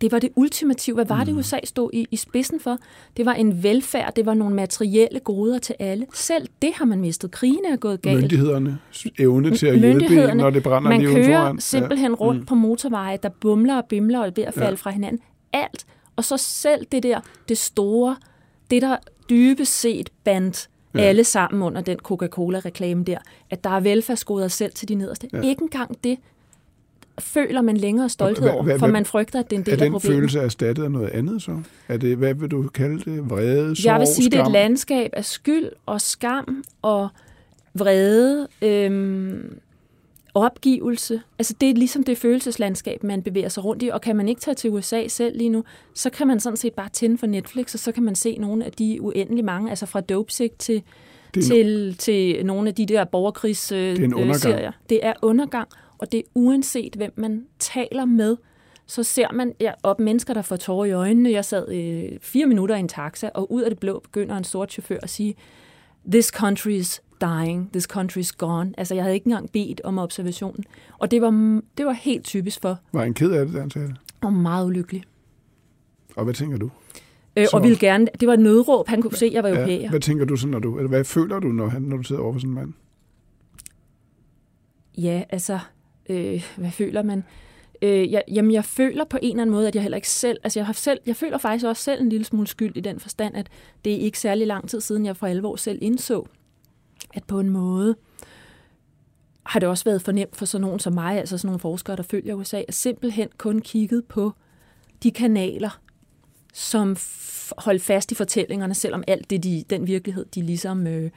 det 0.00 0.12
var 0.12 0.18
det 0.18 0.30
ultimative. 0.36 0.94
Hvad 0.94 1.04
var 1.04 1.24
det, 1.24 1.32
USA 1.32 1.56
stod 1.64 1.90
i, 1.92 2.06
i 2.10 2.16
spidsen 2.16 2.60
for? 2.60 2.78
Det 3.16 3.26
var 3.26 3.32
en 3.32 3.62
velfærd, 3.62 4.14
det 4.14 4.26
var 4.26 4.34
nogle 4.34 4.54
materielle 4.54 5.20
goder 5.20 5.58
til 5.58 5.74
alle. 5.78 6.06
Selv 6.14 6.48
det 6.62 6.70
har 6.74 6.84
man 6.84 7.00
mistet. 7.00 7.30
Krigen 7.30 7.64
er 7.64 7.76
gået 7.76 8.02
galt. 8.02 8.20
Myndighederne 8.20 8.78
evne 9.18 9.56
til 9.56 9.66
at 9.66 9.78
hjælpe 9.78 10.34
når 10.34 10.50
det 10.50 10.62
brænder 10.62 10.90
man 10.90 11.00
kører 11.00 11.14
udenforan. 11.14 11.60
simpelthen 11.60 12.14
rundt 12.14 12.40
mm. 12.40 12.46
på 12.46 12.54
motorveje, 12.54 13.18
der 13.22 13.28
bumler 13.28 13.76
og 13.76 13.84
bimler 13.84 14.20
og 14.20 14.26
er 14.26 14.30
ved 14.36 14.44
at 14.44 14.54
falde 14.54 14.68
ja. 14.68 14.74
fra 14.74 14.90
hinanden. 14.90 15.20
Alt. 15.52 15.86
Og 16.16 16.24
så 16.24 16.36
selv 16.36 16.86
det 16.92 17.02
der, 17.02 17.20
det 17.48 17.58
store, 17.58 18.16
det 18.70 18.82
der 18.82 18.96
dybest 19.30 19.80
set 19.80 20.10
bandt 20.24 20.68
ja. 20.94 21.00
alle 21.00 21.24
sammen 21.24 21.62
under 21.62 21.80
den 21.80 21.98
Coca-Cola-reklame 21.98 23.04
der, 23.04 23.18
at 23.50 23.64
der 23.64 23.70
er 23.70 23.80
velfærdsgoder 23.80 24.48
selv 24.48 24.72
til 24.72 24.88
de 24.88 24.94
nederste. 24.94 25.28
Ja. 25.32 25.40
Ikke 25.40 25.62
engang 25.62 26.04
det 26.04 26.18
føler 27.18 27.62
man 27.62 27.76
længere 27.76 28.08
stolthed 28.08 28.48
over, 28.48 28.78
for 28.78 28.86
man 28.86 29.04
frygter, 29.04 29.38
at 29.38 29.50
det 29.50 29.56
er 29.56 29.60
en 29.60 29.60
Er 29.60 29.64
del 29.64 29.72
af 29.72 29.78
den 29.78 29.92
problemet. 29.92 30.16
følelse 30.16 30.38
erstattet 30.40 30.84
af 30.84 30.90
noget 30.90 31.08
andet 31.10 31.42
så? 31.42 31.60
Er 31.88 31.96
det, 31.96 32.16
hvad 32.16 32.34
vil 32.34 32.50
du 32.50 32.68
kalde 32.68 33.10
det? 33.10 33.30
Vrede, 33.30 33.76
sorg, 33.76 33.84
Jeg 33.86 33.98
vil 34.00 34.06
sige, 34.06 34.30
det 34.30 34.34
er 34.36 34.40
et 34.40 34.46
skam? 34.46 34.52
landskab 34.52 35.10
af 35.12 35.24
skyld 35.24 35.68
og 35.86 36.00
skam 36.00 36.64
og 36.82 37.08
vrede, 37.74 38.48
øhm, 38.62 39.58
opgivelse. 40.34 41.20
Altså 41.38 41.54
det 41.60 41.70
er 41.70 41.74
ligesom 41.74 42.02
det 42.04 42.18
følelseslandskab, 42.18 43.02
man 43.04 43.22
bevæger 43.22 43.48
sig 43.48 43.64
rundt 43.64 43.82
i, 43.82 43.88
og 43.88 44.00
kan 44.00 44.16
man 44.16 44.28
ikke 44.28 44.40
tage 44.40 44.54
til 44.54 44.70
USA 44.70 45.08
selv 45.08 45.36
lige 45.38 45.48
nu, 45.50 45.64
så 45.94 46.10
kan 46.10 46.26
man 46.26 46.40
sådan 46.40 46.56
set 46.56 46.72
bare 46.72 46.88
tænde 46.92 47.18
for 47.18 47.26
Netflix, 47.26 47.74
og 47.74 47.80
så 47.80 47.92
kan 47.92 48.02
man 48.02 48.14
se 48.14 48.36
nogle 48.38 48.64
af 48.64 48.72
de 48.72 48.98
uendelig 49.02 49.44
mange, 49.44 49.70
altså 49.70 49.86
fra 49.86 50.00
Dopesick 50.00 50.58
til, 50.58 50.82
Det 51.34 51.42
er- 51.42 51.46
til, 51.46 51.96
til 51.98 52.46
nogle 52.46 52.68
af 52.68 52.74
de 52.74 52.86
der 52.86 53.04
borgerkrigs 53.04 53.72
øh, 53.72 53.78
er 53.78 53.94
en 54.04 54.14
undergang. 54.14 54.36
serier. 54.36 54.72
Det 54.90 55.06
er 55.06 55.12
undergang, 55.22 55.68
og 55.98 56.12
det 56.12 56.18
er 56.18 56.22
uanset, 56.34 56.94
hvem 56.94 57.12
man 57.16 57.46
taler 57.58 58.04
med, 58.04 58.36
så 58.86 59.02
ser 59.02 59.32
man 59.32 59.52
ja, 59.60 59.72
op 59.82 60.00
mennesker, 60.00 60.34
der 60.34 60.42
får 60.42 60.56
tårer 60.56 60.84
i 60.84 60.92
øjnene. 60.92 61.30
Jeg 61.30 61.44
sad 61.44 61.72
øh, 61.72 62.18
fire 62.20 62.46
minutter 62.46 62.76
i 62.76 62.80
en 62.80 62.88
taxa, 62.88 63.30
og 63.34 63.52
ud 63.52 63.62
af 63.62 63.70
det 63.70 63.78
blå 63.78 64.00
begynder 64.00 64.36
en 64.36 64.44
sort 64.44 64.72
chauffør 64.72 64.98
at 65.02 65.10
sige, 65.10 65.34
this 66.10 66.26
country 66.26 66.70
is 66.70 67.02
dying, 67.20 67.72
this 67.72 67.84
country 67.84 68.18
is 68.18 68.32
gone. 68.32 68.74
Altså, 68.78 68.94
jeg 68.94 69.04
havde 69.04 69.14
ikke 69.14 69.26
engang 69.26 69.52
bedt 69.52 69.80
om 69.84 69.98
observationen. 69.98 70.64
Og 70.98 71.10
det 71.10 71.22
var, 71.22 71.60
det 71.78 71.86
var 71.86 71.92
helt 71.92 72.24
typisk 72.24 72.60
for, 72.62 72.78
Var 72.92 73.00
han 73.02 73.14
ked 73.14 73.30
af 73.32 73.46
det, 73.46 73.60
han 73.60 73.70
sagde 73.70 73.94
og 74.20 74.32
meget 74.32 74.66
ulykkelig. 74.66 75.04
Og 76.16 76.24
hvad 76.24 76.34
tænker 76.34 76.56
du? 76.58 76.70
Øh, 77.36 77.46
og 77.52 77.62
ville 77.62 77.78
gerne, 77.78 78.06
det 78.20 78.28
var 78.28 78.34
et 78.34 78.40
nødråb, 78.40 78.88
han 78.88 79.02
kunne 79.02 79.16
se, 79.16 79.26
at 79.26 79.32
jeg 79.32 79.42
var 79.42 79.48
Ja, 79.48 79.54
europæer. 79.56 79.90
hvad 79.90 80.00
tænker 80.00 80.24
du 80.24 80.36
så, 80.36 80.48
når 80.48 80.58
du, 80.58 80.76
eller 80.78 80.88
hvad 80.88 81.04
føler 81.04 81.38
du, 81.40 81.48
når, 81.48 81.66
han, 81.68 81.82
når 81.82 81.96
du 81.96 82.02
sidder 82.02 82.22
over 82.22 82.32
for 82.32 82.40
sådan 82.40 82.50
en 82.50 82.54
mand? 82.54 82.72
Ja, 84.98 85.22
altså, 85.30 85.58
øh, 86.08 86.44
hvad 86.56 86.70
føler 86.70 87.02
man? 87.02 87.24
Øh, 87.82 88.12
jeg, 88.12 88.22
jamen, 88.32 88.52
jeg 88.52 88.64
føler 88.64 89.04
på 89.04 89.18
en 89.22 89.30
eller 89.30 89.42
anden 89.42 89.54
måde, 89.54 89.68
at 89.68 89.74
jeg 89.74 89.82
heller 89.82 89.96
ikke 89.96 90.10
selv, 90.10 90.38
altså 90.44 90.58
jeg, 90.58 90.66
har 90.66 90.72
selv, 90.72 91.00
jeg 91.06 91.16
føler 91.16 91.38
faktisk 91.38 91.66
også 91.66 91.82
selv 91.82 92.02
en 92.02 92.08
lille 92.08 92.24
smule 92.24 92.46
skyld 92.46 92.76
i 92.76 92.80
den 92.80 93.00
forstand, 93.00 93.36
at 93.36 93.48
det 93.84 93.94
er 93.94 93.98
ikke 93.98 94.18
særlig 94.18 94.46
lang 94.46 94.68
tid 94.68 94.80
siden, 94.80 95.06
jeg 95.06 95.16
for 95.16 95.26
alvor 95.26 95.56
selv 95.56 95.78
indså, 95.82 96.26
at 97.14 97.24
på 97.24 97.40
en 97.40 97.50
måde 97.50 97.96
har 99.46 99.60
det 99.60 99.68
også 99.68 99.84
været 99.84 100.02
for 100.02 100.12
nemt 100.12 100.36
for 100.36 100.44
sådan 100.44 100.62
nogen 100.62 100.80
som 100.80 100.92
mig, 100.92 101.18
altså 101.18 101.38
sådan 101.38 101.48
nogle 101.48 101.60
forskere, 101.60 101.96
der 101.96 102.02
følger 102.02 102.34
USA, 102.34 102.62
at 102.68 102.74
simpelthen 102.74 103.28
kun 103.38 103.60
kigget 103.60 104.04
på 104.04 104.32
de 105.02 105.10
kanaler, 105.10 105.80
som 106.52 106.92
f- 106.92 107.52
holdt 107.58 107.82
fast 107.82 108.12
i 108.12 108.14
fortællingerne, 108.14 108.74
selvom 108.74 109.04
alt 109.06 109.30
det, 109.30 109.42
de, 109.42 109.64
den 109.70 109.86
virkelighed, 109.86 110.24
de 110.24 110.42
ligesom 110.42 110.86
øh, 110.86 111.10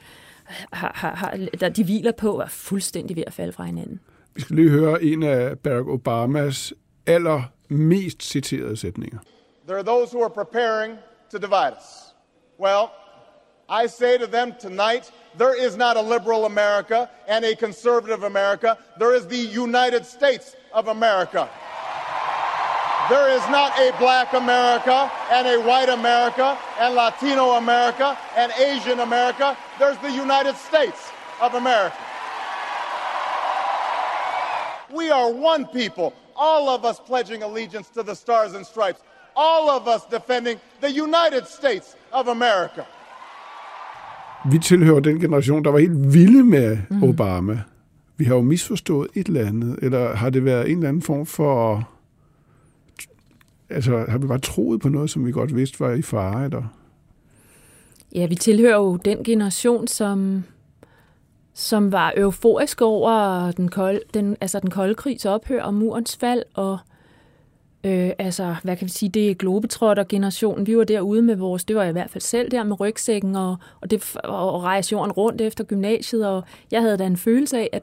har, 0.72 0.92
har, 0.94 1.14
har, 1.14 1.38
der 1.60 1.68
de 1.68 1.84
hviler 1.84 2.12
på, 2.12 2.38
er 2.40 2.46
fuldstændig 2.46 3.16
ved 3.16 3.24
at 3.26 3.32
falde 3.32 3.52
fra 3.52 3.64
hinanden. 3.64 4.00
Vi 4.38 4.42
skal 4.42 4.56
lige 4.56 4.70
høre 4.70 5.02
en 5.02 5.22
af 5.22 5.58
Barack 5.58 5.86
Obamas 5.88 6.72
allermest 7.06 8.22
citerede 8.22 8.76
sætninger. 8.76 9.18
There 9.66 9.76
are 9.78 9.84
those 9.84 10.12
who 10.12 10.22
are 10.22 10.30
preparing 10.30 10.98
to 11.30 11.38
divide 11.38 11.72
us. 11.80 11.86
Well, 12.60 12.84
I 13.82 13.88
say 13.88 14.18
to 14.18 14.26
them 14.26 14.52
tonight 14.60 15.12
there 15.38 15.66
is 15.66 15.76
not 15.76 15.96
a 15.96 16.02
liberal 16.14 16.44
America 16.44 17.08
and 17.28 17.44
a 17.44 17.54
conservative 17.66 18.22
America. 18.26 18.76
There 18.98 19.14
is 19.18 19.24
the 19.26 19.60
United 19.64 20.04
States 20.06 20.46
of 20.78 20.88
America. 20.88 21.48
There 23.10 23.28
is 23.36 23.44
not 23.58 23.70
a 23.86 23.88
black 23.98 24.28
America 24.34 24.98
and 25.36 25.44
a 25.48 25.58
white 25.68 25.90
America 26.00 26.48
and 26.80 26.94
Latino 26.94 27.44
America 27.64 28.08
and 28.36 28.52
Asian 28.70 29.00
America. 29.00 29.56
There's 29.78 29.98
the 29.98 30.14
United 30.26 30.56
States 30.68 31.00
of 31.40 31.54
America. 31.54 31.96
We 35.00 35.06
are 35.18 35.28
one 35.52 35.64
people, 35.72 36.08
all 36.46 36.64
of 36.74 36.80
us 36.90 36.98
pledging 37.10 37.42
allegiance 37.42 37.88
to 37.96 38.02
the 38.02 38.14
stars 38.14 38.54
and 38.54 38.64
stripes, 38.64 39.00
all 39.36 39.64
of 39.76 39.82
us 39.94 40.02
defending 40.16 40.58
the 40.80 40.92
United 41.06 41.44
States 41.58 41.86
of 42.12 42.28
America. 42.28 42.82
Vi 44.50 44.58
tilhører 44.58 45.00
den 45.00 45.20
generation, 45.20 45.64
der 45.64 45.70
var 45.70 45.78
helt 45.78 46.14
vilde 46.14 46.44
med 46.44 46.78
mm. 46.90 47.02
Obama. 47.02 47.60
Vi 48.16 48.24
har 48.24 48.34
jo 48.34 48.42
misforstået 48.42 49.08
et 49.14 49.26
eller 49.26 49.46
andet, 49.46 49.78
eller 49.82 50.14
har 50.14 50.30
det 50.30 50.44
været 50.44 50.70
en 50.70 50.76
eller 50.76 50.88
anden 50.88 51.02
form 51.02 51.26
for... 51.26 51.88
Altså, 53.70 54.04
har 54.08 54.18
vi 54.18 54.26
bare 54.26 54.38
troet 54.38 54.80
på 54.80 54.88
noget, 54.88 55.10
som 55.10 55.26
vi 55.26 55.32
godt 55.32 55.56
vidste 55.56 55.80
var 55.80 55.92
i 55.92 56.02
fare, 56.02 56.44
eller? 56.44 56.62
Ja, 58.14 58.26
vi 58.26 58.34
tilhører 58.34 58.76
jo 58.76 58.96
den 58.96 59.24
generation, 59.24 59.86
som, 59.86 60.44
som 61.58 61.92
var 61.92 62.12
euforisk 62.16 62.82
over 62.82 63.50
den 63.50 63.68
kolde, 63.68 64.00
den, 64.14 64.36
altså 64.40 64.60
den 64.60 64.70
kolde 64.70 64.94
krigs 64.94 65.26
ophør 65.26 65.62
og 65.62 65.74
murens 65.74 66.16
fald, 66.16 66.42
og 66.54 66.78
øh, 67.84 68.10
altså, 68.18 68.54
hvad 68.62 68.76
kan 68.76 68.84
vi 68.84 68.90
sige, 68.90 69.08
det 69.08 69.30
er 69.30 69.34
globetrotter-generationen. 69.34 70.66
Vi 70.66 70.76
var 70.76 70.84
derude 70.84 71.22
med 71.22 71.36
vores, 71.36 71.64
det 71.64 71.76
var 71.76 71.82
jeg 71.82 71.90
i 71.90 71.92
hvert 71.92 72.10
fald 72.10 72.22
selv 72.22 72.50
der 72.50 72.62
med 72.62 72.80
rygsækken, 72.80 73.36
og, 73.36 73.56
og, 73.80 73.90
det, 73.90 74.16
og, 74.24 74.52
og 74.52 74.62
rejse 74.62 74.92
jorden 74.92 75.12
rundt 75.12 75.40
efter 75.40 75.64
gymnasiet, 75.64 76.26
og 76.26 76.42
jeg 76.70 76.82
havde 76.82 76.96
da 76.98 77.06
en 77.06 77.16
følelse 77.16 77.58
af, 77.58 77.68
at 77.72 77.82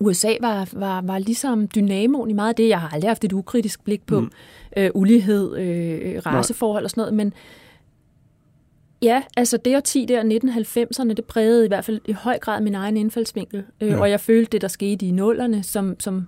USA 0.00 0.32
var, 0.40 0.68
var, 0.72 1.00
var 1.00 1.18
ligesom 1.18 1.68
dynamoen 1.68 2.30
i 2.30 2.32
meget 2.32 2.48
af 2.48 2.54
det. 2.54 2.68
Jeg 2.68 2.80
har 2.80 2.94
aldrig 2.94 3.10
haft 3.10 3.24
et 3.24 3.32
ukritisk 3.32 3.84
blik 3.84 4.06
på 4.06 4.20
mm. 4.20 4.30
øh, 4.76 4.90
ulighed, 4.94 5.56
øh, 5.56 6.22
raceforhold 6.26 6.84
og 6.84 6.90
sådan 6.90 7.00
noget, 7.00 7.14
men 7.14 7.32
Ja, 9.04 9.22
altså 9.36 9.56
det 9.56 9.76
årti 9.76 10.04
der, 10.08 10.22
1990'erne, 10.22 11.12
det 11.12 11.24
prægede 11.24 11.64
i 11.64 11.68
hvert 11.68 11.84
fald 11.84 12.00
i 12.06 12.12
høj 12.12 12.38
grad 12.38 12.60
min 12.60 12.74
egen 12.74 12.96
indfaldsvinkel. 12.96 13.62
Øh, 13.80 13.88
Ja. 13.88 14.00
Og 14.00 14.10
jeg 14.10 14.20
følte 14.20 14.50
det, 14.52 14.60
der 14.62 14.68
skete 14.68 15.06
i 15.06 15.10
nullerne, 15.10 15.62
som, 15.62 16.00
som 16.00 16.26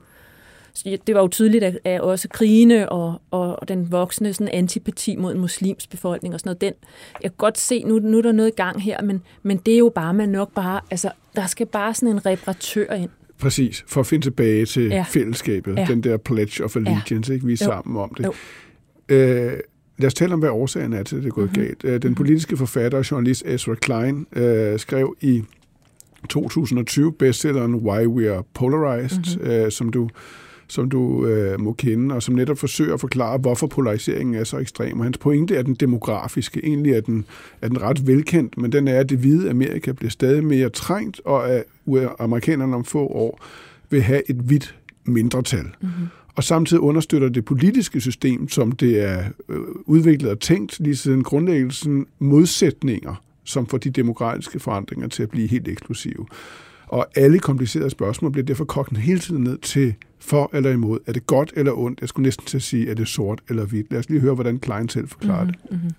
det 0.85 1.15
var 1.15 1.21
jo 1.21 1.29
tydeligt, 1.29 1.65
at, 1.65 1.79
at 1.85 2.01
også 2.01 2.29
krigene 2.29 2.89
og, 2.89 3.21
og, 3.31 3.61
og 3.61 3.69
den 3.69 3.93
voksne 3.93 4.33
sådan, 4.33 4.49
antipati 4.53 5.17
mod 5.17 5.35
en 5.35 5.41
muslims 5.41 5.87
befolkning 5.87 6.35
og 6.35 6.41
sådan 6.41 6.49
noget, 6.49 6.61
den, 6.61 6.73
jeg 7.23 7.31
kan 7.31 7.37
godt 7.39 7.59
se, 7.59 7.83
nu, 7.83 7.99
nu 7.99 8.19
er 8.19 8.23
der 8.23 8.33
noget 8.33 8.49
i 8.51 8.55
gang 8.57 8.83
her, 8.83 9.03
men, 9.03 9.23
men 9.43 9.57
det 9.57 9.75
er 9.75 9.79
jo 9.79 9.93
bare, 9.95 10.15
man 10.15 10.29
nok 10.29 10.55
bare, 10.55 10.81
altså 10.91 11.11
der 11.37 11.47
skal 11.47 11.67
bare 11.67 11.95
sådan 11.95 12.09
en 12.09 12.27
reparatør 12.27 12.93
ind. 12.93 13.11
Præcis, 13.39 13.85
for 13.89 14.01
at 14.01 14.07
finde 14.07 14.25
tilbage 14.27 14.67
til 14.67 14.87
ja. 14.89 15.05
Fællesskabet. 15.09 15.77
Ja. 15.77 15.85
den 15.89 16.03
der 16.03 16.17
pledge 16.17 16.65
of 16.65 16.77
allegiance, 16.77 17.31
ja. 17.31 17.35
ikke? 17.35 17.47
vi 17.47 17.53
er 17.53 17.57
Jo. 17.61 17.67
sammen 17.67 17.97
om 17.97 18.15
det. 18.15 18.25
Jo. 18.25 18.33
Øh, 19.15 19.61
lad 19.98 20.06
os 20.06 20.14
tale 20.14 20.32
om, 20.32 20.38
hvad 20.38 20.50
årsagen 20.50 20.92
er 20.92 21.02
til, 21.02 21.16
at 21.16 21.22
det 21.22 21.28
er 21.28 21.35
gået 21.35 21.50
mm-hmm. 21.50 21.66
galt. 21.66 21.85
Øh, 21.85 22.02
Den 22.02 22.14
politiske 22.14 22.56
forfatter 22.56 22.98
og 22.98 23.11
journalist 23.11 23.42
Ezra 23.46 23.74
Klein 23.74 24.26
øh, 24.32 24.78
skrev 24.78 25.16
i 25.20 25.42
2020 26.28 27.12
bestselleren 27.12 27.74
Why 27.74 28.06
We 28.06 28.32
Are 28.32 28.42
Polarized, 28.54 29.38
mm-hmm. 29.38 29.50
øh, 29.50 29.72
som 29.72 29.90
du 29.90 30.09
som 30.68 30.90
du 30.90 31.26
øh, 31.26 31.61
må 31.61 31.72
kende, 31.72 32.14
og 32.14 32.22
som 32.22 32.35
netop 32.35 32.59
forsøger 32.59 32.94
at 32.94 33.00
forklare, 33.00 33.38
hvorfor 33.38 33.66
polariseringen 33.66 34.35
er 34.35 34.44
så 34.44 34.59
ekstrem. 34.59 34.98
Og 34.98 35.04
hans 35.04 35.18
pointe 35.18 35.56
er 35.56 35.62
den 35.62 35.74
demografiske. 35.74 36.61
Egentlig 36.64 36.92
er 36.92 37.00
den, 37.00 37.24
er 37.62 37.68
den 37.68 37.82
ret 37.82 38.06
velkendt, 38.06 38.59
men 38.59 38.72
den 38.72 38.88
er, 38.88 39.00
at 39.00 39.11
det 39.11 39.18
hvide 39.18 39.50
Amerika 39.50 39.92
bliver 39.92 40.11
stadig 40.11 40.44
mere 40.44 40.68
trængt, 40.68 41.20
og 41.24 41.50
at 41.50 41.64
amerikanerne 42.18 42.76
om 42.76 42.85
få 42.85 43.06
år 43.06 43.40
vil 43.90 44.02
have 44.02 44.30
et 44.30 44.37
hvidt 44.37 44.76
mindretal. 45.04 45.66
Mm-hmm. 45.80 46.06
Og 46.37 46.44
samtidig 46.44 46.81
understøtter 46.81 47.29
det 47.29 47.44
politiske 47.44 48.01
system, 48.01 48.49
som 48.49 48.72
det 48.72 49.01
er 49.01 49.25
øh, 49.49 49.61
udviklet 49.85 50.31
og 50.31 50.40
tænkt 50.40 50.81
lige 50.81 50.96
siden 50.96 51.22
grundlæggelsen, 51.22 52.07
modsætninger 52.18 53.22
som 53.46 53.66
får 53.66 53.79
de 53.79 53.90
demokratiske 53.90 54.61
forandringer 54.61 55.09
til 55.09 55.22
at 55.22 55.31
blive 55.31 55.49
helt 55.49 55.68
eksplosive. 55.68 56.27
Og 56.87 57.07
alle 57.14 57.38
komplicerede 57.38 57.90
spørgsmål 57.90 58.33
bliver 58.33 58.44
derfor 58.44 58.64
kogt 58.64 58.99
hele 58.99 59.18
tiden 59.18 59.44
ned 59.44 59.59
til 59.59 59.94
for 60.18 60.51
eller 60.53 60.70
imod. 60.70 60.99
Er 61.07 61.12
det 61.12 61.27
godt 61.27 61.53
eller 61.57 61.72
ondt? 61.72 62.01
Jeg 62.01 62.09
skulle 62.09 62.25
næsten 62.25 62.46
til 62.46 62.57
at 62.57 62.62
sige, 62.62 62.90
er 62.90 62.94
det 62.94 63.09
sort 63.09 63.40
eller 63.49 63.64
hvidt? 63.64 63.90
Lad 63.90 63.99
os 63.99 64.09
lige 64.09 64.20
høre, 64.20 64.35
hvordan 64.35 64.59
Klein 64.59 64.88
selv 64.88 65.09
forklarer 65.09 65.44
mm-hmm. 65.44 65.79
det. 65.79 65.94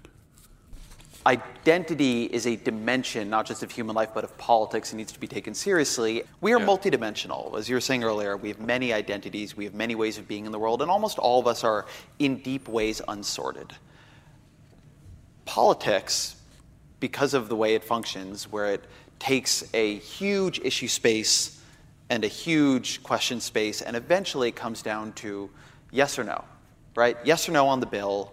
Identity 1.28 2.24
is 2.24 2.48
a 2.48 2.56
dimension 2.56 3.30
not 3.30 3.46
just 3.46 3.62
of 3.62 3.70
human 3.70 3.94
life 3.94 4.12
but 4.14 4.24
of 4.24 4.38
politics 4.38 4.92
and 4.92 4.98
needs 4.98 5.12
to 5.12 5.20
be 5.20 5.28
taken 5.28 5.54
seriously. 5.54 6.24
We 6.40 6.54
are 6.54 6.60
yeah. 6.60 6.66
multidimensional. 6.66 7.58
As 7.58 7.68
you 7.68 7.76
were 7.76 7.82
saying 7.82 8.06
earlier, 8.06 8.38
we 8.38 8.48
have 8.48 8.62
many 8.62 8.94
identities, 8.94 9.58
we 9.58 9.66
have 9.66 9.74
many 9.74 9.94
ways 9.94 10.18
of 10.18 10.26
being 10.26 10.46
in 10.46 10.54
the 10.54 10.60
world, 10.60 10.82
and 10.82 10.90
almost 10.90 11.20
all 11.20 11.38
of 11.38 11.46
us 11.46 11.66
are 11.66 11.86
in 12.18 12.38
deep 12.38 12.70
ways 12.70 13.02
unsorted. 13.10 13.74
Politics, 15.44 16.38
because 17.02 17.34
of 17.34 17.50
the 17.50 17.58
way 17.58 17.76
it 17.76 17.84
functions, 17.84 18.50
where 18.50 18.68
it 18.68 18.86
takes 19.20 19.70
a 19.74 19.98
huge 19.98 20.60
issue 20.60 20.88
space 20.88 21.62
and 22.10 22.24
a 22.24 22.30
huge 22.30 23.04
question 23.04 23.42
space 23.42 23.82
and 23.82 23.98
eventually 23.98 24.50
comes 24.54 24.82
down 24.82 25.12
to 25.14 25.50
yes 25.92 26.18
or 26.18 26.24
no, 26.24 26.46
right? 26.96 27.18
Yes 27.26 27.50
or 27.50 27.52
no 27.52 27.68
on 27.68 27.82
the 27.82 27.86
bill. 27.86 28.32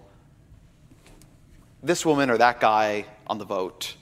This 1.86 2.06
woman 2.06 2.30
or 2.30 2.38
that 2.38 2.60
guy 2.60 3.04
on 3.26 3.38
the 3.38 3.44
vote. 3.44 3.96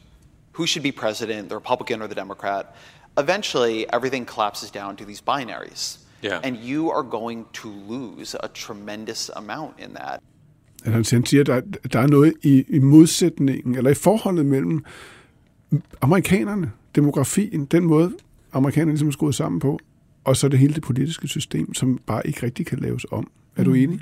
Who 0.52 0.66
should 0.66 0.82
be 0.82 0.92
president, 0.92 1.48
the 1.48 1.56
Republican 1.56 2.02
or 2.02 2.06
the 2.06 2.14
Democrat? 2.14 2.66
Eventually, 3.18 3.86
everything 3.92 4.26
collapses 4.26 4.70
down 4.70 4.96
to 4.96 5.04
these 5.04 5.22
binaries. 5.32 5.98
Yeah. 6.22 6.40
And 6.44 6.56
you 6.56 6.90
are 6.90 7.02
going 7.02 7.46
to 7.52 7.68
lose 7.88 8.36
a 8.40 8.48
tremendous 8.48 9.30
amount 9.36 9.72
in 9.78 9.94
that. 9.94 10.20
Han 10.84 11.04
siger, 11.04 11.40
at 11.40 11.46
der, 11.46 11.60
der 11.88 12.00
er 12.00 12.06
noget 12.06 12.34
i, 12.42 12.64
i 12.68 12.78
modsætningen, 12.78 13.74
eller 13.74 13.90
i 13.90 13.94
forholdet 13.94 14.46
mellem 14.46 14.84
amerikanerne, 16.00 16.72
demografien, 16.94 17.64
den 17.64 17.84
måde, 17.84 18.12
amerikanerne 18.52 18.92
ligesom 18.92 19.08
er 19.08 19.12
skruet 19.12 19.34
sammen 19.34 19.60
på, 19.60 19.78
og 20.24 20.36
så 20.36 20.48
det 20.48 20.58
hele 20.58 20.74
det 20.74 20.82
politiske 20.82 21.28
system, 21.28 21.74
som 21.74 21.98
bare 22.06 22.26
ikke 22.26 22.42
rigtig 22.42 22.66
kan 22.66 22.78
laves 22.78 23.06
om. 23.10 23.30
Er 23.56 23.64
du 23.64 23.70
mm. 23.70 23.76
enig? 23.76 24.00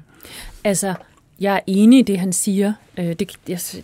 Altså, 0.64 0.94
jeg 1.40 1.54
er 1.54 1.60
enig 1.66 1.98
i 1.98 2.02
det, 2.02 2.18
han 2.18 2.32
siger. 2.32 2.72
Øh, 2.98 3.12
det, 3.12 3.36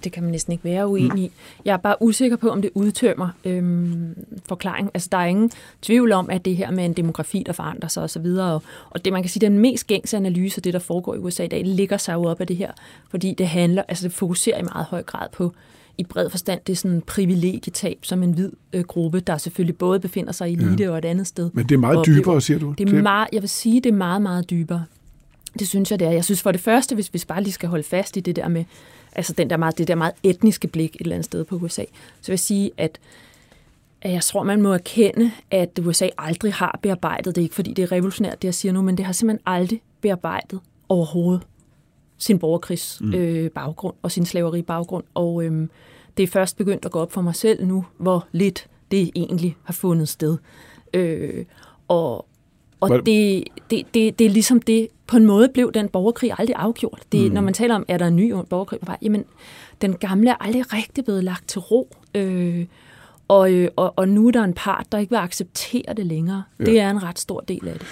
det 0.05 0.12
kan 0.12 0.23
man 0.23 0.33
næsten 0.33 0.53
ikke 0.53 0.64
være 0.64 0.88
uenig 0.88 1.25
i. 1.25 1.31
Jeg 1.64 1.73
er 1.73 1.77
bare 1.77 1.97
usikker 2.01 2.37
på, 2.37 2.51
om 2.51 2.62
det 2.62 2.71
udtømmer 2.75 3.29
øhm, 3.45 4.14
forklaring. 4.49 4.90
Altså, 4.95 5.09
der 5.12 5.19
er 5.19 5.27
ingen 5.27 5.51
tvivl 5.83 6.12
om, 6.12 6.31
at 6.31 6.45
det 6.45 6.57
her 6.57 6.71
med 6.71 6.85
en 6.85 6.92
demografi, 6.92 7.42
der 7.47 7.53
forandrer 7.53 7.88
sig 7.88 8.03
osv., 8.03 8.27
og, 8.27 8.62
og 8.90 9.05
det, 9.05 9.12
man 9.12 9.23
kan 9.23 9.31
sige, 9.31 9.40
den 9.40 9.59
mest 9.59 9.87
gængse 9.87 10.16
analyse 10.16 10.59
af 10.59 10.62
det, 10.62 10.73
der 10.73 10.79
foregår 10.79 11.14
i 11.14 11.19
USA 11.19 11.45
i 11.45 11.49
dag, 11.49 11.62
ligger 11.64 11.97
sig 11.97 12.14
jo 12.14 12.25
op 12.25 12.40
af 12.40 12.47
det 12.47 12.57
her, 12.57 12.73
fordi 13.11 13.35
det 13.38 13.49
handler, 13.49 13.83
altså 13.88 14.09
det 14.09 14.14
fokuserer 14.14 14.59
i 14.59 14.62
meget 14.62 14.87
høj 14.87 15.03
grad 15.03 15.29
på 15.33 15.53
i 15.99 16.05
bred 16.05 16.31
forstand, 16.31 16.61
det 16.66 16.73
er 16.73 16.77
sådan 16.77 16.97
en 16.97 17.03
privilegietab 17.03 17.99
som 18.03 18.23
en 18.23 18.33
hvid 18.33 18.53
øh, 18.73 18.85
gruppe, 18.85 19.21
der 19.21 19.37
selvfølgelig 19.37 19.77
både 19.77 20.01
befinder 20.01 20.33
sig 20.33 20.51
i 20.51 20.53
elite 20.53 20.85
ja. 20.85 20.90
og 20.90 20.99
et 20.99 21.05
andet 21.05 21.27
sted. 21.27 21.51
Men 21.53 21.69
det 21.69 21.75
er 21.75 21.79
meget 21.79 22.07
dybere, 22.07 22.40
siger 22.40 22.59
du? 22.59 22.75
Det 22.79 22.88
er 22.88 23.03
meget, 23.03 23.29
jeg 23.33 23.42
vil 23.42 23.49
sige, 23.49 23.81
det 23.81 23.90
er 23.90 23.97
meget, 23.97 24.23
meget 24.23 24.51
dybere. 24.51 24.85
Det 25.59 25.69
synes 25.69 25.90
jeg, 25.90 25.99
det 25.99 26.09
er. 26.09 26.12
Jeg 26.12 26.25
synes 26.25 26.42
for 26.42 26.53
det 26.53 26.61
første, 26.61 26.95
hvis 26.95 27.14
vi 27.14 27.23
bare 27.29 27.42
lige 27.42 27.53
skal 27.53 27.69
holde 27.69 27.85
fast 27.85 28.16
i 28.16 28.21
det 28.21 28.37
der 28.37 28.49
med, 28.49 28.64
altså 29.12 29.33
den 29.33 29.51
der 29.51 29.57
meget, 29.57 29.79
det 29.79 29.88
der 29.88 29.95
meget 29.95 30.14
etniske 30.23 30.69
blik 30.69 30.95
et 30.95 31.01
eller 31.01 31.14
andet 31.14 31.25
sted 31.25 31.45
på 31.45 31.57
USA, 31.57 31.85
så 32.21 32.27
vil 32.27 32.33
jeg 32.33 32.38
sige, 32.38 32.71
at 32.77 32.99
at 34.03 34.12
jeg 34.12 34.23
tror, 34.23 34.42
man 34.42 34.62
må 34.62 34.73
erkende, 34.73 35.31
at 35.51 35.79
USA 35.83 36.09
aldrig 36.19 36.55
har 36.55 36.79
bearbejdet, 36.83 37.35
det 37.35 37.40
er 37.40 37.42
ikke 37.42 37.55
fordi 37.55 37.73
det 37.73 37.83
er 37.83 37.92
revolutionært, 37.92 38.42
det 38.42 38.47
jeg 38.47 38.55
siger 38.55 38.73
nu, 38.73 38.83
men 38.83 38.97
det 38.97 39.07
har 39.07 39.12
simpelthen 39.12 39.42
aldrig 39.47 39.83
bearbejdet 40.01 40.61
overhovedet 40.88 41.42
sin 42.19 42.38
borgerkrigs 42.38 43.01
mm. 43.01 43.14
øh, 43.14 43.51
baggrund 43.51 43.95
og 44.03 44.12
sin 44.12 44.27
slaveri 44.27 44.62
baggrund. 44.62 45.05
Og 45.14 45.45
øhm, 45.45 45.71
det 46.16 46.23
er 46.23 46.27
først 46.27 46.57
begyndt 46.57 46.85
at 46.85 46.90
gå 46.90 47.01
op 47.01 47.12
for 47.12 47.21
mig 47.21 47.35
selv 47.35 47.66
nu, 47.66 47.85
hvor 47.99 48.27
lidt 48.33 48.69
det 48.90 49.11
egentlig 49.14 49.57
har 49.62 49.73
fundet 49.73 50.09
sted. 50.09 50.38
Øh, 50.95 51.45
og 51.88 52.27
og 52.80 53.06
det, 53.06 53.44
det, 53.70 53.82
det, 53.94 54.18
det 54.18 54.26
er 54.26 54.30
ligesom 54.30 54.60
det, 54.60 54.88
på 55.06 55.16
en 55.16 55.26
måde 55.26 55.48
blev 55.54 55.72
den 55.72 55.88
borgerkrig 55.88 56.32
aldrig 56.38 56.56
afgjort. 56.56 57.02
Det, 57.12 57.28
mm. 57.28 57.34
Når 57.34 57.40
man 57.40 57.54
taler 57.54 57.74
om, 57.74 57.84
er 57.88 57.98
der 57.98 58.06
en 58.06 58.16
ny 58.16 58.34
borgerkrig 58.50 58.80
på 58.80 58.86
vej, 58.86 58.96
jamen 59.02 59.24
den 59.80 59.94
gamle 59.94 60.30
er 60.30 60.34
aldrig 60.40 60.72
rigtig 60.72 61.04
blevet 61.04 61.24
lagt 61.24 61.48
til 61.48 61.60
ro. 61.60 61.96
Øh, 62.14 62.64
og, 63.28 63.52
øh, 63.52 63.68
og, 63.76 63.94
og 63.96 64.08
nu 64.08 64.26
er 64.26 64.32
der 64.32 64.44
en 64.44 64.54
part, 64.54 64.86
der 64.92 64.98
ikke 64.98 65.10
vil 65.10 65.16
acceptere 65.16 65.94
det 65.96 66.06
længere. 66.06 66.42
Ja. 66.60 66.64
Det 66.64 66.80
er 66.80 66.90
en 66.90 67.02
ret 67.02 67.18
stor 67.18 67.40
del 67.40 67.68
af 67.68 67.74
det. 67.78 67.86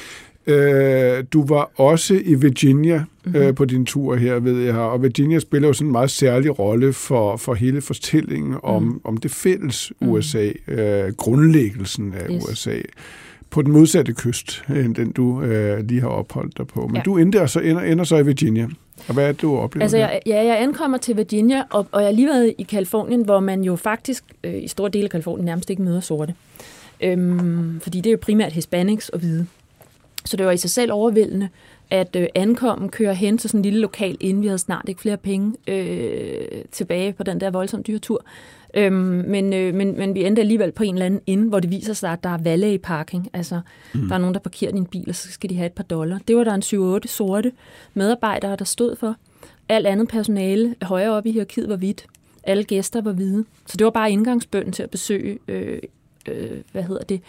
Øh, 0.46 1.24
du 1.32 1.46
var 1.46 1.70
også 1.76 2.20
i 2.24 2.34
Virginia 2.34 3.04
mm-hmm. 3.24 3.40
øh, 3.42 3.54
på 3.54 3.64
din 3.64 3.86
tur 3.86 4.16
her, 4.16 4.38
ved 4.38 4.60
jeg, 4.60 4.76
og 4.76 5.02
Virginia 5.02 5.38
spiller 5.38 5.68
jo 5.68 5.72
sådan 5.72 5.88
en 5.88 5.92
meget 5.92 6.10
særlig 6.10 6.58
rolle 6.58 6.92
for, 6.92 7.36
for 7.36 7.54
hele 7.54 7.80
fortællingen 7.80 8.54
om, 8.62 8.82
mm. 8.82 9.00
om 9.04 9.16
det 9.16 9.30
fælles 9.30 9.92
USA, 10.00 10.50
mm. 10.66 10.74
øh, 10.74 11.12
grundlæggelsen 11.12 12.14
af 12.14 12.26
yes. 12.30 12.44
USA 12.50 12.80
på 13.54 13.62
den 13.62 13.72
modsatte 13.72 14.12
kyst, 14.12 14.64
end 14.68 14.94
den 14.94 15.12
du 15.12 15.42
øh, 15.42 15.88
lige 15.88 16.00
har 16.00 16.08
opholdt 16.08 16.58
dig 16.58 16.66
på. 16.66 16.86
Men 16.86 16.96
ja. 16.96 17.02
du 17.02 17.16
ender 17.16 17.46
så, 17.46 17.60
ender, 17.60 17.82
ender 17.82 18.04
så 18.04 18.16
i 18.16 18.26
Virginia. 18.26 18.68
Og 19.08 19.14
hvad 19.14 19.24
er 19.24 19.32
det, 19.32 19.42
du 19.42 19.56
oplever 19.56 19.82
altså, 19.82 19.98
jeg, 19.98 20.20
ja, 20.26 20.44
jeg 20.44 20.62
ankommer 20.62 20.98
til 20.98 21.16
Virginia, 21.16 21.62
og, 21.70 21.86
og 21.92 22.00
jeg 22.00 22.08
har 22.08 22.14
lige 22.14 22.28
været 22.28 22.54
i 22.58 22.62
Kalifornien, 22.62 23.24
hvor 23.24 23.40
man 23.40 23.62
jo 23.62 23.76
faktisk 23.76 24.24
øh, 24.44 24.62
i 24.62 24.68
store 24.68 24.90
dele 24.90 25.04
af 25.04 25.10
Kalifornien 25.10 25.44
nærmest 25.44 25.70
ikke 25.70 25.82
møder 25.82 26.00
sorte. 26.00 26.34
Øhm, 27.00 27.80
fordi 27.82 28.00
det 28.00 28.10
er 28.10 28.12
jo 28.12 28.18
primært 28.22 28.52
hispanics 28.52 29.08
og 29.08 29.18
hvide. 29.18 29.46
Så 30.24 30.36
det 30.36 30.46
var 30.46 30.52
i 30.52 30.56
sig 30.56 30.70
selv 30.70 30.92
overvældende, 30.92 31.48
at 31.90 32.16
øh, 32.16 32.26
ankommen 32.34 32.88
kører 32.88 33.12
hen 33.12 33.38
til 33.38 33.50
sådan 33.50 33.58
en 33.58 33.62
lille 33.62 33.80
lokal 33.80 34.16
ind. 34.20 34.40
Vi 34.40 34.46
havde 34.46 34.58
snart 34.58 34.84
ikke 34.88 35.00
flere 35.00 35.16
penge 35.16 35.54
øh, 35.68 36.64
tilbage 36.72 37.12
på 37.12 37.22
den 37.22 37.40
der 37.40 37.50
voldsomt 37.50 37.86
dyre 37.86 37.98
tur. 37.98 38.24
Øhm, 38.74 39.24
men, 39.28 39.52
øh, 39.52 39.74
men, 39.74 39.98
men 39.98 40.14
vi 40.14 40.24
endte 40.24 40.42
alligevel 40.42 40.72
på 40.72 40.82
en 40.82 40.94
eller 40.94 41.06
anden 41.06 41.20
ind, 41.26 41.48
hvor 41.48 41.60
det 41.60 41.70
viser 41.70 41.92
sig, 41.92 42.12
at 42.12 42.24
der 42.24 42.30
er 42.30 42.38
valet 42.38 42.72
i 42.72 42.78
parking. 42.78 43.30
Altså, 43.32 43.60
mm. 43.94 44.08
der 44.08 44.14
er 44.14 44.18
nogen, 44.18 44.34
der 44.34 44.40
parkerer 44.40 44.72
din 44.72 44.86
bil, 44.86 45.04
og 45.08 45.14
så 45.14 45.32
skal 45.32 45.50
de 45.50 45.56
have 45.56 45.66
et 45.66 45.72
par 45.72 45.84
dollar. 45.84 46.20
Det 46.28 46.36
var 46.36 46.44
der 46.44 46.54
en 46.54 46.98
7-8 47.04 47.08
sorte 47.08 47.52
medarbejdere, 47.94 48.56
der 48.56 48.64
stod 48.64 48.96
for. 48.96 49.16
Alt 49.68 49.86
andet 49.86 50.08
personale 50.08 50.74
højere 50.82 51.12
oppe 51.12 51.28
i 51.28 51.32
hierarkiet 51.32 51.68
var 51.68 51.76
hvidt. 51.76 52.06
Alle 52.42 52.64
gæster 52.64 53.00
var 53.00 53.12
hvide. 53.12 53.44
Så 53.66 53.76
det 53.76 53.84
var 53.84 53.90
bare 53.90 54.10
indgangsbønden 54.10 54.72
til 54.72 54.82
at 54.82 54.90
besøge, 54.90 55.38
øh, 55.48 55.78
øh, 56.28 56.50
hvad 56.72 56.82
hedder 56.82 57.02
det, 57.02 57.20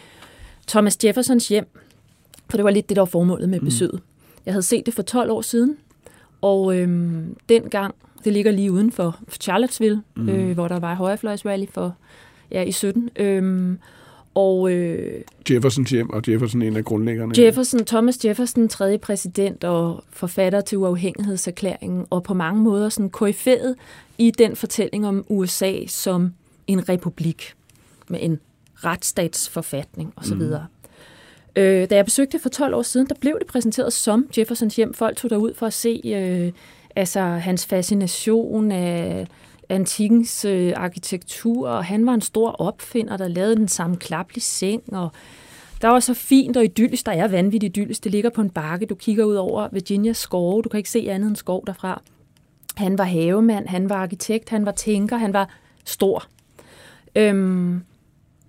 Thomas 0.68 1.04
Jeffersons 1.04 1.48
hjem. 1.48 1.66
For 2.50 2.56
det 2.58 2.64
var 2.64 2.70
lidt 2.70 2.88
det, 2.88 2.96
der 2.96 3.00
var 3.00 3.06
formålet 3.06 3.48
med 3.48 3.60
mm. 3.60 3.64
besøget. 3.64 3.94
Mm. 3.94 4.15
Jeg 4.46 4.54
havde 4.54 4.62
set 4.62 4.86
det 4.86 4.94
for 4.94 5.02
12 5.02 5.30
år 5.30 5.40
siden, 5.40 5.76
og 6.40 6.78
øhm, 6.78 7.36
dengang 7.48 7.94
det 8.24 8.32
ligger 8.32 8.52
lige 8.52 8.72
uden 8.72 8.92
for 8.92 9.18
Charlottesville, 9.40 10.02
mm. 10.16 10.28
øh, 10.28 10.52
hvor 10.52 10.68
der 10.68 10.78
var 10.78 10.94
højrefløjsrally 10.94 11.66
for 11.70 11.96
ja, 12.50 12.62
i 12.62 12.72
17. 12.72 13.10
Øhm, 13.16 13.78
og, 14.34 14.72
øh, 14.72 15.20
Jeffersons 15.50 15.90
hjem, 15.90 16.10
og 16.10 16.22
Jefferson 16.28 16.62
en 16.62 16.76
af 16.76 16.84
grundlæggerne. 16.84 17.32
Jefferson, 17.38 17.84
Thomas 17.84 18.24
Jefferson, 18.24 18.68
tredje 18.68 18.98
præsident 18.98 19.64
og 19.64 20.04
forfatter 20.10 20.60
til 20.60 20.78
uafhængighedserklæringen, 20.78 22.06
og 22.10 22.22
på 22.22 22.34
mange 22.34 22.62
måder 22.62 22.88
sådan 22.88 23.10
koryferet 23.10 23.74
i 24.18 24.30
den 24.30 24.56
fortælling 24.56 25.06
om 25.06 25.24
USA 25.28 25.86
som 25.86 26.32
en 26.66 26.88
republik 26.88 27.54
med 28.08 28.18
en 28.22 28.38
retsstatsforfatning 28.74 30.12
osv. 30.16 30.34
Mm. 30.34 30.54
Øh, 31.56 31.90
da 31.90 31.96
jeg 31.96 32.04
besøgte 32.04 32.38
for 32.38 32.48
12 32.48 32.74
år 32.74 32.82
siden, 32.82 33.08
der 33.08 33.14
blev 33.20 33.38
det 33.38 33.46
præsenteret 33.46 33.92
som 33.92 34.28
Jeffersons 34.38 34.76
hjem. 34.76 34.94
Folk 34.94 35.16
tog 35.16 35.30
derud 35.30 35.54
for 35.54 35.66
at 35.66 35.72
se 35.72 36.00
øh, 36.04 36.52
altså 36.96 37.20
hans 37.20 37.66
fascination 37.66 38.72
af 38.72 39.26
antikens 39.68 40.44
øh, 40.44 40.72
arkitektur, 40.76 41.68
og 41.68 41.84
han 41.84 42.06
var 42.06 42.14
en 42.14 42.20
stor 42.20 42.50
opfinder, 42.50 43.16
der 43.16 43.28
lavede 43.28 43.56
den 43.56 43.68
samme 43.68 43.96
klaplige 43.96 44.42
seng, 44.42 44.82
og 44.92 45.12
der 45.82 45.88
var 45.88 46.00
så 46.00 46.14
fint 46.14 46.56
og 46.56 46.64
idyllisk, 46.64 47.06
der 47.06 47.12
er 47.12 47.28
vanvittigt 47.28 47.76
idyllisk. 47.76 48.04
Det 48.04 48.12
ligger 48.12 48.30
på 48.30 48.40
en 48.40 48.50
bakke, 48.50 48.86
du 48.86 48.94
kigger 48.94 49.24
ud 49.24 49.34
over 49.34 49.68
Virginias 49.72 50.16
skove, 50.16 50.62
du 50.62 50.68
kan 50.68 50.78
ikke 50.78 50.90
se 50.90 51.06
andet 51.10 51.28
end 51.28 51.36
skov 51.36 51.66
derfra. 51.66 52.02
Han 52.76 52.98
var 52.98 53.04
havemand, 53.04 53.68
han 53.68 53.88
var 53.88 53.96
arkitekt, 53.96 54.48
han 54.48 54.66
var 54.66 54.72
tænker, 54.72 55.16
han 55.16 55.32
var 55.32 55.48
stor. 55.84 56.24
Øhm, 57.14 57.82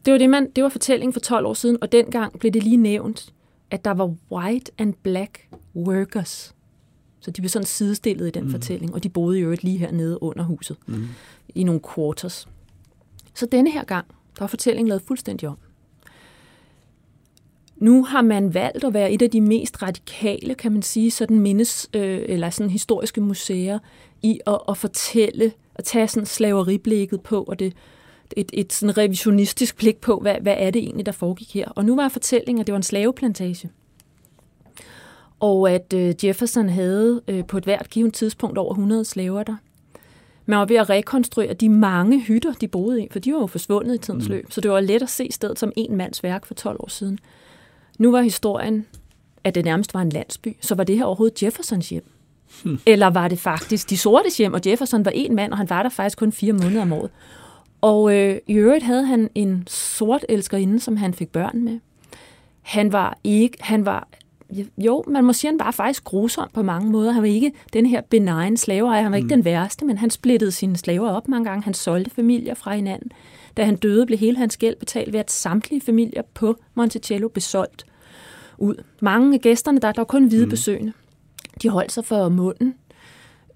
det 0.08 0.12
var 0.12 0.18
det, 0.18 0.30
man, 0.30 0.52
det 0.56 0.64
var 0.64 0.70
fortællingen 0.70 1.14
for 1.14 1.20
12 1.20 1.46
år 1.46 1.54
siden, 1.54 1.78
og 1.82 1.92
dengang 1.92 2.40
blev 2.40 2.52
det 2.52 2.64
lige 2.64 2.78
nævnt, 2.78 3.34
at 3.72 3.86
der 3.86 3.92
var 3.92 4.16
white 4.32 4.72
and 4.78 4.94
black 5.04 5.48
workers 5.76 6.56
så 7.28 7.32
de 7.32 7.42
blev 7.42 7.50
sådan 7.50 7.66
sidestillet 7.66 8.28
i 8.28 8.32
den 8.32 8.44
mm. 8.44 8.52
fortælling, 8.52 8.94
og 8.94 9.04
de 9.04 9.10
boede 9.10 9.40
jo 9.40 9.56
lige 9.62 9.78
hernede 9.78 10.24
under 10.24 10.44
huset, 10.44 10.78
mm. 10.88 11.08
i 11.56 11.64
nogle 11.64 11.82
quarters. 11.96 12.48
Så 13.34 13.46
denne 13.46 13.72
her 13.72 13.84
gang, 13.84 14.08
der 14.08 14.40
var 14.40 14.48
fortællingen 14.48 14.88
lavet 14.88 15.02
fuldstændig 15.02 15.50
om. 15.50 15.58
Nu 17.78 18.04
har 18.04 18.22
man 18.22 18.54
valgt 18.54 18.84
at 18.84 18.94
være 18.94 19.12
et 19.12 19.22
af 19.22 19.30
de 19.30 19.42
mest 19.42 19.82
radikale, 19.82 20.56
kan 20.56 20.72
man 20.72 20.82
sige, 20.82 21.12
sådan 21.12 21.40
mindes, 21.40 21.90
øh, 21.94 22.22
eller 22.26 22.50
sådan 22.50 22.70
historiske 22.70 23.22
museer, 23.22 23.80
i 24.22 24.40
at, 24.48 24.60
at 24.70 24.78
fortælle, 24.78 25.52
at 25.76 25.84
tage 25.84 26.08
sådan 26.08 26.26
slaveriblikket 26.26 27.22
på, 27.22 27.44
og 27.44 27.60
det, 27.60 27.74
et, 28.36 28.50
et 28.54 28.74
sådan 28.74 28.98
revisionistisk 28.98 29.78
blik 29.78 29.98
på, 29.98 30.20
hvad, 30.20 30.36
hvad 30.42 30.56
er 30.58 30.72
det 30.72 30.84
egentlig, 30.84 31.06
der 31.06 31.12
foregik 31.12 31.54
her. 31.54 31.68
Og 31.68 31.86
nu 31.86 31.96
var 31.96 32.10
fortællingen, 32.10 32.60
at 32.62 32.68
det 32.68 32.74
var 32.74 32.78
en 32.78 32.84
slaveplantage 32.84 33.70
og 35.40 35.72
at 35.72 35.94
øh, 35.94 36.26
Jefferson 36.26 36.70
havde 36.70 37.22
øh, 37.28 37.46
på 37.46 37.58
et 37.58 37.64
hvert 37.64 37.90
givet 37.90 38.14
tidspunkt 38.14 38.58
over 38.58 38.72
100 38.72 39.06
slaver 39.06 39.44
der. 39.44 39.56
Man 40.46 40.60
var 40.60 40.66
ved 40.66 40.76
at 40.76 40.90
rekonstruere 40.90 41.54
de 41.54 41.70
mange 41.70 42.20
hytter, 42.20 42.54
de 42.54 42.68
boede 42.68 43.04
i, 43.04 43.08
for 43.12 43.20
de 43.20 43.34
var 43.34 43.40
jo 43.40 43.48
forsvundet 43.48 43.96
i 43.96 43.98
tidens 43.98 44.28
mm. 44.28 44.32
løb. 44.32 44.52
Så 44.52 44.62
det 44.62 44.72
var 44.72 44.80
let 44.80 45.02
at 45.02 45.10
se 45.10 45.28
stedet 45.32 45.60
som 45.60 45.72
en 45.76 45.96
mands 45.96 46.24
værk 46.24 46.46
for 46.46 46.54
12 46.54 46.78
år 46.80 46.90
siden. 46.90 47.20
Nu 47.98 48.12
var 48.12 48.22
historien, 48.22 48.86
at 49.44 49.56
det 49.56 49.66
nærmest 49.66 49.94
var 49.94 50.02
en 50.02 50.10
landsby. 50.10 50.58
Så 50.62 50.76
var 50.76 50.84
det 50.84 50.98
her 50.98 51.06
overhovedet 51.06 51.44
Jeffersons 51.44 51.90
hjem? 51.90 52.12
Hmm. 52.64 52.80
Eller 52.86 53.08
var 53.08 53.28
det 53.28 53.40
faktisk 53.40 53.90
de 53.90 53.98
sorte 53.98 54.30
hjem, 54.38 54.54
og 54.54 54.62
Jefferson 54.66 55.06
var 55.06 55.12
en 55.12 55.36
mand, 55.36 55.52
og 55.52 55.58
han 55.58 55.70
var 55.70 55.84
der 55.84 55.90
faktisk 55.90 56.18
kun 56.18 56.32
fire 56.32 56.54
måneder 56.54 56.82
om 56.82 56.94
året. 56.94 57.12
Og 57.82 58.16
øh, 58.16 58.38
i 58.48 58.54
øvrigt 58.54 58.84
havde 58.84 59.06
han 59.06 59.30
en 59.36 59.64
sort 59.68 60.26
elskerinde, 60.30 60.80
som 60.80 60.98
han 60.98 61.14
fik 61.14 61.30
børn 61.30 61.64
med. 61.64 61.80
Han 62.62 62.92
var 62.92 63.18
ikke, 63.24 63.58
han 63.60 63.86
var, 63.86 64.08
jo, 64.78 65.04
man 65.08 65.24
må 65.24 65.34
sige, 65.34 65.52
han 65.52 65.60
var 65.60 65.72
faktisk 65.72 66.04
grusom 66.04 66.50
på 66.54 66.64
mange 66.64 66.92
måder. 66.92 67.12
Han 67.12 67.22
var 67.22 67.28
ikke 67.28 67.52
den 67.74 67.86
her 67.86 68.02
benign 68.02 68.58
slaveejer, 68.58 69.02
han 69.02 69.12
var 69.12 69.18
ikke 69.18 69.26
mm. 69.26 69.30
den 69.30 69.46
værste, 69.46 69.86
men 69.86 69.98
han 69.98 70.10
splittede 70.10 70.52
sine 70.52 70.78
slaver 70.78 71.10
op 71.10 71.28
mange 71.28 71.50
gange. 71.50 71.64
Han 71.64 71.74
solgte 71.74 72.12
familier 72.12 72.54
fra 72.54 72.76
hinanden. 72.76 73.12
Da 73.58 73.64
han 73.64 73.76
døde, 73.76 74.06
blev 74.06 74.20
hele 74.20 74.38
hans 74.38 74.58
gæld 74.58 74.76
betalt 74.76 75.14
ved, 75.14 75.20
at 75.20 75.32
samtlige 75.32 75.82
familier 75.82 76.22
på 76.34 76.56
Monticello 76.76 77.28
blev 77.28 77.42
solgt 77.42 77.86
ud. 78.58 78.76
Mange 79.02 79.34
af 79.34 79.42
gæsterne, 79.42 79.80
der, 79.80 79.92
der 79.92 80.02
var 80.02 80.06
kun 80.06 80.28
hvide 80.28 80.46
mm. 80.46 80.50
besøgende. 80.50 80.94
De 81.62 81.70
holdt 81.70 81.92
sig 81.92 82.06
for 82.06 82.30
munden 82.30 82.76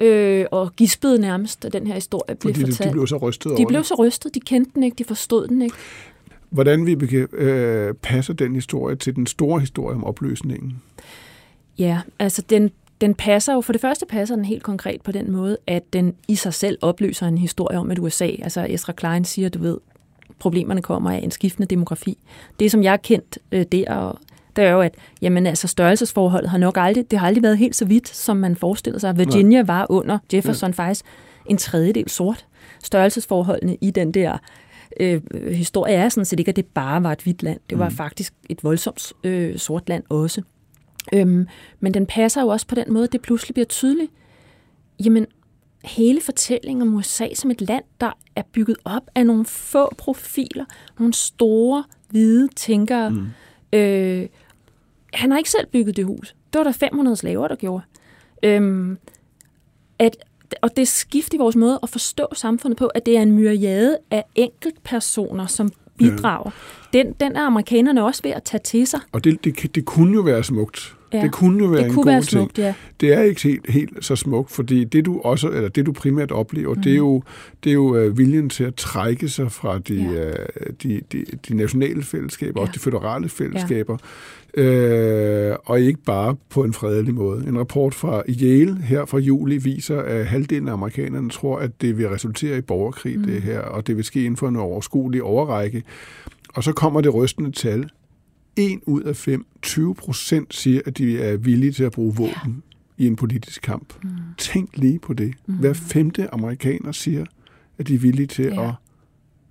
øh, 0.02 0.46
og 0.52 0.76
gispede 0.76 1.20
nærmest, 1.20 1.64
da 1.64 1.70
den 1.70 1.88
her 1.88 1.94
historie 1.94 2.36
blev 2.36 2.54
Fordi 2.54 2.72
fortalt. 2.72 2.90
de 2.90 2.92
blev 2.92 3.08
så 3.08 3.18
rystet 3.18 3.58
De 3.58 3.66
blev 3.68 3.84
så 3.84 3.96
rystet, 4.00 4.36
de 4.36 4.40
kendte 4.40 4.72
den 4.76 4.84
ikke, 4.84 4.96
de 4.96 5.04
forstod 5.04 5.48
den 5.48 5.62
ikke. 5.62 5.76
Hvordan 6.50 6.86
vi 6.86 7.16
øh, 7.34 7.94
passer 7.94 8.34
den 8.34 8.56
historie 8.56 8.96
til 8.96 9.16
den 9.16 9.28
store 9.28 9.60
historie 9.60 9.96
om 9.96 10.04
opløsningen? 10.04 10.82
Ja, 11.78 12.02
altså 12.20 12.42
den, 12.50 12.72
den 13.02 13.16
passer 13.16 13.54
jo, 13.54 13.62
for 13.62 13.72
det 13.72 13.82
første 13.82 14.06
passer 14.06 14.36
den 14.36 14.46
helt 14.46 14.64
konkret 14.64 15.02
på 15.02 15.12
den 15.12 15.32
måde, 15.32 15.58
at 15.68 15.94
den 15.94 16.16
i 16.28 16.36
sig 16.36 16.54
selv 16.54 16.78
opløser 16.82 17.28
en 17.28 17.38
historie 17.38 17.78
om, 17.78 17.92
at 17.92 18.00
USA, 18.00 18.26
altså 18.26 18.66
Ezra 18.70 18.94
Klein 18.94 19.26
siger, 19.26 19.50
du 19.50 19.60
ved, 19.60 19.78
problemerne 20.40 20.82
kommer 20.82 21.12
af 21.12 21.18
en 21.18 21.32
skiftende 21.32 21.68
demografi. 21.68 22.18
Det, 22.60 22.72
som 22.72 22.84
jeg 22.84 22.92
har 22.92 22.98
kendt 22.98 23.40
øh, 23.52 23.66
der, 23.72 23.94
og 23.94 24.20
det 24.56 24.64
er 24.64 24.72
jo, 24.72 24.82
at 24.82 24.96
jamen, 25.22 25.48
altså, 25.48 25.68
størrelsesforholdet 25.68 26.50
har 26.50 26.58
nok 26.58 26.78
aldrig, 26.78 27.12
det 27.12 27.20
har 27.20 27.28
aldrig 27.28 27.44
været 27.44 27.58
helt 27.58 27.76
så 27.76 27.86
vidt, 27.86 28.08
som 28.08 28.38
man 28.38 28.56
forestiller 28.56 29.00
sig. 29.00 29.18
Virginia 29.18 29.64
var 29.64 29.86
under 29.90 30.18
Jefferson 30.34 30.70
ja. 30.70 30.74
faktisk 30.74 31.06
en 31.46 31.58
tredjedel 31.58 32.10
sort. 32.10 32.46
Størrelsesforholdene 32.84 33.78
i 33.82 33.92
den 33.92 34.12
der 34.12 34.38
øh, 35.00 35.22
historie 35.52 35.94
er 35.94 36.10
sådan 36.10 36.26
set 36.26 36.40
ikke, 36.40 36.50
at 36.50 36.56
det 36.56 36.66
bare 36.66 37.04
var 37.04 37.12
et 37.12 37.22
hvidt 37.22 37.44
land. 37.44 37.60
Det 37.70 37.80
var 37.80 37.90
mm. 37.90 37.96
faktisk 37.96 38.34
et 38.50 38.64
voldsomt 38.64 39.14
øh, 39.24 39.58
sort 39.58 39.90
land 39.90 40.04
også. 40.10 40.42
Øhm, 41.14 41.48
men 41.80 41.94
den 41.94 42.06
passer 42.06 42.42
jo 42.42 42.48
også 42.48 42.68
på 42.68 42.76
den 42.76 42.94
måde, 42.94 43.04
at 43.04 43.12
det 43.12 43.22
pludselig 43.22 43.54
bliver 43.54 43.66
tydeligt. 43.66 44.12
Jamen, 45.06 45.26
hele 45.84 46.22
fortællingen 46.22 46.82
om 46.82 46.94
USA 46.94 47.34
som 47.34 47.52
et 47.52 47.62
land, 47.62 47.84
der 48.02 48.12
er 48.36 48.44
bygget 48.54 48.78
op 48.86 49.04
af 49.16 49.26
nogle 49.26 49.46
få 49.46 49.96
profiler, 49.98 50.66
nogle 51.00 51.14
store, 51.14 51.84
hvide 52.10 52.48
tænkere. 52.56 53.10
Mm. 53.10 53.28
Øh, 53.74 54.28
han 55.14 55.32
har 55.32 55.38
ikke 55.38 55.50
selv 55.50 55.68
bygget 55.68 55.98
det 55.98 56.06
hus. 56.06 56.36
Det 56.54 56.60
var 56.60 56.64
der 56.64 56.72
500 56.72 57.18
slaver, 57.18 57.48
der 57.48 57.56
gjorde. 57.56 57.84
Øhm, 58.44 58.98
at, 60.00 60.16
og 60.62 60.78
det 60.78 60.88
skift 60.88 61.34
i 61.34 61.38
vores 61.38 61.56
måde 61.56 61.80
at 61.84 61.90
forstå 61.90 62.28
samfundet 62.34 62.78
på, 62.78 62.86
at 62.86 63.06
det 63.06 63.18
er 63.18 63.22
en 63.22 63.32
myriade 63.32 63.98
af 64.12 64.24
enkeltpersoner, 64.36 65.48
som 65.48 65.72
bidrager. 65.98 66.52
Ja. 66.94 67.00
Den, 67.00 67.14
den 67.20 67.36
er 67.36 67.42
amerikanerne 67.42 68.06
også 68.06 68.24
ved 68.24 68.32
at 68.32 68.44
tage 68.44 68.62
til 68.64 68.88
sig. 68.88 69.00
Og 69.12 69.24
det, 69.24 69.44
det, 69.44 69.76
det 69.76 69.86
kunne 69.86 70.14
jo 70.14 70.22
være 70.22 70.44
smukt. 70.44 70.96
Ja. 71.14 71.22
Det 71.24 71.32
kunne 71.32 71.64
jo 71.64 71.70
være 71.70 71.80
Det 71.80 71.88
en 71.88 71.94
kunne 71.94 72.04
god 72.04 72.12
være 72.12 72.22
ting. 72.22 72.30
smukt, 72.30 72.60
ja. 72.60 72.74
Det 73.02 73.14
er 73.14 73.22
ikke 73.22 73.42
helt, 73.44 73.70
helt 73.70 74.06
så 74.06 74.16
smukt, 74.16 74.52
fordi 74.52 74.84
det 74.84 75.06
du 75.06 75.22
også, 75.24 75.50
eller 75.50 75.70
det 75.70 75.86
du 75.86 75.92
primært 75.92 76.32
oplever, 76.32 76.76
mm. 76.76 76.82
det 76.82 76.92
er 76.92 76.98
jo, 76.98 77.24
det 77.64 77.70
er 77.70 77.74
jo 77.74 78.06
uh, 78.08 78.18
viljen 78.18 78.50
til 78.50 78.64
at 78.64 78.76
trække 78.76 79.30
sig 79.30 79.52
fra 79.52 79.80
de, 79.80 79.94
Ja. 80.14 80.30
uh, 80.30 80.36
de, 80.84 81.02
de, 81.12 81.26
de 81.50 81.56
nationale 81.56 82.04
fællesskaber, 82.04 82.60
Ja. 82.62 82.62
også 82.62 82.72
de 82.76 82.80
føderale 82.80 83.30
fællesskaber, 83.30 83.98
øh, 84.54 85.56
og 85.66 85.82
ikke 85.82 86.00
bare 86.06 86.36
på 86.50 86.64
en 86.64 86.74
fredelig 86.74 87.14
måde. 87.14 87.46
En 87.48 87.60
rapport 87.60 87.94
fra 87.96 88.24
Yale 88.42 88.78
her 88.84 89.06
fra 89.06 89.18
juli 89.18 89.58
viser, 89.58 90.00
at 90.02 90.26
halvdelen 90.26 90.68
af 90.68 90.74
amerikanerne 90.74 91.30
tror, 91.30 91.58
at 91.60 91.82
det 91.82 91.98
vil 91.98 92.10
resultere 92.10 92.58
i 92.58 92.62
borgerkrig, 92.62 93.18
mm. 93.20 93.24
det 93.26 93.42
her, 93.42 93.60
og 93.60 93.88
det 93.88 93.98
vil 93.98 94.04
ske 94.04 94.20
inden 94.20 94.38
for 94.38 94.48
en 94.48 94.56
overskuelig 94.56 95.24
overrække. 95.24 95.84
Og 96.54 96.64
så 96.64 96.72
kommer 96.74 97.02
det 97.02 97.14
rystende 97.16 97.52
tal. 97.52 97.90
En 98.56 98.82
ud 98.86 99.02
af 99.02 99.16
fem, 99.16 99.46
20 99.62 99.96
procent, 99.96 100.54
siger, 100.54 100.82
at 100.86 100.98
de 100.98 101.22
er 101.22 101.38
villige 101.38 101.72
til 101.72 101.84
at 101.84 101.92
bruge 101.92 102.16
våben 102.16 102.64
ja. 103.00 103.04
i 103.04 103.08
en 103.08 103.16
politisk 103.16 103.62
kamp. 103.62 104.04
Mm. 104.04 104.10
Tænk 104.38 104.78
lige 104.78 105.00
på 105.00 105.14
det. 105.14 105.34
Mm. 105.46 105.54
Hver 105.56 105.74
femte 105.74 106.34
amerikaner 106.34 106.92
siger, 106.92 107.26
at 107.78 107.88
de 107.88 107.96
er 107.96 108.00
villige 108.00 108.28
til 108.28 108.46
Ja. 108.46 108.68
at 108.70 108.74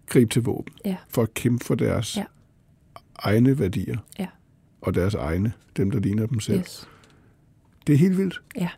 gribe 0.07 0.31
til 0.31 0.43
våben 0.43 0.75
Ja. 0.85 0.97
for 1.09 1.23
at 1.23 1.35
kæmpe 1.35 1.65
for 1.65 1.75
deres 1.75 2.17
ja. 2.17 2.25
egne 3.19 3.59
værdier 3.59 3.97
Ja. 4.19 4.27
og 4.81 4.95
deres 4.95 5.15
egne, 5.15 5.53
dem 5.77 5.91
der 5.91 5.99
ligner 6.01 6.27
dem 6.27 6.41
selv. 6.41 6.59
Yes. 6.61 6.89
Det 7.87 7.93
er 7.93 7.97
helt 7.99 8.19
vildt. 8.19 8.43
Ja. 8.57 8.69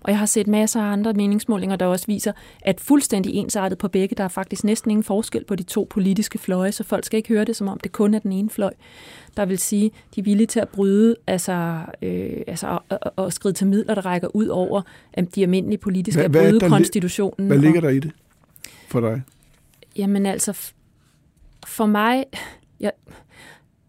Og 0.00 0.10
jeg 0.10 0.18
har 0.18 0.26
set 0.26 0.46
masser 0.46 0.80
af 0.80 0.92
andre 0.92 1.12
meningsmålinger, 1.12 1.76
der 1.76 1.86
også 1.86 2.06
viser, 2.06 2.32
at 2.62 2.80
fuldstændig 2.80 3.34
ensartet 3.34 3.78
på 3.78 3.88
begge, 3.88 4.14
der 4.16 4.24
er 4.24 4.28
faktisk 4.28 4.64
næsten 4.64 4.90
ingen 4.90 5.04
forskel 5.04 5.44
på 5.44 5.54
de 5.56 5.62
to 5.62 5.86
politiske 5.90 6.38
fløje, 6.38 6.72
så 6.72 6.84
folk 6.84 7.04
skal 7.04 7.16
ikke 7.16 7.28
høre 7.28 7.44
det, 7.44 7.56
som 7.56 7.68
om 7.68 7.78
det 7.80 7.92
kun 7.92 8.14
er 8.14 8.18
den 8.18 8.32
ene 8.32 8.50
fløj. 8.50 8.72
Der 9.36 9.44
vil 9.46 9.58
sige, 9.58 9.90
de 10.14 10.20
er 10.20 10.24
villige 10.24 10.46
til 10.46 10.60
at 10.60 10.68
bryde, 10.68 11.16
altså, 11.26 11.78
øh, 12.02 12.32
altså 12.46 12.66
og, 12.66 12.82
og, 12.88 13.12
og 13.16 13.32
skride 13.32 13.54
til 13.54 13.66
midler, 13.66 13.94
der 13.94 14.06
rækker 14.06 14.28
ud 14.36 14.46
over 14.46 14.82
øh, 15.18 15.24
de 15.34 15.42
almindelige 15.42 15.78
politiske, 15.78 16.22
at 16.22 16.30
Hvad- 16.30 16.40
hvad 16.40 16.48
er 16.48 16.58
bryde 16.58 16.66
li- 16.66 16.68
konstitutionen. 16.68 17.46
Hvad 17.48 17.58
ligger 17.58 17.80
der 17.80 17.88
i 17.88 17.98
det 17.98 18.10
for 18.88 19.00
dig? 19.00 19.22
Jamen 19.96 20.26
altså, 20.26 20.70
for 21.66 21.86
mig, 21.86 22.24
ja, 22.80 22.90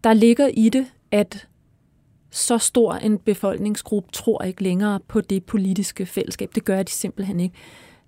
der 0.04 0.12
ligger 0.12 0.46
i 0.54 0.68
det, 0.68 0.86
at 1.10 1.46
så 2.30 2.58
stor 2.58 2.94
en 2.94 3.18
befolkningsgruppe 3.18 4.10
tror 4.12 4.42
ikke 4.42 4.62
længere 4.62 5.00
på 5.08 5.20
det 5.20 5.44
politiske 5.44 6.06
fællesskab. 6.06 6.50
Det 6.54 6.64
gør 6.64 6.82
de 6.82 6.90
simpelthen 6.90 7.40
ikke. 7.40 7.54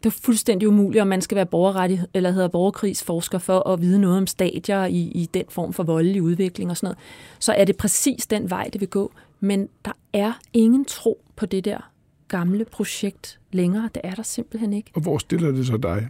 Det 0.02 0.06
er 0.06 0.20
fuldstændig 0.22 0.68
umuligt, 0.68 1.02
om 1.02 1.08
man 1.08 1.20
skal 1.20 1.36
være 1.36 1.46
borgerrettig, 1.46 2.02
eller 2.14 2.30
hedder 2.30 2.48
borgerkrigsforsker 2.48 3.38
for 3.38 3.68
at 3.68 3.80
vide 3.80 3.98
noget 3.98 4.18
om 4.18 4.26
stadier 4.26 4.84
i, 4.84 4.98
i 4.98 5.28
den 5.34 5.44
form 5.48 5.72
for 5.72 5.82
voldelig 5.82 6.22
udvikling 6.22 6.70
og 6.70 6.76
sådan 6.76 6.86
noget. 6.86 6.98
Så 7.38 7.52
er 7.52 7.64
det 7.64 7.76
præcis 7.76 8.26
den 8.26 8.50
vej, 8.50 8.70
det 8.72 8.80
vil 8.80 8.88
gå. 8.88 9.12
Men 9.40 9.68
der 9.84 9.92
er 10.12 10.32
ingen 10.52 10.84
tro 10.84 11.24
på 11.36 11.46
det 11.46 11.64
der 11.64 11.90
gamle 12.28 12.64
projekt 12.64 13.40
længere. 13.52 13.90
Det 13.94 14.00
er 14.04 14.14
der 14.14 14.22
simpelthen 14.22 14.72
ikke. 14.72 14.90
Og 14.94 15.02
hvor 15.02 15.18
stiller 15.18 15.52
det 15.52 15.66
så 15.66 15.76
dig? 15.76 16.08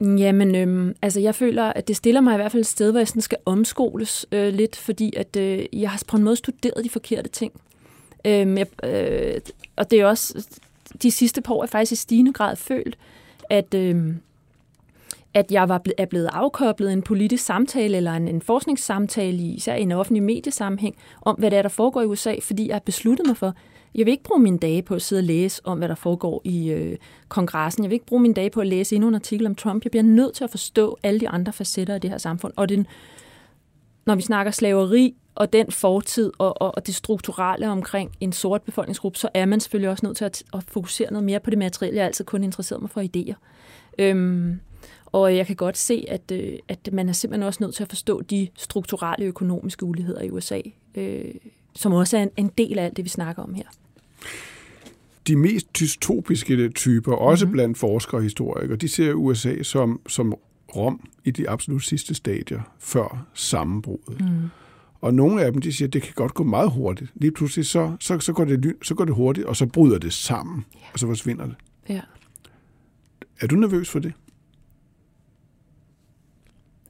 Jamen, 0.00 0.54
øhm, 0.54 0.94
altså 1.02 1.20
jeg 1.20 1.34
føler, 1.34 1.64
at 1.64 1.88
det 1.88 1.96
stiller 1.96 2.20
mig 2.20 2.34
i 2.34 2.36
hvert 2.36 2.52
fald 2.52 2.60
et 2.60 2.66
sted, 2.66 2.90
hvor 2.90 3.00
jeg 3.00 3.08
sådan 3.08 3.22
skal 3.22 3.38
omskoles 3.44 4.26
øh, 4.32 4.54
lidt, 4.54 4.76
fordi 4.76 5.12
at 5.16 5.36
øh, 5.36 5.66
jeg 5.72 5.90
har 5.90 6.02
på 6.08 6.16
en 6.16 6.22
måde 6.22 6.36
studeret 6.36 6.84
de 6.84 6.90
forkerte 6.90 7.28
ting. 7.28 7.52
Øhm, 8.24 8.58
jeg, 8.58 8.66
øh, 8.84 9.40
og 9.76 9.90
det 9.90 10.00
er 10.00 10.06
også, 10.06 10.46
de 11.02 11.10
sidste 11.10 11.40
par 11.40 11.54
år 11.54 11.62
jeg 11.64 11.70
faktisk 11.70 11.92
i 11.92 11.96
stigende 11.96 12.32
grad 12.32 12.56
følt, 12.56 12.98
at, 13.50 13.74
øh, 13.74 14.14
at 15.38 15.52
jeg 15.52 15.68
var 15.68 15.78
ble, 15.78 15.92
er 15.98 16.06
blevet 16.06 16.28
afkoblet 16.32 16.92
en 16.92 17.02
politisk 17.02 17.44
samtale 17.44 17.96
eller 17.96 18.12
en, 18.12 18.28
en 18.28 18.42
forskningssamtale, 18.42 19.36
i, 19.36 19.54
især 19.54 19.74
i 19.74 19.82
en 19.82 19.92
offentlig 19.92 20.22
mediesammenhæng, 20.22 20.96
om 21.22 21.34
hvad 21.38 21.50
det 21.50 21.58
er, 21.58 21.62
der 21.62 21.68
foregår 21.68 22.02
i 22.02 22.06
USA, 22.06 22.34
fordi 22.42 22.68
jeg 22.68 22.74
har 22.74 22.80
besluttet 22.80 23.26
mig 23.26 23.36
for, 23.36 23.54
jeg 23.94 24.06
vil 24.06 24.12
ikke 24.12 24.24
bruge 24.24 24.42
mine 24.42 24.58
dage 24.58 24.82
på 24.82 24.94
at 24.94 25.02
sidde 25.02 25.20
og 25.20 25.24
læse 25.24 25.62
om, 25.64 25.78
hvad 25.78 25.88
der 25.88 25.94
foregår 25.94 26.42
i 26.44 26.70
øh, 26.70 26.96
kongressen. 27.28 27.82
Jeg 27.82 27.90
vil 27.90 27.94
ikke 27.94 28.06
bruge 28.06 28.22
mine 28.22 28.34
dage 28.34 28.50
på 28.50 28.60
at 28.60 28.66
læse 28.66 28.94
endnu 28.94 29.08
en 29.08 29.14
artikel 29.14 29.46
om 29.46 29.54
Trump. 29.54 29.84
Jeg 29.84 29.90
bliver 29.90 30.02
nødt 30.02 30.34
til 30.34 30.44
at 30.44 30.50
forstå 30.50 30.98
alle 31.02 31.20
de 31.20 31.28
andre 31.28 31.52
facetter 31.52 31.94
af 31.94 32.00
det 32.00 32.10
her 32.10 32.18
samfund. 32.18 32.52
Og 32.56 32.68
den, 32.68 32.86
når 34.06 34.14
vi 34.14 34.22
snakker 34.22 34.52
slaveri 34.52 35.14
og 35.34 35.52
den 35.52 35.70
fortid 35.70 36.32
og, 36.38 36.62
og, 36.62 36.74
og 36.74 36.86
det 36.86 36.94
strukturelle 36.94 37.68
omkring 37.68 38.10
en 38.20 38.32
sort 38.32 38.62
befolkningsgruppe, 38.62 39.18
så 39.18 39.28
er 39.34 39.46
man 39.46 39.60
selvfølgelig 39.60 39.90
også 39.90 40.06
nødt 40.06 40.16
til 40.16 40.24
at, 40.24 40.42
at 40.54 40.62
fokusere 40.68 41.12
noget 41.12 41.24
mere 41.24 41.40
på 41.40 41.50
det 41.50 41.58
materielle. 41.58 41.96
Jeg 41.96 42.02
er 42.02 42.06
altid 42.06 42.24
kun 42.24 42.44
interesseret 42.44 42.80
mig 42.80 42.90
for 42.90 43.00
idéer. 43.00 43.34
Øhm, 43.98 44.60
og 45.12 45.36
jeg 45.36 45.46
kan 45.46 45.56
godt 45.56 45.78
se, 45.78 46.04
at, 46.08 46.32
øh, 46.32 46.52
at 46.68 46.88
man 46.92 47.08
er 47.08 47.12
simpelthen 47.12 47.46
også 47.46 47.58
nødt 47.62 47.74
til 47.74 47.82
at 47.82 47.88
forstå 47.88 48.22
de 48.22 48.48
strukturelle 48.56 49.26
økonomiske 49.26 49.84
uligheder 49.84 50.22
i 50.22 50.30
USA, 50.30 50.60
øh, 50.94 51.34
som 51.74 51.92
også 51.92 52.16
er 52.16 52.22
en, 52.22 52.30
en 52.36 52.50
del 52.58 52.78
af 52.78 52.84
alt 52.84 52.96
det, 52.96 53.04
vi 53.04 53.08
snakker 53.08 53.42
om 53.42 53.54
her. 53.54 53.64
De 55.26 55.36
mest 55.36 55.80
dystopiske 55.80 56.68
typer, 56.68 57.12
også 57.12 57.44
mm-hmm. 57.44 57.52
blandt 57.52 57.78
forskere 57.78 58.18
og 58.18 58.22
historikere, 58.22 58.76
de 58.76 58.88
ser 58.88 59.12
USA 59.12 59.62
som, 59.62 60.00
som 60.06 60.34
Rom 60.76 61.08
i 61.24 61.30
de 61.30 61.48
absolut 61.48 61.84
sidste 61.84 62.14
stadier 62.14 62.60
før 62.78 63.26
sammenbruddet. 63.34 64.20
Mm. 64.20 64.48
Og 65.00 65.14
nogle 65.14 65.42
af 65.42 65.52
dem, 65.52 65.60
de 65.60 65.72
siger, 65.72 65.88
at 65.88 65.92
det 65.92 66.02
kan 66.02 66.12
godt 66.16 66.34
gå 66.34 66.44
meget 66.44 66.70
hurtigt. 66.70 67.12
Lige 67.14 67.32
pludselig, 67.32 67.66
så, 67.66 67.96
så, 68.00 68.20
så, 68.20 68.32
går, 68.32 68.44
det, 68.44 68.74
så 68.82 68.94
går 68.94 69.04
det 69.04 69.14
hurtigt, 69.14 69.46
og 69.46 69.56
så 69.56 69.66
bryder 69.66 69.98
det 69.98 70.12
sammen, 70.12 70.64
ja. 70.74 70.80
og 70.92 70.98
så 70.98 71.06
forsvinder 71.06 71.46
det. 71.46 71.54
Ja. 71.88 72.00
Er 73.40 73.46
du 73.46 73.56
nervøs 73.56 73.88
for 73.88 73.98
det? 73.98 74.12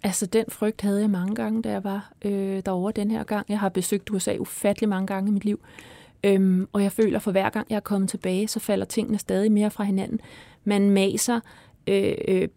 Altså, 0.09 0.27
den 0.27 0.45
frygt 0.49 0.81
havde 0.81 1.01
jeg 1.01 1.11
mange 1.11 1.35
gange, 1.35 1.63
da 1.63 1.71
jeg 1.71 1.85
var 1.85 2.13
øh, 2.25 2.63
derovre 2.67 2.93
den 2.97 3.11
her 3.11 3.25
gang. 3.25 3.47
Jeg 3.49 3.59
har 3.59 3.69
besøgt 3.69 4.11
USA 4.11 4.37
ufattelig 4.39 4.89
mange 4.89 5.07
gange 5.07 5.29
i 5.29 5.33
mit 5.33 5.45
liv. 5.45 5.61
Øhm, 6.25 6.69
og 6.73 6.83
jeg 6.83 6.93
føler, 6.93 7.19
for 7.19 7.31
hver 7.31 7.51
gang 7.51 7.67
jeg 7.71 7.77
er 7.77 7.81
kommet 7.81 8.11
tilbage, 8.11 8.49
så 8.49 8.61
falder 8.61 8.85
tingene 8.85 9.19
stadig 9.19 9.53
mere 9.53 9.71
fra 9.71 9.85
hinanden. 9.85 10.21
Man 10.65 10.91
maser 10.91 11.41
øh, 11.87 12.15
øh, 12.29 12.43
øh 12.43 12.49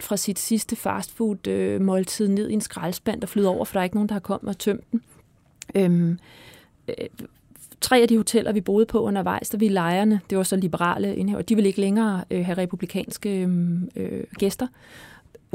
fra 0.00 0.16
sit 0.16 0.38
sidste 0.38 0.76
fastfood 0.76 1.46
øh, 1.46 1.80
måltid 1.80 2.28
ned 2.28 2.50
i 2.50 2.52
en 2.52 2.60
skraldespand 2.60 3.20
der 3.20 3.26
flyder 3.26 3.50
over, 3.50 3.64
for 3.64 3.72
der 3.72 3.80
er 3.80 3.84
ikke 3.84 3.96
nogen, 3.96 4.08
der 4.08 4.14
har 4.14 4.20
kommet 4.20 4.48
og 4.48 4.58
tømt 4.58 4.84
den. 4.92 5.02
Øhm, 5.74 6.18
øh, 6.88 6.94
tre 7.80 8.00
af 8.00 8.08
de 8.08 8.16
hoteller, 8.16 8.52
vi 8.52 8.60
boede 8.60 8.86
på 8.86 9.00
undervejs, 9.00 9.50
der 9.50 9.58
vi 9.58 9.68
lejerne, 9.68 10.20
det 10.30 10.38
var 10.38 10.44
så 10.44 10.56
liberale 10.56 11.16
indhæver, 11.16 11.42
de 11.42 11.54
ville 11.54 11.68
ikke 11.68 11.80
længere 11.80 12.24
øh, 12.30 12.44
have 12.44 12.58
republikanske 12.58 13.40
øh, 13.40 13.80
øh, 13.96 14.24
gæster, 14.38 14.66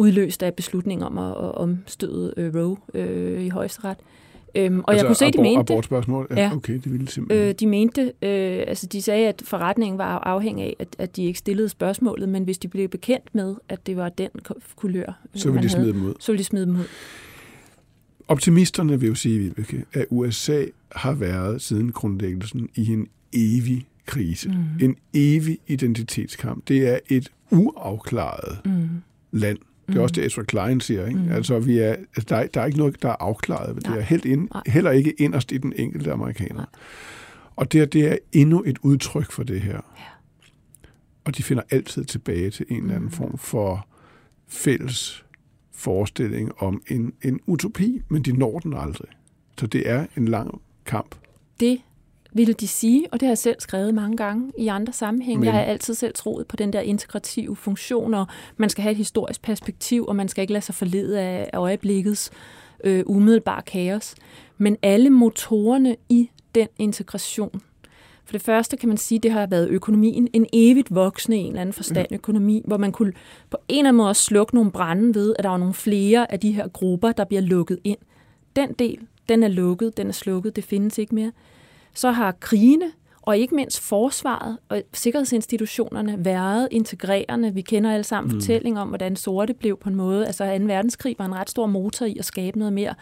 udløst 0.01 0.43
af 0.43 0.53
beslutningen 0.53 1.05
om 1.05 1.17
at, 1.17 1.31
at 1.31 1.55
omstøde 1.55 2.33
øh, 2.37 2.55
Roe 2.55 2.77
øh, 2.93 3.43
i 3.43 3.49
højesteret. 3.49 3.97
Øhm, 4.55 4.79
og 4.79 4.93
altså, 4.93 5.05
jeg 5.05 5.09
kunne 5.09 5.15
se, 5.15 5.25
abort, 5.25 5.33
de 5.33 5.41
mente... 5.41 5.73
Abortspørgsmål? 5.73 6.27
Ja, 6.29 6.41
ja. 6.41 6.55
okay, 6.55 6.73
det 6.73 6.91
ville 6.91 7.07
simpelthen... 7.07 7.47
Øh, 7.47 7.55
de 7.59 7.67
mente, 7.67 8.01
øh, 8.01 8.63
altså 8.67 8.87
de 8.87 9.01
sagde, 9.01 9.27
at 9.27 9.41
forretningen 9.45 9.97
var 9.97 10.19
afhængig 10.19 10.65
af, 10.65 10.75
at, 10.79 10.87
at 10.97 11.15
de 11.15 11.23
ikke 11.23 11.39
stillede 11.39 11.69
spørgsmålet, 11.69 12.29
men 12.29 12.43
hvis 12.43 12.57
de 12.57 12.67
blev 12.67 12.87
bekendt 12.87 13.35
med, 13.35 13.55
at 13.69 13.87
det 13.87 13.97
var 13.97 14.09
den 14.09 14.29
kulør, 14.75 15.07
øh, 15.07 15.41
så 15.41 15.51
ville 15.51 15.63
de 15.63 15.69
smide 15.69 15.93
dem 15.93 16.05
ud. 16.05 16.13
Så 16.19 16.31
ville 16.31 16.39
de 16.39 16.43
smide 16.43 16.65
dem 16.65 16.75
ud. 16.75 16.85
Optimisterne 18.27 18.99
vil 18.99 19.09
jo 19.09 19.15
sige, 19.15 19.39
Vibeke, 19.39 19.85
at 19.93 20.05
USA 20.09 20.65
har 20.91 21.13
været 21.13 21.61
siden 21.61 21.91
grundlæggelsen 21.91 22.69
i 22.75 22.93
en 22.93 23.07
evig 23.33 23.87
krise. 24.05 24.49
Mm. 24.49 24.85
En 24.85 24.95
evig 25.13 25.57
identitetskamp. 25.67 26.67
Det 26.67 26.89
er 26.89 26.99
et 27.09 27.31
uafklaret 27.51 28.57
mm. 28.65 28.89
land. 29.31 29.57
Det 29.87 29.97
er 29.97 30.01
også 30.01 30.13
det, 30.13 30.25
Ezra 30.25 30.43
Klein 30.43 30.81
siger. 30.81 31.07
Ikke? 31.07 31.19
Mm. 31.19 31.31
Altså, 31.31 31.59
vi 31.59 31.77
er, 31.79 31.89
altså, 31.89 32.25
der, 32.29 32.35
er, 32.35 32.47
der 32.47 32.61
er 32.61 32.65
ikke 32.65 32.77
noget, 32.77 33.01
der 33.01 33.09
er 33.09 33.15
afklaret. 33.19 33.75
Det 33.75 33.87
er 33.87 34.01
helt 34.01 34.25
ind, 34.25 34.49
heller 34.67 34.91
ikke 34.91 35.11
inderst 35.11 35.51
i 35.51 35.57
den 35.57 35.73
enkelte 35.75 36.11
amerikaner. 36.11 36.55
Nej. 36.55 36.65
Og 37.55 37.71
det, 37.71 37.93
det 37.93 38.11
er 38.11 38.17
endnu 38.31 38.63
et 38.65 38.77
udtryk 38.81 39.31
for 39.31 39.43
det 39.43 39.61
her. 39.61 39.73
Ja. 39.73 40.03
Og 41.23 41.37
de 41.37 41.43
finder 41.43 41.63
altid 41.69 42.05
tilbage 42.05 42.49
til 42.49 42.65
en 42.69 42.77
eller 42.77 42.95
anden 42.95 43.05
mm. 43.05 43.11
form 43.11 43.37
for 43.37 43.87
fælles 44.47 45.25
forestilling 45.71 46.51
om 46.57 46.81
en, 46.87 47.13
en 47.21 47.39
utopi, 47.45 48.01
men 48.09 48.21
de 48.21 48.31
når 48.31 48.59
den 48.59 48.73
aldrig. 48.73 49.09
Så 49.57 49.67
det 49.67 49.89
er 49.89 50.05
en 50.17 50.27
lang 50.27 50.61
kamp. 50.85 51.15
Det 51.59 51.81
ville 52.33 52.53
de 52.53 52.67
sige, 52.67 53.07
og 53.11 53.19
det 53.19 53.25
har 53.25 53.31
jeg 53.31 53.37
selv 53.37 53.55
skrevet 53.59 53.93
mange 53.93 54.17
gange 54.17 54.51
i 54.57 54.67
andre 54.67 54.93
sammenhænge. 54.93 55.39
Men... 55.39 55.45
Jeg 55.45 55.53
har 55.53 55.61
altid 55.61 55.93
selv 55.93 56.13
troet 56.13 56.47
på 56.47 56.55
den 56.55 56.73
der 56.73 56.79
integrative 56.79 57.55
funktion, 57.55 58.13
og 58.13 58.27
man 58.57 58.69
skal 58.69 58.81
have 58.81 58.91
et 58.91 58.97
historisk 58.97 59.41
perspektiv, 59.41 60.05
og 60.05 60.15
man 60.15 60.27
skal 60.27 60.41
ikke 60.41 60.53
lade 60.53 60.65
sig 60.65 60.75
forlede 60.75 61.19
af 61.19 61.49
øjeblikkets 61.53 62.31
øh, 62.83 63.03
umiddelbare 63.05 63.61
kaos. 63.61 64.15
Men 64.57 64.77
alle 64.81 65.09
motorerne 65.09 65.95
i 66.09 66.29
den 66.55 66.67
integration, 66.79 67.61
for 68.25 68.31
det 68.31 68.41
første 68.41 68.77
kan 68.77 68.89
man 68.89 68.97
sige, 68.97 69.19
at 69.19 69.23
det 69.23 69.31
har 69.31 69.47
været 69.47 69.69
økonomien, 69.69 70.27
en 70.33 70.45
evigt 70.53 70.95
voksende 70.95 71.37
en 71.37 71.47
eller 71.47 71.61
anden 71.61 71.73
forstand 71.73 72.07
ja. 72.11 72.15
økonomi, 72.15 72.61
hvor 72.65 72.77
man 72.77 72.91
kunne 72.91 73.13
på 73.49 73.57
en 73.67 73.77
eller 73.77 73.89
anden 73.89 73.97
måde 73.97 74.13
slukke 74.13 74.55
nogle 74.55 74.71
brænde 74.71 75.15
ved, 75.15 75.35
at 75.37 75.43
der 75.43 75.49
var 75.49 75.57
nogle 75.57 75.73
flere 75.73 76.31
af 76.31 76.39
de 76.39 76.51
her 76.51 76.67
grupper, 76.67 77.11
der 77.11 77.23
bliver 77.23 77.41
lukket 77.41 77.79
ind. 77.83 77.97
Den 78.55 78.73
del, 78.73 78.99
den 79.29 79.43
er 79.43 79.47
lukket, 79.47 79.97
den 79.97 80.07
er 80.07 80.11
slukket, 80.11 80.55
det 80.55 80.63
findes 80.63 80.97
ikke 80.97 81.15
mere 81.15 81.31
så 81.93 82.11
har 82.11 82.31
krigene 82.31 82.91
og 83.21 83.37
ikke 83.37 83.55
mindst 83.55 83.79
forsvaret 83.79 84.57
og 84.69 84.81
sikkerhedsinstitutionerne 84.93 86.25
været 86.25 86.67
integrerende. 86.71 87.53
Vi 87.53 87.61
kender 87.61 87.93
alle 87.93 88.03
sammen 88.03 88.33
mm. 88.33 88.39
fortælling 88.39 88.79
om, 88.79 88.87
hvordan 88.87 89.15
sorte 89.15 89.53
blev 89.53 89.77
på 89.77 89.89
en 89.89 89.95
måde. 89.95 90.25
Altså 90.25 90.57
2. 90.59 90.65
verdenskrig 90.65 91.15
var 91.19 91.25
en 91.25 91.35
ret 91.35 91.49
stor 91.49 91.67
motor 91.67 92.05
i 92.05 92.17
at 92.19 92.25
skabe 92.25 92.59
noget 92.59 92.73
mere 92.73 92.93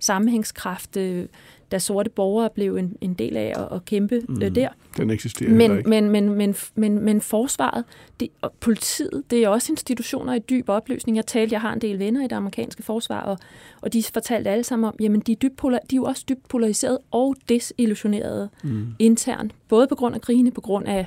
sammenhængskraft, 0.00 0.96
øh, 0.96 1.26
da 1.72 1.78
sorte 1.78 2.10
borgere 2.10 2.50
blev 2.50 2.76
en, 2.76 2.96
en 3.00 3.14
del 3.14 3.36
af 3.36 3.52
at, 3.56 3.76
at 3.76 3.84
kæmpe 3.84 4.14
øh, 4.14 4.22
mm. 4.28 4.54
der. 4.54 4.68
Den 4.96 5.10
eksisterer 5.10 5.50
men, 5.50 5.78
ikke. 5.78 5.90
Men, 5.90 6.10
men, 6.10 6.34
men, 6.34 6.54
men, 6.74 7.04
men 7.04 7.20
forsvaret 7.20 7.84
det, 8.20 8.28
og 8.42 8.52
politiet, 8.60 9.22
det 9.30 9.44
er 9.44 9.48
også 9.48 9.72
institutioner 9.72 10.34
i 10.34 10.38
dyb 10.38 10.68
opløsning. 10.68 11.16
Jeg 11.16 11.26
talte, 11.26 11.52
jeg 11.52 11.60
har 11.60 11.72
en 11.72 11.80
del 11.80 11.98
venner 11.98 12.20
i 12.20 12.28
det 12.28 12.32
amerikanske 12.32 12.82
forsvar, 12.82 13.20
og, 13.20 13.38
og 13.80 13.92
de 13.92 14.02
fortalte 14.02 14.50
alle 14.50 14.64
sammen 14.64 14.88
om, 14.88 14.94
jamen 15.00 15.20
de 15.20 15.32
er, 15.32 15.36
dybt 15.36 15.56
polar, 15.56 15.78
de 15.90 15.96
er 15.96 16.00
jo 16.00 16.04
også 16.04 16.24
dybt 16.28 16.48
polariseret 16.48 16.98
og 17.10 17.36
desillusionerede 17.48 18.48
mm. 18.64 18.86
internt. 18.98 19.52
Både 19.68 19.86
på 19.86 19.94
grund 19.94 20.14
af 20.14 20.20
krigene, 20.20 20.50
på 20.50 20.60
grund 20.60 20.86
af 20.86 21.06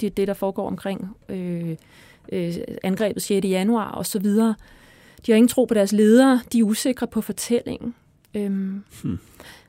det, 0.00 0.16
det 0.16 0.28
der 0.28 0.34
foregår 0.34 0.66
omkring 0.66 1.16
øh, 1.28 1.76
øh, 2.32 2.54
angrebet 2.82 3.22
6. 3.22 3.44
januar 3.46 3.90
og 3.90 4.06
så 4.06 4.18
videre. 4.18 4.54
De 5.26 5.32
har 5.32 5.36
ingen 5.36 5.48
tro 5.48 5.64
på 5.64 5.74
deres 5.74 5.92
ledere, 5.92 6.40
de 6.52 6.58
er 6.58 6.62
usikre 6.62 7.06
på 7.06 7.20
fortællingen. 7.20 7.94
Øhm, 8.34 8.84
hmm. 9.02 9.18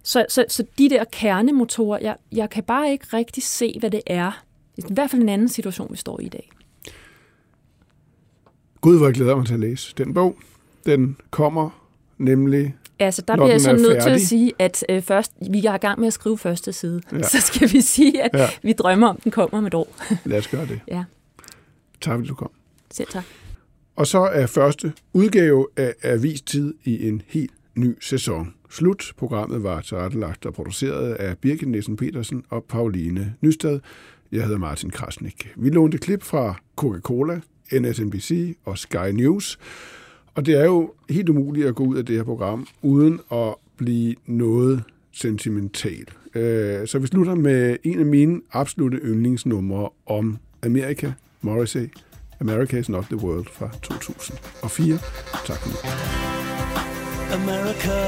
så, 0.04 0.26
så, 0.30 0.46
så 0.48 0.66
de 0.78 0.90
der 0.90 1.04
kernemotorer, 1.12 2.00
jeg, 2.02 2.16
jeg 2.32 2.50
kan 2.50 2.64
bare 2.64 2.92
ikke 2.92 3.06
rigtig 3.14 3.44
se, 3.44 3.76
hvad 3.80 3.92
det 3.92 4.02
er. 4.08 4.44
I 4.78 4.82
hvert 4.90 5.12
fald 5.12 5.22
en 5.22 5.30
anden 5.30 5.50
situation, 5.50 5.88
vi 5.92 5.98
står 5.98 6.20
i 6.20 6.26
i 6.26 6.30
dag. 6.30 6.50
Gud, 8.82 8.98
hvor 8.98 9.06
jeg 9.06 9.14
glæder 9.14 9.36
mig 9.36 9.46
til 9.46 9.54
at 9.54 9.60
læse 9.60 9.94
den 9.98 10.14
bog. 10.14 10.38
Den 10.86 11.18
kommer 11.30 11.70
nemlig 12.18 12.76
Altså, 13.00 13.22
der 13.22 13.36
bliver 13.36 13.50
jeg 13.50 13.62
så 13.62 13.74
nødt 13.74 14.04
til 14.04 14.10
at 14.10 14.22
sige, 14.22 14.54
at 14.60 14.86
øh, 14.90 15.02
først, 15.02 15.32
vi 15.52 15.66
er 15.66 15.74
i 15.74 15.78
gang 15.78 16.00
med 16.00 16.08
at 16.08 16.14
skrive 16.14 16.38
første 16.38 16.74
side. 16.74 17.02
Ja. 17.12 17.22
Så 17.34 17.42
skal 17.42 17.74
vi 17.74 17.82
sige, 17.82 18.24
at 18.24 18.32
ja. 18.34 18.50
vi 18.64 18.74
drømmer 18.74 19.08
om, 19.08 19.20
den 19.24 19.32
kommer 19.32 19.58
om 19.58 19.66
et 19.66 19.74
år. 19.74 19.96
Lad 20.26 20.38
os 20.38 20.48
gøre 20.48 20.66
det. 20.66 20.80
Ja. 20.88 21.04
Tak, 22.02 22.16
fordi 22.16 22.28
du 22.28 22.36
kom. 22.36 22.52
Selv 22.92 23.08
tak. 23.08 23.24
Og 23.96 24.08
så 24.08 24.20
er 24.20 24.46
første 24.46 24.94
udgave 25.14 25.68
af 25.78 25.94
Avistid 26.04 26.74
i 26.84 27.08
en 27.08 27.22
helt 27.28 27.52
ny 27.76 27.98
sæson 28.00 28.54
slut. 28.70 29.14
Programmet 29.18 29.64
var 29.64 29.82
tilrettelagt 29.82 30.46
og 30.46 30.54
produceret 30.54 31.14
af 31.14 31.38
Birgit 31.38 31.70
Nielsen 31.70 31.96
Petersen 31.96 32.44
og 32.50 32.64
Pauline 32.64 33.34
Nystad. 33.42 33.80
Jeg 34.32 34.44
hedder 34.44 34.58
Martin 34.58 34.90
Krasnik. 34.90 35.54
Vi 35.56 35.70
lånte 35.70 35.98
klip 35.98 36.24
fra 36.24 36.56
Coca-Cola, 36.76 37.42
NSNBC 37.74 38.58
og 38.66 38.78
Sky 38.78 39.10
News. 39.14 39.60
Og 40.36 40.46
det 40.46 40.60
er 40.60 40.66
jo 40.66 40.94
helt 41.10 41.30
umuligt 41.30 41.68
at 41.68 41.76
gå 41.76 41.84
ud 41.84 41.98
af 41.98 42.06
det 42.06 42.16
her 42.16 42.24
program 42.24 42.68
uden 42.82 43.20
at 43.32 43.56
blive 43.78 44.16
noget 44.26 44.84
sentimental. 45.12 46.06
Øh, 46.36 46.88
så 46.88 47.00
vi 47.00 47.08
slutter 47.08 47.36
med 47.36 47.78
en 47.84 48.00
af 48.00 48.06
mine 48.06 48.42
absolute 48.52 48.98
yndlingsnumre 48.98 49.90
om 50.06 50.38
Amerika, 50.64 51.12
Morrissey, 51.42 51.90
America 52.40 52.78
is 52.78 52.90
not 52.90 53.04
the 53.04 53.18
world 53.18 53.46
fra 53.52 53.70
2004. 53.82 55.00
Tak 55.46 55.58
for 55.58 55.70
nu. 55.70 56.45
America, 57.36 58.02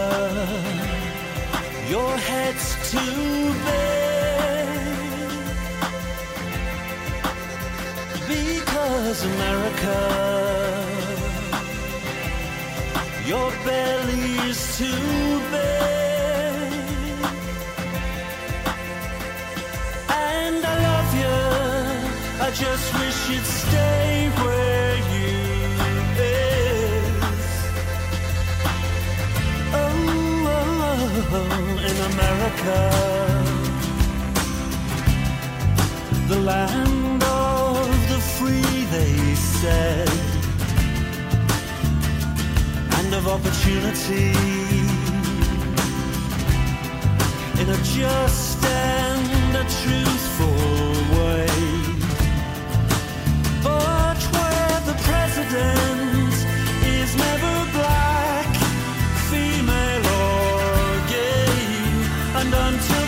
your 1.89 2.15
head's 2.29 2.67
too 2.91 3.53
big. 3.67 4.67
Because 8.33 9.25
America, 9.25 9.99
your 13.25 13.51
belly's 13.65 14.77
too 14.77 15.39
big. 15.51 16.71
And 20.09 20.59
I 20.65 20.75
love 20.89 21.09
you, 21.21 21.37
I 22.45 22.49
just 22.63 22.85
wish 22.99 23.29
you'd 23.29 23.45
stay 23.45 24.31
in 31.19 31.97
America, 32.13 32.79
the 36.27 36.39
land 36.39 37.23
of 37.23 38.09
the 38.09 38.19
free, 38.37 38.85
they 38.91 39.33
said, 39.35 40.09
and 42.97 43.13
of 43.15 43.27
opportunity. 43.27 44.31
In 47.61 47.69
a 47.69 47.77
just 47.97 48.63
and 48.63 49.55
a 49.55 49.65
truthful 49.81 50.71
way. 51.17 51.47
But 53.63 54.19
where 54.33 54.79
the 54.85 54.95
president 55.07 55.86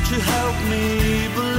to 0.09 0.15
help 0.21 0.55
me 0.69 1.27
believe. 1.35 1.58